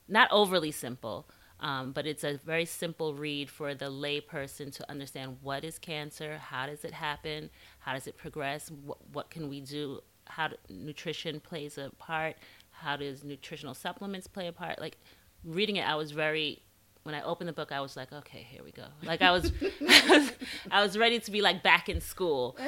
not 0.07 0.29
overly 0.31 0.71
simple 0.71 1.27
um, 1.61 1.91
but 1.91 2.07
it's 2.07 2.23
a 2.23 2.37
very 2.37 2.65
simple 2.65 3.13
read 3.13 3.49
for 3.49 3.75
the 3.75 3.85
layperson 3.85 4.73
to 4.75 4.89
understand 4.89 5.37
what 5.43 5.63
is 5.63 5.77
cancer, 5.77 6.39
how 6.39 6.65
does 6.65 6.83
it 6.83 6.91
happen, 6.91 7.51
how 7.79 7.93
does 7.93 8.07
it 8.07 8.17
progress, 8.17 8.71
what, 8.83 8.97
what 9.13 9.29
can 9.29 9.47
we 9.47 9.61
do, 9.61 10.01
how 10.25 10.47
do, 10.47 10.55
nutrition 10.69 11.39
plays 11.39 11.77
a 11.77 11.91
part, 11.99 12.35
how 12.81 12.97
does 12.97 13.23
nutritional 13.23 13.73
supplements 13.73 14.27
play 14.27 14.47
a 14.47 14.51
part. 14.51 14.79
Like 14.79 14.97
reading 15.43 15.77
it, 15.77 15.87
I 15.87 15.95
was 15.95 16.11
very 16.11 16.61
when 17.03 17.15
I 17.15 17.23
opened 17.23 17.47
the 17.47 17.53
book, 17.53 17.71
I 17.71 17.81
was 17.81 17.97
like, 17.97 18.13
okay, 18.13 18.45
here 18.47 18.63
we 18.63 18.71
go. 18.71 18.85
Like 19.03 19.21
I 19.21 19.31
was, 19.31 19.51
I 20.71 20.83
was 20.83 20.97
ready 20.97 21.19
to 21.19 21.31
be 21.31 21.41
like 21.41 21.63
back 21.63 21.89
in 21.89 22.01
school. 22.01 22.57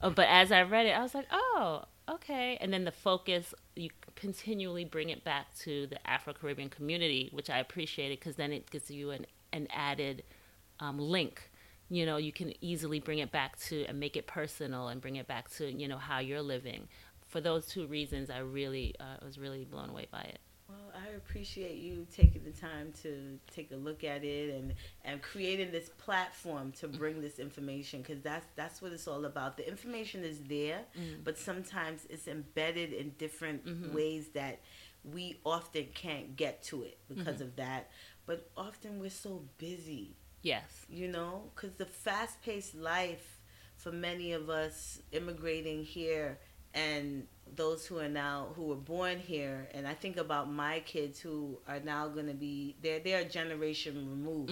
Uh, 0.00 0.10
but 0.10 0.28
as 0.28 0.52
I 0.52 0.62
read 0.62 0.86
it, 0.86 0.90
I 0.90 1.02
was 1.02 1.12
like, 1.12 1.26
oh, 1.32 1.82
okay. 2.08 2.56
And 2.60 2.72
then 2.72 2.84
the 2.84 2.92
focus, 2.92 3.52
you 3.74 3.90
continually 4.14 4.84
bring 4.84 5.08
it 5.08 5.24
back 5.24 5.52
to 5.62 5.88
the 5.88 5.98
Afro 6.08 6.32
Caribbean 6.32 6.70
community, 6.70 7.30
which 7.32 7.50
I 7.50 7.58
appreciated 7.58 8.20
because 8.20 8.36
then 8.36 8.52
it 8.52 8.70
gives 8.70 8.92
you 8.92 9.10
an, 9.10 9.26
an 9.52 9.66
added 9.72 10.22
um, 10.78 11.00
link. 11.00 11.50
You 11.90 12.06
know, 12.06 12.16
you 12.16 12.30
can 12.32 12.52
easily 12.62 13.00
bring 13.00 13.18
it 13.18 13.32
back 13.32 13.58
to 13.62 13.86
and 13.86 13.98
make 13.98 14.16
it 14.16 14.28
personal 14.28 14.86
and 14.86 15.00
bring 15.00 15.16
it 15.16 15.26
back 15.26 15.50
to, 15.56 15.68
you 15.68 15.88
know, 15.88 15.98
how 15.98 16.20
you're 16.20 16.42
living. 16.42 16.86
For 17.28 17.40
those 17.40 17.66
two 17.66 17.86
reasons, 17.86 18.30
I 18.30 18.38
really 18.38 18.94
uh, 18.98 19.24
was 19.24 19.38
really 19.38 19.64
blown 19.64 19.90
away 19.90 20.06
by 20.10 20.22
it. 20.22 20.38
Well, 20.68 20.92
I 20.94 21.16
appreciate 21.16 21.76
you 21.76 22.06
taking 22.14 22.44
the 22.44 22.50
time 22.50 22.92
to 23.02 23.38
take 23.50 23.70
a 23.72 23.76
look 23.76 24.04
at 24.04 24.22
it 24.22 24.54
and 24.54 24.74
and 25.02 25.22
creating 25.22 25.70
this 25.70 25.88
platform 25.88 26.72
to 26.72 26.88
bring 26.88 27.22
this 27.22 27.38
information 27.38 28.02
because 28.02 28.22
that's 28.22 28.46
that's 28.54 28.82
what 28.82 28.92
it's 28.92 29.08
all 29.08 29.24
about. 29.24 29.56
The 29.56 29.66
information 29.66 30.24
is 30.24 30.40
there, 30.40 30.80
mm-hmm. 30.98 31.22
but 31.24 31.38
sometimes 31.38 32.06
it's 32.10 32.28
embedded 32.28 32.92
in 32.92 33.10
different 33.18 33.64
mm-hmm. 33.64 33.94
ways 33.94 34.28
that 34.34 34.60
we 35.04 35.38
often 35.44 35.86
can't 35.94 36.36
get 36.36 36.62
to 36.64 36.82
it 36.82 36.98
because 37.08 37.36
mm-hmm. 37.36 37.44
of 37.44 37.56
that. 37.56 37.90
But 38.26 38.50
often 38.56 38.98
we're 38.98 39.08
so 39.08 39.44
busy. 39.56 40.16
Yes. 40.42 40.86
You 40.90 41.08
know, 41.08 41.44
because 41.54 41.76
the 41.76 41.86
fast-paced 41.86 42.74
life 42.74 43.38
for 43.76 43.92
many 43.92 44.32
of 44.32 44.50
us 44.50 45.00
immigrating 45.12 45.84
here 45.84 46.38
and 46.74 47.26
those 47.56 47.86
who 47.86 47.98
are 47.98 48.08
now 48.08 48.48
who 48.56 48.64
were 48.64 48.76
born 48.76 49.18
here 49.18 49.68
and 49.72 49.88
i 49.88 49.94
think 49.94 50.18
about 50.18 50.52
my 50.52 50.80
kids 50.80 51.18
who 51.18 51.58
are 51.66 51.80
now 51.80 52.06
going 52.06 52.26
to 52.26 52.34
be 52.34 52.76
they're 52.82 53.00
they're 53.00 53.20
a 53.20 53.24
generation 53.24 53.96
removed. 53.96 54.48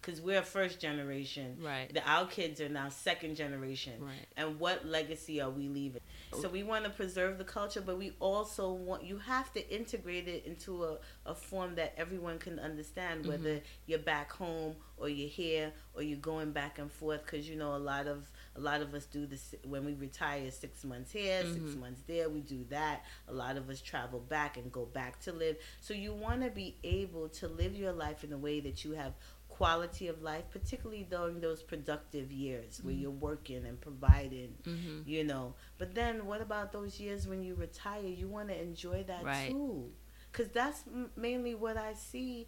Because 0.00 0.18
mm-hmm. 0.18 0.26
we're 0.26 0.42
first 0.42 0.80
generation. 0.80 1.56
Right. 1.62 1.92
The, 1.92 2.08
our 2.08 2.26
kids 2.26 2.60
are 2.60 2.68
now 2.68 2.88
second 2.88 3.36
generation. 3.36 3.94
Right. 4.00 4.26
And 4.36 4.58
what 4.58 4.86
legacy 4.86 5.40
are 5.40 5.50
we 5.50 5.68
leaving? 5.68 6.00
So 6.40 6.48
we 6.48 6.62
want 6.62 6.84
to 6.84 6.90
preserve 6.90 7.38
the 7.38 7.44
culture 7.44 7.80
but 7.80 7.98
we 7.98 8.12
also 8.20 8.72
want 8.72 9.04
you 9.04 9.18
have 9.18 9.52
to 9.54 9.74
integrate 9.74 10.28
it 10.28 10.46
into 10.46 10.84
a, 10.84 10.98
a 11.26 11.34
form 11.34 11.74
that 11.74 11.94
everyone 11.96 12.38
can 12.38 12.58
understand 12.58 13.22
mm-hmm. 13.22 13.30
whether 13.30 13.60
you're 13.86 13.98
back 13.98 14.32
home 14.32 14.76
or 14.96 15.08
you're 15.08 15.28
here 15.28 15.72
or 15.94 16.02
you're 16.02 16.18
going 16.18 16.52
back 16.52 16.78
and 16.78 16.90
forth 16.90 17.24
because 17.24 17.48
you 17.48 17.56
know 17.56 17.74
a 17.74 17.78
lot 17.78 18.06
of 18.06 18.30
a 18.56 18.60
lot 18.60 18.80
of 18.80 18.94
us 18.94 19.06
do 19.06 19.26
this 19.26 19.54
when 19.64 19.84
we 19.84 19.94
retire 19.94 20.50
six 20.50 20.84
months 20.84 21.12
here 21.12 21.42
mm-hmm. 21.42 21.54
six 21.54 21.76
months 21.76 22.02
there 22.06 22.28
we 22.28 22.40
do 22.40 22.64
that 22.68 23.04
a 23.28 23.32
lot 23.32 23.56
of 23.56 23.68
us 23.70 23.80
travel 23.80 24.20
back 24.20 24.56
and 24.56 24.72
go 24.72 24.84
back 24.84 25.20
to 25.20 25.32
live 25.32 25.56
so 25.80 25.94
you 25.94 26.12
want 26.12 26.42
to 26.42 26.50
be 26.50 26.76
able 26.82 27.28
to 27.28 27.46
live 27.48 27.76
your 27.76 27.92
life 27.92 28.24
in 28.24 28.32
a 28.32 28.38
way 28.38 28.60
that 28.60 28.84
you 28.84 28.92
have 28.92 29.12
quality 29.48 30.08
of 30.08 30.22
life 30.22 30.44
particularly 30.50 31.06
during 31.10 31.40
those 31.40 31.62
productive 31.62 32.32
years 32.32 32.78
mm-hmm. 32.78 32.86
where 32.86 32.96
you're 32.96 33.10
working 33.10 33.66
and 33.66 33.80
providing 33.80 34.54
mm-hmm. 34.64 35.00
you 35.04 35.22
know 35.22 35.52
but 35.76 35.94
then 35.94 36.24
what 36.24 36.40
about 36.40 36.72
those 36.72 36.98
years 36.98 37.28
when 37.28 37.42
you 37.42 37.54
retire 37.54 38.02
you 38.02 38.26
want 38.26 38.48
to 38.48 38.58
enjoy 38.58 39.04
that 39.06 39.22
right. 39.22 39.50
too 39.50 39.84
because 40.32 40.48
that's 40.48 40.84
m- 40.86 41.10
mainly 41.14 41.54
what 41.54 41.76
i 41.76 41.92
see 41.92 42.46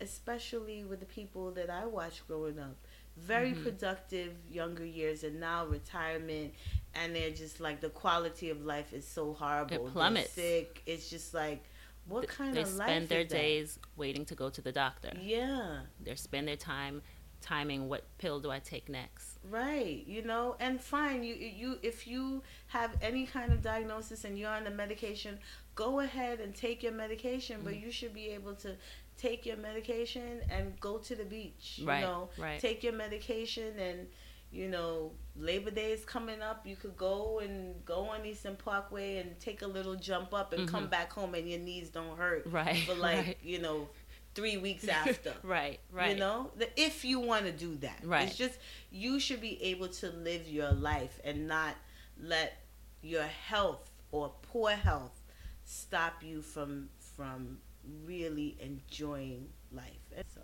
especially 0.00 0.84
with 0.84 1.00
the 1.00 1.06
people 1.06 1.50
that 1.50 1.70
i 1.70 1.84
watched 1.84 2.26
growing 2.28 2.58
up 2.58 2.76
very 3.16 3.52
mm-hmm. 3.52 3.62
productive 3.62 4.34
younger 4.50 4.84
years 4.84 5.22
and 5.22 5.38
now 5.38 5.64
retirement 5.66 6.52
and 6.94 7.14
they're 7.14 7.30
just 7.30 7.60
like 7.60 7.80
the 7.80 7.90
quality 7.90 8.50
of 8.50 8.64
life 8.64 8.92
is 8.92 9.06
so 9.06 9.32
horrible. 9.34 9.86
It 9.86 9.92
plummets. 9.92 10.34
They're 10.34 10.60
sick. 10.60 10.82
It's 10.86 11.10
just 11.10 11.34
like 11.34 11.64
what 12.06 12.28
kind 12.28 12.54
they 12.54 12.62
of 12.62 12.74
life? 12.74 12.86
They 12.86 12.92
spend 12.92 13.08
their 13.08 13.24
days 13.24 13.78
waiting 13.96 14.24
to 14.26 14.34
go 14.34 14.50
to 14.50 14.60
the 14.60 14.72
doctor. 14.72 15.10
Yeah. 15.20 15.80
They 16.02 16.14
spend 16.16 16.48
their 16.48 16.56
time 16.56 17.02
timing 17.40 17.88
what 17.88 18.04
pill 18.18 18.40
do 18.40 18.50
I 18.50 18.58
take 18.58 18.88
next. 18.88 19.38
Right. 19.50 20.04
You 20.06 20.22
know, 20.22 20.56
and 20.60 20.80
fine. 20.80 21.22
You 21.22 21.34
you 21.34 21.78
if 21.82 22.06
you 22.06 22.42
have 22.68 22.96
any 23.02 23.26
kind 23.26 23.52
of 23.52 23.62
diagnosis 23.62 24.24
and 24.24 24.38
you're 24.38 24.50
on 24.50 24.64
the 24.64 24.70
medication, 24.70 25.38
go 25.74 26.00
ahead 26.00 26.40
and 26.40 26.54
take 26.54 26.82
your 26.82 26.92
medication. 26.92 27.60
But 27.64 27.76
you 27.76 27.90
should 27.90 28.14
be 28.14 28.28
able 28.28 28.54
to 28.56 28.76
take 29.16 29.46
your 29.46 29.56
medication 29.56 30.40
and 30.50 30.78
go 30.80 30.98
to 30.98 31.14
the 31.14 31.24
beach. 31.24 31.80
Right. 31.84 32.00
You 32.00 32.06
know, 32.06 32.28
right. 32.38 32.60
take 32.60 32.82
your 32.82 32.92
medication 32.92 33.78
and 33.78 34.06
you 34.54 34.68
know, 34.68 35.10
Labor 35.36 35.72
Day 35.72 35.90
is 35.90 36.04
coming 36.04 36.40
up. 36.40 36.64
You 36.64 36.76
could 36.76 36.96
go 36.96 37.40
and 37.40 37.84
go 37.84 38.08
on 38.08 38.24
Eastern 38.24 38.54
Parkway 38.54 39.16
and 39.16 39.38
take 39.40 39.62
a 39.62 39.66
little 39.66 39.96
jump 39.96 40.32
up 40.32 40.52
and 40.52 40.62
mm-hmm. 40.62 40.74
come 40.74 40.86
back 40.86 41.12
home 41.12 41.34
and 41.34 41.50
your 41.50 41.58
knees 41.58 41.90
don't 41.90 42.16
hurt. 42.16 42.46
Right. 42.54 42.84
But 42.86 42.98
like, 42.98 43.26
right. 43.26 43.36
you 43.42 43.58
know, 43.58 43.88
three 44.36 44.56
weeks 44.56 44.86
after. 44.88 45.32
right, 45.42 45.80
right. 45.90 46.12
You 46.12 46.20
know, 46.20 46.52
the, 46.56 46.68
if 46.80 47.04
you 47.04 47.18
want 47.18 47.46
to 47.46 47.52
do 47.52 47.74
that. 47.78 47.98
Right. 48.04 48.28
It's 48.28 48.36
just, 48.36 48.56
you 48.92 49.18
should 49.18 49.40
be 49.40 49.60
able 49.60 49.88
to 49.88 50.10
live 50.10 50.46
your 50.46 50.70
life 50.70 51.18
and 51.24 51.48
not 51.48 51.74
let 52.22 52.56
your 53.02 53.24
health 53.24 53.90
or 54.12 54.32
poor 54.42 54.70
health 54.70 55.20
stop 55.64 56.22
you 56.22 56.42
from 56.42 56.88
from 57.16 57.58
really 58.04 58.56
enjoying 58.60 59.48
life. 59.72 60.12
And 60.16 60.24
so 60.34 60.40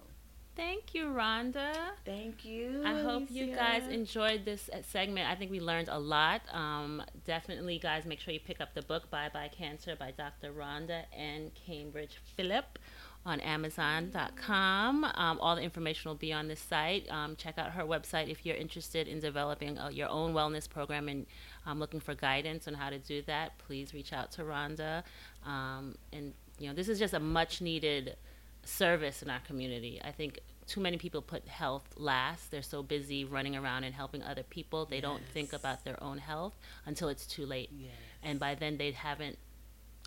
Thank 0.56 0.94
you, 0.94 1.06
Rhonda. 1.06 1.74
Thank 2.04 2.44
you. 2.44 2.82
I 2.84 3.00
hope 3.00 3.30
you 3.30 3.54
guys 3.54 3.86
enjoyed 3.86 4.44
this 4.44 4.68
uh, 4.68 4.82
segment. 4.82 5.30
I 5.30 5.34
think 5.34 5.50
we 5.50 5.58
learned 5.58 5.88
a 5.88 5.98
lot. 5.98 6.42
Um, 6.52 7.02
definitely, 7.24 7.78
guys, 7.78 8.04
make 8.04 8.20
sure 8.20 8.34
you 8.34 8.40
pick 8.40 8.60
up 8.60 8.74
the 8.74 8.82
book 8.82 9.10
Bye 9.10 9.30
Bye 9.32 9.50
Cancer 9.56 9.96
by 9.98 10.10
Dr. 10.10 10.52
Rhonda 10.52 11.04
and 11.16 11.52
Cambridge 11.54 12.20
Phillip 12.36 12.78
on 13.24 13.40
Amazon.com. 13.40 15.04
Um, 15.04 15.38
all 15.40 15.56
the 15.56 15.62
information 15.62 16.10
will 16.10 16.16
be 16.16 16.32
on 16.32 16.48
this 16.48 16.60
site. 16.60 17.10
Um, 17.10 17.36
check 17.36 17.56
out 17.56 17.72
her 17.72 17.84
website 17.84 18.28
if 18.28 18.44
you're 18.44 18.56
interested 18.56 19.08
in 19.08 19.20
developing 19.20 19.78
uh, 19.78 19.88
your 19.88 20.08
own 20.08 20.34
wellness 20.34 20.68
program 20.68 21.08
and 21.08 21.26
um, 21.66 21.78
looking 21.78 22.00
for 22.00 22.14
guidance 22.14 22.66
on 22.68 22.74
how 22.74 22.90
to 22.90 22.98
do 22.98 23.22
that. 23.22 23.58
Please 23.58 23.94
reach 23.94 24.12
out 24.12 24.32
to 24.32 24.42
Rhonda. 24.42 25.02
Um, 25.44 25.96
and 26.12 26.32
you 26.58 26.68
know, 26.68 26.74
this 26.74 26.88
is 26.88 26.98
just 26.98 27.14
a 27.14 27.20
much 27.20 27.60
needed 27.60 28.16
service 28.64 29.22
in 29.22 29.30
our 29.30 29.40
community. 29.40 30.00
I 30.04 30.12
think 30.12 30.40
too 30.66 30.80
many 30.80 30.98
people 30.98 31.20
put 31.20 31.48
health 31.48 31.88
last. 31.96 32.50
They're 32.50 32.62
so 32.62 32.82
busy 32.82 33.24
running 33.24 33.56
around 33.56 33.84
and 33.84 33.94
helping 33.94 34.22
other 34.22 34.44
people, 34.44 34.86
they 34.86 34.96
yes. 34.96 35.02
don't 35.02 35.22
think 35.32 35.52
about 35.52 35.84
their 35.84 36.00
own 36.02 36.18
health 36.18 36.54
until 36.86 37.08
it's 37.08 37.26
too 37.26 37.44
late. 37.44 37.70
Yes. 37.72 37.90
And 38.22 38.38
by 38.38 38.54
then, 38.54 38.76
they 38.76 38.92
haven't 38.92 39.36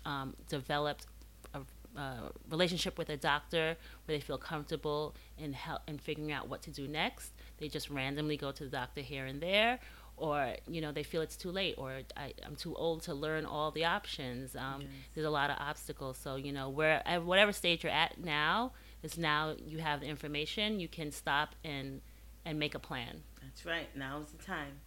um, 0.06 0.34
developed 0.48 1.06
a 1.52 1.60
uh, 1.96 2.28
relationship 2.50 2.98
with 2.98 3.08
a 3.10 3.16
doctor 3.16 3.76
where 4.04 4.18
they 4.18 4.20
feel 4.20 4.38
comfortable 4.38 5.14
in, 5.38 5.52
help 5.52 5.82
in 5.86 5.98
figuring 5.98 6.32
out 6.32 6.48
what 6.48 6.62
to 6.62 6.70
do 6.70 6.88
next. 6.88 7.32
They 7.58 7.68
just 7.68 7.90
randomly 7.90 8.36
go 8.36 8.50
to 8.50 8.64
the 8.64 8.70
doctor 8.70 9.00
here 9.00 9.26
and 9.26 9.40
there, 9.40 9.78
or 10.16 10.54
you 10.68 10.80
know 10.80 10.92
they 10.92 11.02
feel 11.02 11.22
it's 11.22 11.36
too 11.36 11.50
late 11.50 11.74
or 11.76 12.00
I, 12.16 12.32
am 12.44 12.56
too 12.56 12.74
old 12.74 13.02
to 13.02 13.14
learn 13.14 13.44
all 13.44 13.70
the 13.70 13.84
options 13.84 14.54
um, 14.54 14.82
yes. 14.82 14.90
there's 15.14 15.26
a 15.26 15.30
lot 15.30 15.50
of 15.50 15.56
obstacles. 15.58 16.16
So 16.16 16.36
you 16.36 16.52
know 16.52 16.68
where 16.68 17.02
at 17.06 17.24
whatever 17.24 17.52
stage 17.52 17.84
you're 17.84 17.92
at 17.92 18.22
now 18.22 18.72
is 19.02 19.18
now 19.18 19.54
you 19.58 19.78
have 19.78 20.00
the 20.00 20.06
information 20.06 20.80
you 20.80 20.88
can 20.88 21.10
stop 21.10 21.54
and 21.64 22.00
and 22.44 22.58
make 22.58 22.74
a 22.74 22.78
plan. 22.78 23.22
That's 23.42 23.64
right. 23.64 23.88
Now 23.96 24.20
is 24.20 24.26
the 24.26 24.42
time. 24.42 24.80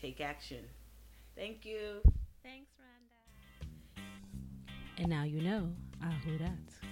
Take 0.00 0.20
action. 0.20 0.64
Thank 1.36 1.64
you. 1.64 2.00
Thanks 2.42 2.70
rhonda. 2.80 4.02
And 4.98 5.08
now 5.08 5.24
you 5.24 5.40
know 5.40 5.70
ahudat 6.02 6.84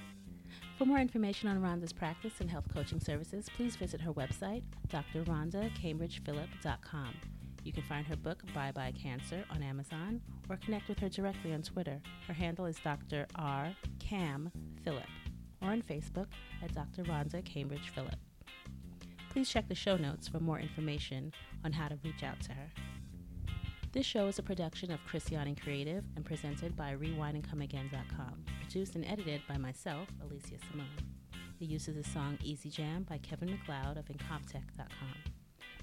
for 0.83 0.87
more 0.87 0.99
information 0.99 1.49
on 1.49 1.63
Rhonda's 1.63 1.93
practice 1.93 2.41
and 2.41 2.51
health 2.51 2.65
coaching 2.75 2.99
services, 2.99 3.49
please 3.57 3.77
visit 3.77 4.01
her 4.01 4.13
website, 4.13 4.65
drrhondacambridgephillip.com. 4.89 7.15
You 7.65 7.73
can 7.73 7.83
find 7.85 8.07
her 8.07 8.17
book, 8.17 8.43
Bye 8.55 8.73
Bye 8.73 8.93
Cancer, 9.01 9.45
on 9.51 9.63
Amazon 9.63 10.21
or 10.49 10.57
connect 10.57 10.89
with 10.89 10.99
her 10.99 11.09
directly 11.09 11.53
on 11.53 11.63
Twitter. 11.63 12.01
Her 12.27 12.35
handle 12.35 12.67
is 12.67 12.77
Dr. 12.83 13.27
R. 13.37 13.75
Cam 13.99 14.51
Phillip 14.85 15.07
or 15.61 15.71
on 15.71 15.83
Facebook 15.83 16.27
at 16.63 16.75
Dr. 16.75 17.05
Rhonda 17.05 17.45
Cambridge 17.45 17.91
Phillip. 17.95 18.17
Please 19.31 19.49
check 19.49 19.69
the 19.69 19.75
show 19.75 19.97
notes 19.97 20.29
for 20.29 20.41
more 20.41 20.59
information 20.59 21.33
on 21.65 21.73
how 21.73 21.89
to 21.89 21.99
reach 22.05 22.23
out 22.23 22.41
to 22.43 22.53
her. 22.53 22.71
This 23.93 24.07
show 24.07 24.27
is 24.27 24.39
a 24.39 24.43
production 24.43 24.91
of 24.91 25.01
Christiani 25.07 25.61
Creative 25.61 26.03
and 26.17 26.25
presented 26.25 26.77
by 26.77 26.95
RewindAndComeAgain.com, 26.95 28.45
produced 28.61 28.95
and 28.95 29.05
edited 29.05 29.43
by 29.47 29.59
myself, 29.59 30.09
Alicia 30.23 30.57
Simone. 30.71 30.87
The 31.61 31.67
use 31.67 31.89
of 31.89 31.95
the 31.95 32.05
song 32.05 32.39
Easy 32.43 32.71
Jam 32.71 33.05
by 33.09 33.19
Kevin 33.19 33.51
MacLeod 33.51 33.99
of 33.99 34.07
Incompetech.com. 34.07 35.42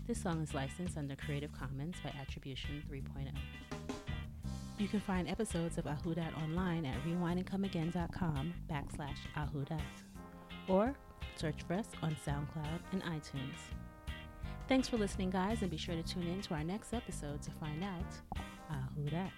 This 0.10 0.24
song 0.24 0.41
is 0.41 0.55
licensed 0.55 0.97
under 0.97 1.16
Creative 1.16 1.51
Commons 1.53 1.95
by 2.03 2.12
Attribution 2.20 2.82
3.0. 2.91 3.30
You 4.80 4.88
can 4.88 4.99
find 5.01 5.30
episodes 5.30 5.78
of 5.78 5.86
Ahudat 5.86 6.36
online 6.41 6.84
at 6.84 6.95
rewindandcomeagain.com 7.05 8.51
backslash 8.68 9.20
Ahudat 9.38 9.84
or 10.68 10.95
search 11.36 11.62
for 11.68 11.76
us 11.76 11.86
on 12.01 12.18
SoundCloud 12.26 12.80
and 12.91 13.03
iTunes. 13.03 13.60
Thanks 14.68 14.89
for 14.89 14.97
listening, 14.97 15.30
guys, 15.30 15.62
and 15.62 15.70
be 15.70 15.78
sure 15.78 15.93
to 15.93 16.01
tune 16.01 16.26
in 16.26 16.41
to 16.41 16.55
our 16.55 16.64
next 16.64 16.95
episode 16.95 17.43
to 17.43 17.51
find 17.51 17.84
out 17.84 18.41
Ahudat. 18.72 19.30